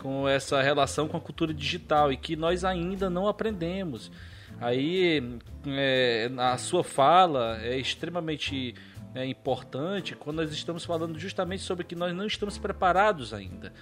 com 0.05 0.29
essa 0.29 0.61
relação 0.61 1.07
com 1.07 1.17
a 1.17 1.19
cultura 1.19 1.51
digital 1.51 2.13
e 2.13 2.17
que 2.17 2.35
nós 2.35 2.63
ainda 2.63 3.09
não 3.09 3.27
aprendemos. 3.27 4.11
Aí 4.61 5.39
é, 5.65 6.29
a 6.37 6.59
sua 6.59 6.83
fala 6.83 7.59
é 7.63 7.75
extremamente 7.75 8.75
é, 9.15 9.25
importante 9.25 10.15
quando 10.15 10.37
nós 10.37 10.51
estamos 10.51 10.85
falando 10.85 11.17
justamente 11.17 11.63
sobre 11.63 11.83
que 11.83 11.95
nós 11.95 12.15
não 12.15 12.27
estamos 12.27 12.55
preparados 12.59 13.33
ainda. 13.33 13.73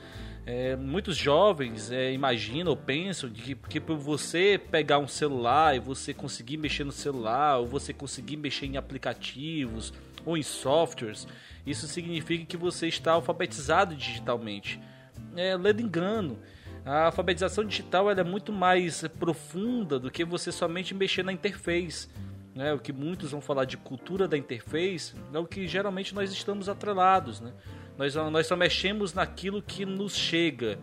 É, 0.45 0.78
muitos 0.78 1.17
jovens 1.17 1.91
é, 1.91 2.13
imaginam 2.13 2.71
ou 2.71 2.78
pensam 2.78 3.30
que, 3.30 3.53
que 3.53 3.82
por 3.82 3.97
você 3.97 4.57
pegar 4.57 4.99
um 4.99 5.07
celular 5.09 5.76
e 5.76 5.80
você 5.80 6.13
conseguir 6.13 6.55
mexer 6.55 6.86
no 6.86 6.93
celular, 6.93 7.57
ou 7.57 7.67
você 7.67 7.91
conseguir 7.91 8.38
mexer 8.38 8.67
em 8.67 8.78
aplicativos 8.78 9.91
ou 10.26 10.38
em 10.38 10.43
softwares, 10.43 11.28
isso 11.67 11.86
significa 11.86 12.45
que 12.45 12.55
você 12.55 12.88
está 12.88 13.11
alfabetizado 13.11 13.93
digitalmente 13.93 14.80
é, 15.36 15.55
lendo 15.55 15.81
engano. 15.81 16.39
A 16.86 17.05
alfabetização 17.05 17.63
digital 17.63 18.11
é 18.11 18.23
muito 18.23 18.51
mais 18.51 19.07
profunda 19.19 19.97
do 19.97 20.11
que 20.11 20.25
você 20.25 20.51
somente 20.51 20.93
mexer 20.93 21.23
na 21.23 21.31
interface. 21.31 22.09
Né? 22.53 22.73
O 22.73 22.79
que 22.79 22.91
muitos 22.91 23.31
vão 23.31 23.39
falar 23.39 23.65
de 23.65 23.77
cultura 23.77 24.27
da 24.27 24.38
interface 24.38 25.13
é 25.34 25.39
o 25.39 25.45
que 25.45 25.65
geralmente 25.65 26.13
nós 26.13 26.31
estamos 26.31 26.67
atrelados. 26.67 27.39
Né? 27.39 27.53
Nós, 27.97 28.15
nós 28.15 28.47
só 28.47 28.55
mexemos 28.55 29.13
naquilo 29.13 29.61
que 29.61 29.86
nos 29.86 30.15
chega. 30.15 30.77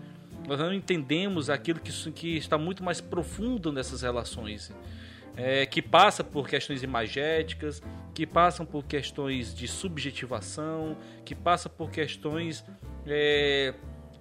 Nós 0.49 0.59
não 0.59 0.73
entendemos 0.73 1.51
aquilo 1.51 1.79
que, 1.79 1.93
que 2.13 2.37
está 2.37 2.57
muito 2.57 2.83
mais 2.83 3.01
profundo 3.01 3.71
nessas 3.71 4.03
relações. 4.03 4.73
É, 5.37 5.65
que 5.65 5.81
passa 5.81 6.25
por 6.25 6.49
questões 6.49 6.83
imagéticas, 6.83 7.83
que 8.15 8.27
passam 8.27 8.67
por 8.67 8.85
questões 8.85 9.55
de 9.55 9.69
subjetivação, 9.69 10.97
que 11.25 11.35
passa 11.35 11.69
por 11.69 11.91
questões 11.91 12.65
é, 13.07 13.75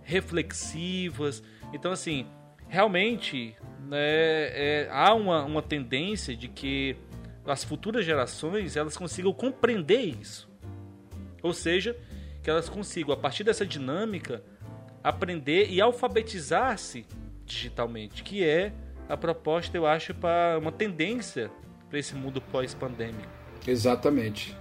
reflexivas. 0.09 1.43
Então, 1.71 1.91
assim, 1.91 2.25
realmente 2.67 3.55
né, 3.87 3.97
é, 3.99 4.89
há 4.91 5.13
uma, 5.13 5.45
uma 5.45 5.61
tendência 5.61 6.35
de 6.35 6.47
que 6.47 6.97
as 7.45 7.63
futuras 7.63 8.05
gerações 8.05 8.75
elas 8.75 8.97
consigam 8.97 9.31
compreender 9.31 10.01
isso. 10.01 10.49
Ou 11.41 11.53
seja, 11.53 11.95
que 12.43 12.49
elas 12.49 12.67
consigam, 12.67 13.13
a 13.13 13.17
partir 13.17 13.43
dessa 13.43 13.65
dinâmica, 13.65 14.43
aprender 15.03 15.69
e 15.69 15.79
alfabetizar-se 15.79 17.05
digitalmente, 17.45 18.23
que 18.23 18.43
é 18.43 18.73
a 19.07 19.15
proposta, 19.15 19.77
eu 19.77 19.85
acho, 19.85 20.13
para 20.13 20.57
uma 20.59 20.71
tendência 20.71 21.49
para 21.89 21.97
esse 21.97 22.13
mundo 22.15 22.41
pós-pandêmico. 22.41 23.29
Exatamente. 23.65 24.55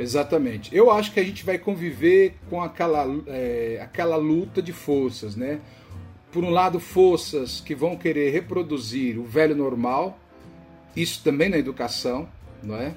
Exatamente. 0.00 0.74
Eu 0.74 0.90
acho 0.90 1.12
que 1.12 1.20
a 1.20 1.24
gente 1.24 1.44
vai 1.44 1.58
conviver 1.58 2.34
com 2.48 2.62
aquela, 2.62 3.06
é, 3.26 3.78
aquela 3.82 4.16
luta 4.16 4.62
de 4.62 4.72
forças, 4.72 5.36
né? 5.36 5.60
Por 6.32 6.42
um 6.42 6.50
lado, 6.50 6.80
forças 6.80 7.60
que 7.60 7.74
vão 7.74 7.96
querer 7.96 8.30
reproduzir 8.30 9.18
o 9.18 9.24
velho 9.24 9.54
normal, 9.54 10.18
isso 10.96 11.22
também 11.22 11.48
na 11.48 11.58
educação, 11.58 12.28
não 12.62 12.76
é? 12.76 12.94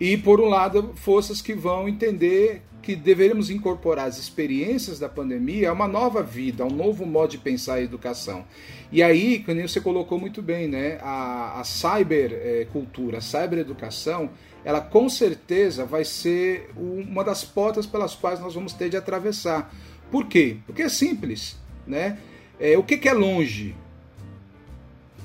E 0.00 0.16
por 0.16 0.40
um 0.40 0.46
lado, 0.46 0.92
forças 0.96 1.40
que 1.40 1.54
vão 1.54 1.88
entender 1.88 2.62
que 2.82 2.94
deveríamos 2.94 3.50
incorporar 3.50 4.06
as 4.06 4.18
experiências 4.18 4.98
da 4.98 5.08
pandemia 5.08 5.70
a 5.70 5.72
uma 5.72 5.88
nova 5.88 6.22
vida, 6.22 6.62
a 6.62 6.66
um 6.66 6.70
novo 6.70 7.04
modo 7.04 7.30
de 7.30 7.38
pensar 7.38 7.74
a 7.74 7.82
educação. 7.82 8.44
E 8.92 9.02
aí, 9.02 9.40
como 9.40 9.60
você 9.60 9.80
colocou 9.80 10.20
muito 10.20 10.40
bem, 10.40 10.68
né? 10.68 10.98
A, 11.02 11.60
a 11.60 11.64
cybercultura, 11.64 13.16
é, 13.16 13.18
a 13.18 13.20
cybereducação, 13.20 14.30
ela 14.66 14.80
com 14.80 15.08
certeza 15.08 15.84
vai 15.84 16.04
ser 16.04 16.72
uma 16.76 17.22
das 17.22 17.44
portas 17.44 17.86
pelas 17.86 18.16
quais 18.16 18.40
nós 18.40 18.52
vamos 18.52 18.72
ter 18.72 18.90
de 18.90 18.96
atravessar. 18.96 19.72
Por 20.10 20.26
quê? 20.26 20.56
Porque 20.66 20.82
é 20.82 20.88
simples, 20.88 21.56
né? 21.86 22.18
É, 22.58 22.76
o 22.76 22.82
que, 22.82 22.96
que 22.96 23.08
é 23.08 23.12
longe 23.12 23.76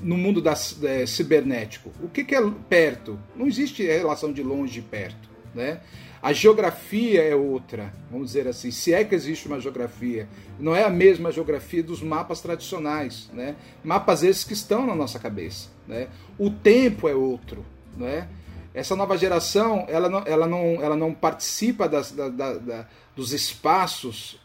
no 0.00 0.16
mundo 0.16 0.40
da, 0.40 0.52
é, 0.84 1.06
cibernético? 1.06 1.90
O 2.00 2.08
que, 2.08 2.22
que 2.22 2.36
é 2.36 2.50
perto? 2.68 3.18
Não 3.34 3.48
existe 3.48 3.82
relação 3.84 4.32
de 4.32 4.44
longe 4.44 4.78
e 4.78 4.82
perto, 4.82 5.28
né? 5.52 5.80
A 6.22 6.32
geografia 6.32 7.20
é 7.20 7.34
outra, 7.34 7.92
vamos 8.08 8.28
dizer 8.28 8.46
assim, 8.46 8.70
se 8.70 8.94
é 8.94 9.02
que 9.02 9.12
existe 9.12 9.48
uma 9.48 9.58
geografia. 9.58 10.28
Não 10.56 10.72
é 10.72 10.84
a 10.84 10.88
mesma 10.88 11.32
geografia 11.32 11.82
dos 11.82 12.00
mapas 12.00 12.40
tradicionais, 12.40 13.28
né? 13.32 13.56
Mapas 13.82 14.22
esses 14.22 14.44
que 14.44 14.52
estão 14.52 14.86
na 14.86 14.94
nossa 14.94 15.18
cabeça, 15.18 15.68
né? 15.88 16.06
O 16.38 16.48
tempo 16.48 17.08
é 17.08 17.14
outro, 17.16 17.66
né? 17.96 18.28
Essa 18.74 18.96
nova 18.96 19.16
geração 19.16 19.84
ela 19.88 20.08
não, 20.08 20.22
ela 20.26 20.46
não, 20.46 20.82
ela 20.82 20.96
não 20.96 21.12
participa 21.12 21.88
das, 21.88 22.12
da, 22.12 22.28
da, 22.28 22.54
da, 22.54 22.86
dos 23.14 23.32
espaços 23.32 24.40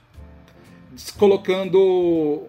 colocando 1.18 2.48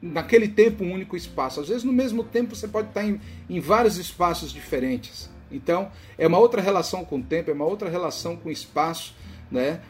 naquele 0.00 0.48
tempo 0.48 0.82
um 0.84 0.92
único 0.92 1.16
espaço. 1.16 1.60
Às 1.60 1.68
vezes, 1.68 1.84
no 1.84 1.92
mesmo 1.92 2.24
tempo, 2.24 2.56
você 2.56 2.66
pode 2.66 2.88
estar 2.88 3.04
em, 3.04 3.20
em 3.48 3.60
vários 3.60 3.98
espaços 3.98 4.52
diferentes. 4.52 5.28
Então, 5.50 5.90
é 6.16 6.26
uma 6.26 6.38
outra 6.38 6.62
relação 6.62 7.04
com 7.04 7.18
o 7.18 7.22
tempo, 7.22 7.50
é 7.50 7.54
uma 7.54 7.64
outra 7.64 7.88
relação 7.88 8.36
com 8.36 8.48
o 8.48 8.52
espaço, 8.52 9.14
né? 9.50 9.80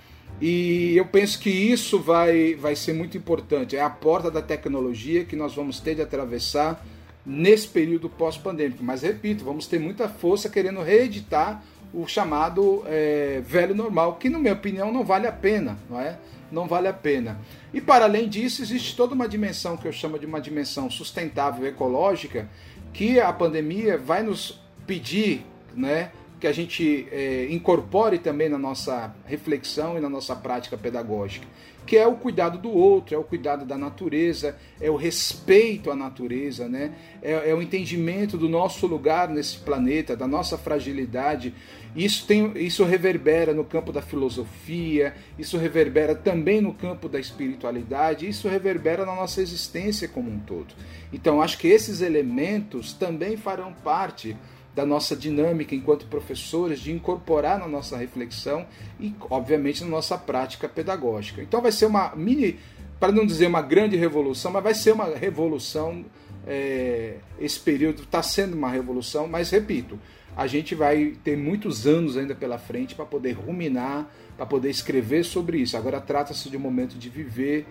E 0.41 0.97
eu 0.97 1.07
penso 1.07 1.39
que 1.39 1.51
isso 1.51 1.99
vai, 1.99 2.55
vai 2.55 2.75
ser 2.75 2.95
muito 2.95 3.17
importante. 3.17 3.77
É 3.77 3.83
a 3.83 3.91
porta 3.91 4.31
da 4.31 4.41
tecnologia 4.41 5.25
que 5.25 5.37
nós 5.37 5.55
vamos 5.55 5.81
ter 5.81 5.95
de 5.95 6.03
atravessar 6.03 6.85
nesse 7.25 7.69
período 7.69 8.09
pós-pandêmico. 8.09 8.83
Mas 8.83 9.03
repito, 9.03 9.45
vamos 9.45 9.67
ter 9.67 9.79
muita 9.79 10.09
força 10.09 10.49
querendo 10.49 10.83
reeditar 10.83 11.63
o 11.93 12.07
chamado 12.07 12.85
é, 12.87 13.43
velho 13.45 13.75
normal, 13.75 14.15
que, 14.15 14.29
na 14.29 14.39
minha 14.39 14.53
opinião, 14.53 14.93
não 14.93 15.05
vale 15.05 15.27
a 15.27 15.33
pena, 15.33 15.77
não 15.89 16.01
é? 16.01 16.19
Não 16.51 16.67
vale 16.67 16.89
a 16.89 16.93
pena. 16.93 17.39
E 17.73 17.81
para 17.81 18.05
além 18.05 18.29
disso, 18.29 18.63
existe 18.63 18.97
toda 18.97 19.15
uma 19.15 19.29
dimensão 19.29 19.77
que 19.77 19.87
eu 19.87 19.93
chamo 19.93 20.19
de 20.19 20.27
uma 20.27 20.41
dimensão 20.41 20.91
sustentável 20.91 21.67
ecológica, 21.67 22.49
que 22.93 23.21
a 23.21 23.33
pandemia 23.33 23.99
vai 23.99 24.23
nos 24.23 24.61
pedir, 24.87 25.45
né? 25.75 26.11
Que 26.41 26.47
a 26.47 26.53
gente 26.53 27.07
é, 27.11 27.49
incorpore 27.51 28.19
também 28.19 28.49
na 28.49 28.59
nossa 28.59 29.15
reflexão 29.27 29.99
e 29.99 30.01
na 30.01 30.09
nossa 30.09 30.35
prática 30.35 30.77
pedagógica 30.77 31.47
que 31.91 31.97
é 31.97 32.07
o 32.07 32.15
cuidado 32.15 32.57
do 32.57 32.71
outro, 32.71 33.17
é 33.17 33.19
o 33.19 33.25
cuidado 33.25 33.65
da 33.65 33.77
natureza, 33.77 34.57
é 34.81 34.89
o 34.89 34.95
respeito 34.95 35.91
à 35.91 35.97
natureza, 35.97 36.69
né? 36.69 36.93
é, 37.21 37.51
é 37.51 37.53
o 37.53 37.61
entendimento 37.61 38.39
do 38.39 38.49
nosso 38.49 38.87
lugar 38.87 39.29
nesse 39.29 39.59
planeta, 39.59 40.17
da 40.17 40.25
nossa 40.25 40.57
fragilidade. 40.57 41.53
Isso, 41.97 42.29
tem, 42.29 42.53
isso 42.59 42.85
reverbera 42.85 43.53
no 43.53 43.65
campo 43.65 43.91
da 43.91 44.01
filosofia, 44.01 45.17
isso 45.37 45.59
reverbera 45.59 46.15
também 46.15 46.61
no 46.61 46.73
campo 46.73 47.09
da 47.09 47.19
espiritualidade, 47.19 48.29
isso 48.29 48.49
reverbera 48.49 49.05
na 49.05 49.17
nossa 49.17 49.43
existência 49.43 50.07
como 50.07 50.31
um 50.31 50.39
todo. 50.39 50.73
Então, 51.13 51.43
acho 51.43 51.59
que 51.59 51.67
esses 51.67 52.03
elementos 52.03 52.93
também 52.93 53.37
farão 53.37 53.73
parte 53.73 54.37
da 54.75 54.87
nossa 54.87 55.17
dinâmica 55.17 55.75
enquanto 55.75 56.07
professores, 56.07 56.81
de 56.81 56.93
incorporar 56.93 57.59
na 57.59 57.67
nossa 57.67 57.97
reflexão 57.97 58.67
e, 58.99 59.15
obviamente, 59.29 59.83
na 59.83 59.91
nossa 59.91 60.17
prática 60.17 60.69
pedagógica. 60.69 61.43
Então, 61.43 61.61
vai 61.61 61.73
ser 61.73 61.87
uma 61.87 62.15
mini, 62.15 62.59
para 62.99 63.13
não 63.13 63.27
dizer 63.27 63.47
uma 63.47 63.63
grande 63.63 63.97
revolução, 63.97 64.53
mas 64.53 64.63
vai 64.63 64.75
ser 64.75 64.93
uma 64.93 65.07
revolução 65.07 66.05
é, 66.47 67.17
esse 67.39 67.59
período 67.61 68.03
está 68.03 68.23
sendo 68.23 68.55
uma 68.55 68.71
revolução, 68.71 69.29
mas 69.29 69.51
repito, 69.51 69.99
a 70.37 70.47
gente 70.47 70.75
vai 70.75 71.17
ter 71.23 71.37
muitos 71.37 71.87
anos 71.87 72.17
ainda 72.17 72.35
pela 72.35 72.59
frente 72.59 72.95
para 72.95 73.05
poder 73.05 73.33
ruminar, 73.33 74.11
para 74.37 74.47
poder 74.47 74.71
escrever 74.71 75.25
sobre 75.25 75.59
isso. 75.59 75.77
Agora 75.77 76.01
trata-se 76.01 76.49
de 76.49 76.57
um 76.57 76.61
momento 76.61 76.97
de 76.97 77.09
viver 77.09 77.67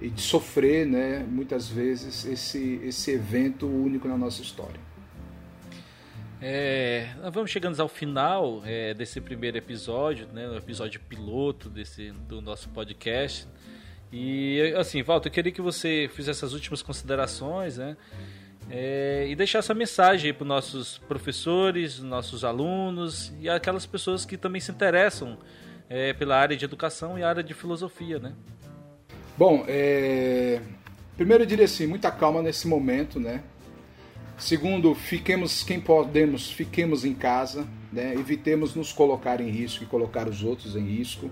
e 0.00 0.08
de 0.08 0.20
sofrer, 0.20 0.86
né, 0.86 1.24
muitas 1.28 1.68
vezes, 1.68 2.24
esse, 2.24 2.80
esse 2.84 3.10
evento 3.10 3.66
único 3.66 4.08
na 4.08 4.16
nossa 4.16 4.42
história. 4.42 4.80
É, 6.46 7.08
vamos 7.32 7.50
chegando 7.50 7.80
ao 7.80 7.88
final 7.88 8.60
é, 8.66 8.92
desse 8.92 9.18
primeiro 9.18 9.56
episódio, 9.56 10.26
né, 10.30 10.46
o 10.46 10.58
episódio 10.58 11.00
piloto 11.00 11.70
desse, 11.70 12.10
do 12.10 12.42
nosso 12.42 12.68
podcast. 12.68 13.48
E 14.12 14.74
assim, 14.76 15.02
Walter, 15.02 15.30
eu 15.30 15.32
queria 15.32 15.50
que 15.50 15.62
você 15.62 16.06
fizesse 16.12 16.44
as 16.44 16.52
últimas 16.52 16.82
considerações, 16.82 17.78
né? 17.78 17.96
É, 18.70 19.26
e 19.26 19.34
deixar 19.34 19.60
essa 19.60 19.72
mensagem 19.72 20.34
para 20.34 20.42
os 20.42 20.48
nossos 20.48 20.98
professores, 20.98 21.98
nossos 22.00 22.44
alunos 22.44 23.32
e 23.40 23.48
aquelas 23.48 23.86
pessoas 23.86 24.26
que 24.26 24.36
também 24.36 24.60
se 24.60 24.70
interessam 24.70 25.38
é, 25.88 26.12
pela 26.12 26.36
área 26.36 26.54
de 26.54 26.66
educação 26.66 27.18
e 27.18 27.22
área 27.22 27.42
de 27.42 27.54
filosofia, 27.54 28.18
né? 28.18 28.34
Bom, 29.38 29.64
é... 29.66 30.60
primeiro 31.16 31.44
eu 31.44 31.46
diria 31.46 31.64
assim, 31.64 31.86
muita 31.86 32.10
calma 32.10 32.42
nesse 32.42 32.68
momento, 32.68 33.18
né? 33.18 33.42
Segundo, 34.36 34.94
fiquemos, 34.94 35.62
quem 35.62 35.80
podemos, 35.80 36.50
fiquemos 36.50 37.04
em 37.04 37.14
casa, 37.14 37.66
né? 37.92 38.14
evitemos 38.14 38.74
nos 38.74 38.92
colocar 38.92 39.40
em 39.40 39.48
risco 39.48 39.84
e 39.84 39.86
colocar 39.86 40.28
os 40.28 40.42
outros 40.42 40.74
em 40.74 40.84
risco. 40.84 41.30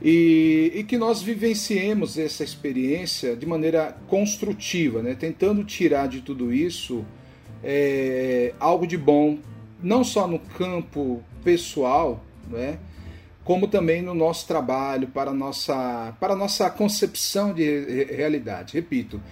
E, 0.00 0.72
e, 0.74 0.84
que 0.84 0.98
nós 0.98 1.22
vivenciemos 1.22 2.18
essa 2.18 2.44
experiência 2.44 3.34
de 3.34 3.46
maneira 3.46 3.96
construtiva, 4.08 5.02
né? 5.02 5.14
tentando 5.14 5.64
tirar 5.64 6.06
de 6.06 6.20
tudo 6.20 6.52
isso 6.52 7.04
é, 7.62 8.54
algo 8.58 8.86
de 8.86 8.96
bom, 8.96 9.38
não 9.82 10.04
só 10.04 10.26
no 10.26 10.38
campo 10.38 11.22
pessoal, 11.44 12.24
né? 12.50 12.78
como 13.44 13.68
também 13.68 14.02
no 14.02 14.14
nosso 14.14 14.46
trabalho, 14.46 15.08
para 15.08 15.30
a 15.30 15.34
nossa, 15.34 16.16
para 16.18 16.32
a 16.32 16.36
nossa 16.36 16.68
concepção 16.68 17.54
de 17.54 18.04
realidade. 18.06 18.74
Repito, 18.74 19.22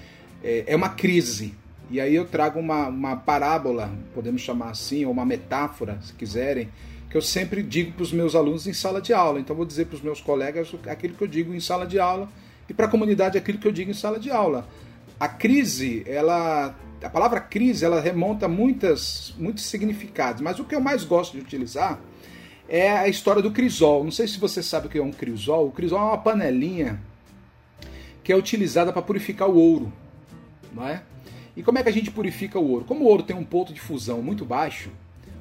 é, 0.42 0.64
é 0.68 0.76
uma 0.76 0.90
crise, 0.90 1.54
e 1.90 2.00
aí 2.00 2.14
eu 2.14 2.26
trago 2.26 2.58
uma, 2.58 2.88
uma 2.88 3.16
parábola, 3.16 3.90
podemos 4.14 4.40
chamar 4.40 4.70
assim, 4.70 5.04
ou 5.04 5.12
uma 5.12 5.24
metáfora, 5.24 5.98
se 6.02 6.12
quiserem, 6.14 6.68
que 7.10 7.16
eu 7.16 7.22
sempre 7.22 7.62
digo 7.62 7.92
para 7.92 8.02
os 8.02 8.12
meus 8.12 8.34
alunos 8.34 8.66
em 8.66 8.72
sala 8.72 9.00
de 9.00 9.12
aula. 9.12 9.38
Então 9.38 9.54
vou 9.54 9.64
dizer 9.64 9.86
para 9.86 9.96
os 9.96 10.02
meus 10.02 10.20
colegas 10.20 10.74
aquilo 10.88 11.14
que 11.14 11.22
eu 11.22 11.28
digo 11.28 11.54
em 11.54 11.60
sala 11.60 11.86
de 11.86 11.98
aula 11.98 12.28
e 12.68 12.74
para 12.74 12.86
a 12.86 12.88
comunidade 12.88 13.38
aquilo 13.38 13.58
que 13.58 13.68
eu 13.68 13.72
digo 13.72 13.90
em 13.90 13.94
sala 13.94 14.18
de 14.18 14.30
aula. 14.30 14.66
A 15.20 15.28
crise, 15.28 16.02
ela, 16.06 16.74
a 17.02 17.08
palavra 17.08 17.40
crise, 17.40 17.84
ela 17.84 18.00
remonta 18.00 18.46
a 18.46 18.48
muitas, 18.48 19.34
muitos 19.38 19.64
significados, 19.64 20.40
mas 20.40 20.58
o 20.58 20.64
que 20.64 20.74
eu 20.74 20.80
mais 20.80 21.04
gosto 21.04 21.34
de 21.34 21.40
utilizar 21.40 22.00
é 22.68 22.90
a 22.90 23.06
história 23.06 23.42
do 23.42 23.52
crisol. 23.52 24.02
Não 24.02 24.10
sei 24.10 24.26
se 24.26 24.38
você 24.38 24.62
sabe 24.62 24.86
o 24.86 24.90
que 24.90 24.98
é 24.98 25.02
um 25.02 25.12
crisol. 25.12 25.68
O 25.68 25.70
crisol 25.70 26.00
é 26.00 26.02
uma 26.02 26.18
panelinha 26.18 27.00
que 28.24 28.32
é 28.32 28.36
utilizada 28.36 28.92
para 28.92 29.02
purificar 29.02 29.48
o 29.48 29.56
ouro, 29.56 29.92
não 30.72 30.88
é? 30.88 31.02
E 31.56 31.62
como 31.62 31.78
é 31.78 31.82
que 31.82 31.88
a 31.88 31.92
gente 31.92 32.10
purifica 32.10 32.58
o 32.58 32.68
ouro? 32.68 32.84
Como 32.84 33.04
o 33.04 33.08
ouro 33.08 33.22
tem 33.22 33.36
um 33.36 33.44
ponto 33.44 33.72
de 33.72 33.80
fusão 33.80 34.20
muito 34.20 34.44
baixo, 34.44 34.90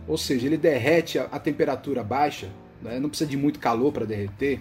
ou 0.07 0.17
seja, 0.17 0.45
ele 0.45 0.57
derrete 0.57 1.17
a, 1.17 1.23
a 1.25 1.39
temperatura 1.39 2.03
baixa, 2.03 2.49
né? 2.81 2.99
não 2.99 3.09
precisa 3.09 3.29
de 3.29 3.37
muito 3.37 3.59
calor 3.59 3.91
para 3.91 4.05
derreter. 4.05 4.59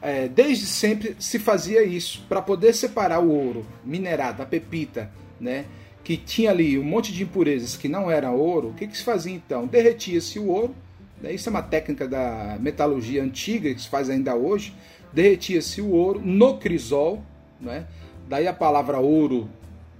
É, 0.00 0.28
desde 0.28 0.64
sempre 0.64 1.16
se 1.18 1.38
fazia 1.38 1.82
isso 1.82 2.24
para 2.28 2.40
poder 2.40 2.72
separar 2.72 3.20
o 3.20 3.30
ouro 3.30 3.66
minerado, 3.84 4.42
a 4.42 4.46
pepita, 4.46 5.10
né? 5.40 5.66
que 6.04 6.16
tinha 6.16 6.50
ali 6.50 6.78
um 6.78 6.84
monte 6.84 7.12
de 7.12 7.22
impurezas 7.22 7.76
que 7.76 7.88
não 7.88 8.10
era 8.10 8.30
ouro. 8.30 8.68
O 8.68 8.74
que, 8.74 8.86
que 8.86 8.96
se 8.96 9.04
fazia 9.04 9.34
então? 9.34 9.66
Derretia-se 9.66 10.38
o 10.38 10.46
ouro, 10.46 10.74
né? 11.20 11.32
isso 11.32 11.48
é 11.48 11.50
uma 11.50 11.62
técnica 11.62 12.08
da 12.08 12.56
metalurgia 12.60 13.22
antiga 13.22 13.74
que 13.74 13.80
se 13.82 13.88
faz 13.88 14.08
ainda 14.08 14.34
hoje. 14.34 14.72
Derretia-se 15.12 15.82
o 15.82 15.90
ouro 15.90 16.20
no 16.24 16.58
crisol, 16.58 17.22
né? 17.60 17.86
daí 18.28 18.46
a 18.46 18.52
palavra 18.52 18.98
ouro 18.98 19.50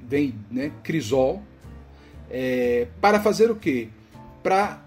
vem 0.08 0.34
né, 0.50 0.72
crisol, 0.82 1.42
é, 2.30 2.88
para 3.00 3.20
fazer 3.20 3.50
o 3.50 3.56
quê? 3.56 3.88
Para 4.42 4.82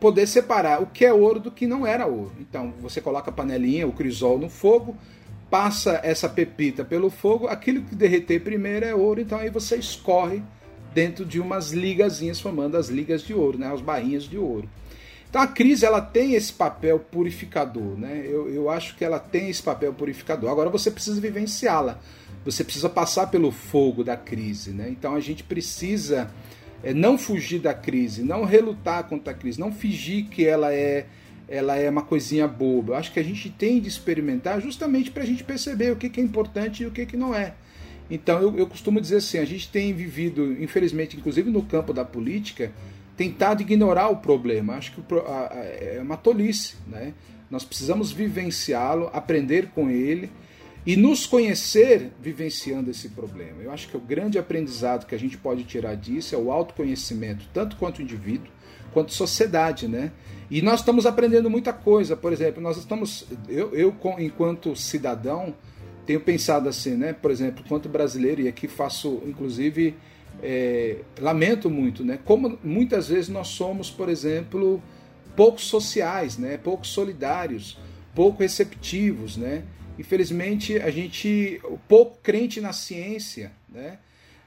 poder 0.00 0.26
separar 0.26 0.82
o 0.82 0.86
que 0.86 1.04
é 1.04 1.12
ouro 1.12 1.38
do 1.38 1.50
que 1.50 1.66
não 1.66 1.86
era 1.86 2.06
ouro. 2.06 2.32
Então 2.40 2.72
você 2.80 3.00
coloca 3.00 3.30
a 3.30 3.32
panelinha, 3.32 3.86
o 3.86 3.92
crisol 3.92 4.38
no 4.38 4.48
fogo, 4.48 4.96
passa 5.50 6.00
essa 6.02 6.28
pepita 6.28 6.84
pelo 6.84 7.10
fogo, 7.10 7.46
aquilo 7.46 7.82
que 7.82 7.94
derreter 7.94 8.40
primeiro 8.40 8.86
é 8.86 8.94
ouro, 8.94 9.20
então 9.20 9.38
aí 9.38 9.50
você 9.50 9.76
escorre 9.76 10.42
dentro 10.94 11.24
de 11.24 11.38
umas 11.38 11.72
ligazinhas 11.72 12.40
formando 12.40 12.76
as 12.76 12.88
ligas 12.88 13.22
de 13.22 13.34
ouro, 13.34 13.58
né, 13.58 13.72
as 13.72 13.80
bainhas 13.80 14.24
de 14.24 14.38
ouro. 14.38 14.68
Então 15.28 15.40
a 15.40 15.46
crise 15.46 15.86
ela 15.86 16.00
tem 16.00 16.34
esse 16.34 16.52
papel 16.52 16.98
purificador, 16.98 17.98
né? 17.98 18.22
Eu, 18.26 18.50
eu 18.50 18.68
acho 18.68 18.94
que 18.96 19.02
ela 19.02 19.18
tem 19.18 19.48
esse 19.48 19.62
papel 19.62 19.94
purificador. 19.94 20.50
Agora 20.50 20.68
você 20.68 20.90
precisa 20.90 21.18
vivenciá-la 21.18 21.98
você 22.44 22.64
precisa 22.64 22.88
passar 22.88 23.28
pelo 23.28 23.50
fogo 23.50 24.02
da 24.02 24.16
crise. 24.16 24.70
Né? 24.70 24.88
Então 24.90 25.14
a 25.14 25.20
gente 25.20 25.44
precisa 25.44 26.30
é, 26.82 26.92
não 26.92 27.16
fugir 27.16 27.60
da 27.60 27.72
crise, 27.72 28.22
não 28.22 28.44
relutar 28.44 29.04
contra 29.04 29.32
a 29.32 29.36
crise, 29.36 29.60
não 29.60 29.72
fingir 29.72 30.26
que 30.26 30.44
ela 30.44 30.72
é, 30.72 31.06
ela 31.48 31.76
é 31.76 31.88
uma 31.88 32.02
coisinha 32.02 32.48
boba. 32.48 32.94
Eu 32.94 32.96
acho 32.96 33.12
que 33.12 33.20
a 33.20 33.24
gente 33.24 33.48
tem 33.50 33.80
de 33.80 33.88
experimentar 33.88 34.60
justamente 34.60 35.10
para 35.10 35.22
a 35.22 35.26
gente 35.26 35.44
perceber 35.44 35.92
o 35.92 35.96
que, 35.96 36.08
que 36.08 36.20
é 36.20 36.24
importante 36.24 36.82
e 36.82 36.86
o 36.86 36.90
que, 36.90 37.06
que 37.06 37.16
não 37.16 37.34
é. 37.34 37.54
Então 38.10 38.40
eu, 38.40 38.58
eu 38.58 38.66
costumo 38.66 39.00
dizer 39.00 39.16
assim: 39.16 39.38
a 39.38 39.44
gente 39.44 39.70
tem 39.70 39.92
vivido, 39.94 40.60
infelizmente, 40.60 41.16
inclusive 41.16 41.50
no 41.50 41.62
campo 41.62 41.92
da 41.92 42.04
política, 42.04 42.72
tentado 43.16 43.62
ignorar 43.62 44.08
o 44.08 44.16
problema. 44.16 44.74
Acho 44.74 44.92
que 44.92 45.02
é 45.80 46.00
uma 46.02 46.16
tolice. 46.16 46.74
Né? 46.86 47.14
Nós 47.48 47.64
precisamos 47.64 48.10
vivenciá-lo, 48.10 49.08
aprender 49.12 49.68
com 49.68 49.88
ele 49.88 50.30
e 50.84 50.96
nos 50.96 51.26
conhecer 51.26 52.10
vivenciando 52.20 52.90
esse 52.90 53.10
problema. 53.10 53.62
Eu 53.62 53.70
acho 53.70 53.88
que 53.88 53.96
o 53.96 54.00
grande 54.00 54.38
aprendizado 54.38 55.06
que 55.06 55.14
a 55.14 55.18
gente 55.18 55.38
pode 55.38 55.64
tirar 55.64 55.94
disso 55.94 56.34
é 56.34 56.38
o 56.38 56.50
autoconhecimento, 56.50 57.46
tanto 57.52 57.76
quanto 57.76 58.02
indivíduo, 58.02 58.48
quanto 58.92 59.12
sociedade, 59.12 59.86
né? 59.86 60.12
E 60.50 60.60
nós 60.60 60.80
estamos 60.80 61.06
aprendendo 61.06 61.48
muita 61.48 61.72
coisa. 61.72 62.16
Por 62.16 62.32
exemplo, 62.32 62.60
nós 62.60 62.76
estamos, 62.76 63.26
eu, 63.48 63.74
eu 63.74 63.96
enquanto 64.18 64.74
cidadão, 64.74 65.54
tenho 66.04 66.20
pensado 66.20 66.68
assim, 66.68 66.96
né? 66.96 67.12
Por 67.12 67.30
exemplo, 67.30 67.64
quanto 67.68 67.88
brasileiro, 67.88 68.42
e 68.42 68.48
aqui 68.48 68.66
faço, 68.66 69.22
inclusive, 69.24 69.94
é, 70.42 70.98
lamento 71.20 71.70
muito, 71.70 72.04
né? 72.04 72.18
Como 72.24 72.58
muitas 72.62 73.08
vezes 73.08 73.28
nós 73.28 73.48
somos, 73.48 73.88
por 73.88 74.08
exemplo, 74.08 74.82
pouco 75.36 75.60
sociais, 75.60 76.36
né? 76.36 76.56
Pouco 76.56 76.84
solidários, 76.86 77.78
pouco 78.14 78.42
receptivos, 78.42 79.36
né? 79.36 79.62
Infelizmente, 80.02 80.78
a 80.78 80.90
gente, 80.90 81.60
pouco 81.88 82.18
crente 82.20 82.60
na 82.60 82.72
ciência, 82.72 83.52
né? 83.68 83.98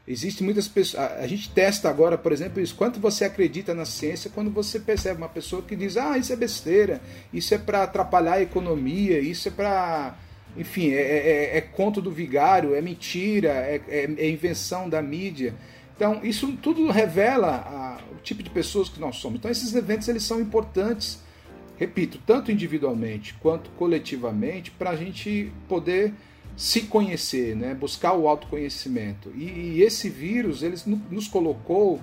Existem 0.06 0.44
muitas 0.46 0.68
pessoas. 0.68 1.04
A 1.04 1.26
gente 1.26 1.50
testa 1.50 1.90
agora, 1.90 2.18
por 2.18 2.32
exemplo, 2.32 2.62
isso. 2.62 2.76
Quanto 2.76 3.00
você 3.00 3.24
acredita 3.26 3.74
na 3.74 3.86
ciência 3.86 4.30
quando 4.36 4.52
você 4.52 4.80
percebe 4.80 5.18
uma 5.18 5.30
pessoa 5.30 5.64
que 5.64 5.76
diz: 5.76 5.98
ah, 5.98 6.16
isso 6.18 6.32
é 6.32 6.36
besteira, 6.36 7.02
isso 7.34 7.56
é 7.56 7.58
para 7.58 7.84
atrapalhar 7.84 8.34
a 8.34 8.42
economia, 8.42 9.18
isso 9.20 9.48
é 9.48 9.52
para. 9.52 10.16
Enfim, 10.56 10.92
é, 10.92 11.02
é, 11.02 11.28
é, 11.56 11.58
é, 11.58 11.62
conto 11.62 12.02
do 12.02 12.12
vigário, 12.12 12.76
é 12.76 12.82
mentira, 12.82 13.50
é, 13.50 13.82
é, 13.88 14.10
é, 14.18 14.30
invenção 14.30 14.88
da 14.88 15.02
mídia. 15.02 15.56
Então, 15.96 16.20
isso 16.24 16.52
tudo 16.62 16.92
revela 16.92 17.56
a, 17.56 18.14
o 18.14 18.22
tipo 18.22 18.44
de 18.44 18.50
pessoas 18.50 18.90
que 18.90 19.00
nós 19.00 19.16
somos. 19.16 19.40
Então, 19.40 19.50
esses 19.50 19.74
eventos 19.74 20.08
eles 20.08 20.24
são 20.24 20.40
importantes 20.40 21.25
repito, 21.78 22.20
tanto 22.26 22.52
individualmente 22.52 23.34
quanto 23.36 23.70
coletivamente, 23.72 24.72
para 24.72 24.92
a 24.92 24.96
gente 24.96 25.52
poder 25.68 26.14
se 26.56 26.84
conhecer, 26.84 27.56
né? 27.56 27.74
buscar 27.74 28.14
o 28.14 28.28
autoconhecimento. 28.28 29.32
E, 29.36 29.44
e 29.44 29.82
esse 29.84 30.10
vírus 30.10 30.64
ele 30.64 30.76
nos 31.12 31.28
colocou 31.28 32.00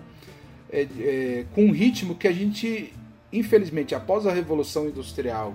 é, 0.70 0.86
é, 1.00 1.44
com 1.54 1.64
um 1.64 1.72
ritmo 1.72 2.14
que 2.14 2.28
a 2.28 2.32
gente, 2.32 2.92
infelizmente, 3.32 3.94
após 3.94 4.26
a 4.26 4.32
Revolução 4.32 4.88
Industrial 4.88 5.54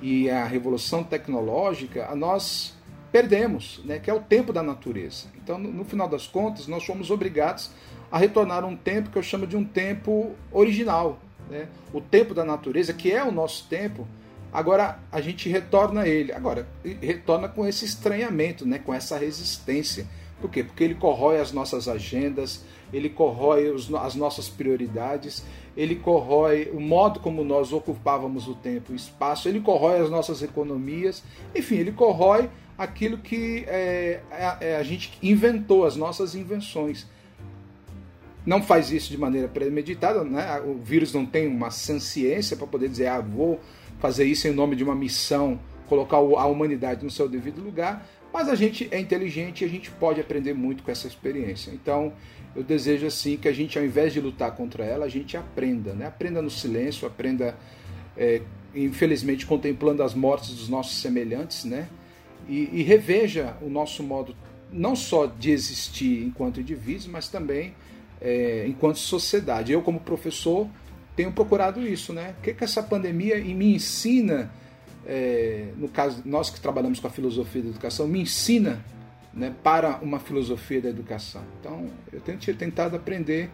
e 0.00 0.30
a 0.30 0.44
Revolução 0.44 1.02
Tecnológica, 1.02 2.14
nós 2.14 2.74
perdemos, 3.10 3.80
né? 3.84 3.98
que 3.98 4.10
é 4.10 4.14
o 4.14 4.20
tempo 4.20 4.52
da 4.52 4.62
natureza. 4.62 5.26
Então, 5.42 5.58
no, 5.58 5.72
no 5.72 5.84
final 5.84 6.08
das 6.08 6.26
contas, 6.26 6.68
nós 6.68 6.84
fomos 6.84 7.10
obrigados 7.10 7.70
a 8.12 8.18
retornar 8.18 8.62
a 8.62 8.66
um 8.66 8.76
tempo 8.76 9.10
que 9.10 9.18
eu 9.18 9.22
chamo 9.22 9.46
de 9.46 9.56
um 9.56 9.64
tempo 9.64 10.36
original, 10.52 11.18
né? 11.50 11.68
o 11.92 12.00
tempo 12.00 12.34
da 12.34 12.44
natureza, 12.44 12.92
que 12.92 13.12
é 13.12 13.22
o 13.22 13.32
nosso 13.32 13.66
tempo, 13.68 14.06
agora 14.52 14.98
a 15.10 15.20
gente 15.20 15.48
retorna 15.48 16.02
a 16.02 16.08
ele. 16.08 16.32
Agora, 16.32 16.66
retorna 17.00 17.48
com 17.48 17.66
esse 17.66 17.84
estranhamento, 17.84 18.66
né? 18.66 18.78
com 18.78 18.92
essa 18.92 19.16
resistência. 19.16 20.06
Por 20.40 20.50
quê? 20.50 20.62
Porque 20.62 20.84
ele 20.84 20.94
corrói 20.94 21.40
as 21.40 21.50
nossas 21.52 21.88
agendas, 21.88 22.64
ele 22.92 23.08
corrói 23.08 23.70
os, 23.70 23.92
as 23.94 24.14
nossas 24.14 24.48
prioridades, 24.48 25.42
ele 25.76 25.96
corrói 25.96 26.70
o 26.72 26.80
modo 26.80 27.20
como 27.20 27.42
nós 27.42 27.72
ocupávamos 27.72 28.46
o 28.46 28.54
tempo 28.54 28.92
e 28.92 28.96
espaço, 28.96 29.48
ele 29.48 29.60
corrói 29.60 30.00
as 30.00 30.10
nossas 30.10 30.42
economias, 30.42 31.22
enfim, 31.54 31.76
ele 31.76 31.92
corrói 31.92 32.50
aquilo 32.76 33.18
que 33.18 33.64
é, 33.66 34.20
é 34.60 34.76
a 34.76 34.82
gente 34.82 35.18
inventou, 35.22 35.86
as 35.86 35.96
nossas 35.96 36.34
invenções. 36.34 37.06
Não 38.46 38.62
faz 38.62 38.92
isso 38.92 39.10
de 39.10 39.18
maneira 39.18 39.48
premeditada, 39.48 40.22
né? 40.22 40.60
o 40.64 40.74
vírus 40.74 41.12
não 41.12 41.26
tem 41.26 41.48
uma 41.48 41.70
ciência 41.70 42.56
para 42.56 42.66
poder 42.66 42.88
dizer, 42.88 43.08
ah, 43.08 43.20
vou 43.20 43.60
fazer 43.98 44.24
isso 44.24 44.46
em 44.46 44.52
nome 44.52 44.76
de 44.76 44.84
uma 44.84 44.94
missão, 44.94 45.58
colocar 45.88 46.16
a 46.16 46.46
humanidade 46.46 47.04
no 47.04 47.10
seu 47.10 47.28
devido 47.28 47.60
lugar, 47.60 48.06
mas 48.32 48.48
a 48.48 48.54
gente 48.54 48.88
é 48.90 49.00
inteligente 49.00 49.62
e 49.62 49.64
a 49.64 49.68
gente 49.68 49.90
pode 49.90 50.20
aprender 50.20 50.54
muito 50.54 50.82
com 50.82 50.90
essa 50.90 51.06
experiência. 51.06 51.70
Então, 51.72 52.12
eu 52.54 52.62
desejo 52.62 53.06
assim 53.06 53.36
que 53.36 53.48
a 53.48 53.52
gente, 53.52 53.78
ao 53.78 53.84
invés 53.84 54.12
de 54.12 54.20
lutar 54.20 54.54
contra 54.54 54.84
ela, 54.84 55.06
a 55.06 55.08
gente 55.08 55.36
aprenda, 55.36 55.94
né? 55.94 56.06
Aprenda 56.06 56.42
no 56.42 56.50
silêncio, 56.50 57.06
aprenda, 57.06 57.56
é, 58.16 58.42
infelizmente, 58.74 59.46
contemplando 59.46 60.02
as 60.02 60.14
mortes 60.14 60.50
dos 60.54 60.68
nossos 60.68 61.00
semelhantes, 61.00 61.64
né? 61.64 61.88
E, 62.48 62.68
e, 62.72 62.82
reveja 62.82 63.56
o 63.60 63.68
nosso 63.68 64.02
modo 64.02 64.36
não 64.70 64.94
só 64.94 65.26
de 65.26 65.50
existir 65.50 66.22
enquanto 66.22 66.60
indivíduos, 66.60 67.06
mas 67.06 67.28
também 67.28 67.74
é, 68.20 68.66
enquanto 68.66 68.98
sociedade. 68.98 69.72
Eu, 69.72 69.82
como 69.82 70.00
professor, 70.00 70.68
tenho 71.14 71.32
procurado 71.32 71.86
isso, 71.86 72.12
né? 72.12 72.34
O 72.38 72.42
que, 72.42 72.54
que 72.54 72.64
essa 72.64 72.82
pandemia 72.82 73.36
me 73.36 73.74
ensina? 73.74 74.50
é, 75.06 75.68
no 75.76 75.88
caso, 75.88 76.22
nós 76.24 76.50
que 76.50 76.60
trabalhamos 76.60 76.98
com 76.98 77.06
a 77.06 77.10
filosofia 77.10 77.62
da 77.62 77.68
educação, 77.68 78.08
me 78.08 78.20
ensina 78.20 78.84
né, 79.32 79.54
para 79.62 79.98
uma 80.02 80.18
filosofia 80.18 80.80
da 80.80 80.88
educação. 80.88 81.42
Então, 81.60 81.88
eu 82.12 82.20
tenho 82.20 82.38
tentado 82.56 82.96
aprender 82.96 83.48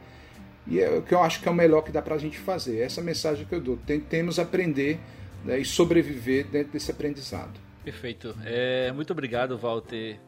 e 0.66 0.80
é 0.80 0.90
o 0.90 1.02
que 1.02 1.14
eu 1.14 1.22
acho 1.22 1.42
que 1.42 1.48
é 1.48 1.50
o 1.50 1.54
melhor 1.54 1.82
que 1.82 1.92
dá 1.92 2.00
para 2.00 2.14
a 2.14 2.18
gente 2.18 2.38
fazer. 2.38 2.78
Essa 2.78 3.00
é 3.00 3.02
a 3.02 3.04
mensagem 3.04 3.44
que 3.44 3.54
eu 3.54 3.60
dou. 3.60 3.76
Tentemos 3.76 4.38
aprender 4.38 4.98
né, 5.44 5.58
e 5.58 5.64
sobreviver 5.64 6.46
dentro 6.46 6.72
desse 6.72 6.90
aprendizado. 6.90 7.60
Perfeito. 7.84 8.34
É, 8.44 8.90
muito 8.92 9.12
obrigado, 9.12 9.58
Walter. 9.58 10.18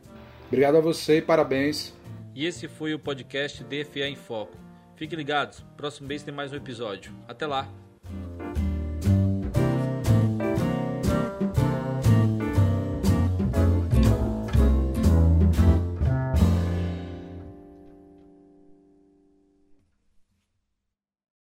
Obrigado 0.49 0.77
a 0.77 0.81
você 0.81 1.19
e 1.19 1.23
parabéns. 1.23 1.95
E 2.35 2.47
esse 2.47 2.67
foi 2.67 2.93
o 2.93 2.99
podcast 2.99 3.63
DFA 3.63 4.09
em 4.09 4.17
Foco. 4.17 4.59
Fiquem 4.97 5.17
ligados, 5.17 5.65
próximo 5.77 6.09
mês 6.09 6.23
tem 6.23 6.35
mais 6.35 6.53
um 6.53 6.57
episódio. 6.57 7.15
Até 7.29 7.47
lá! 7.47 7.84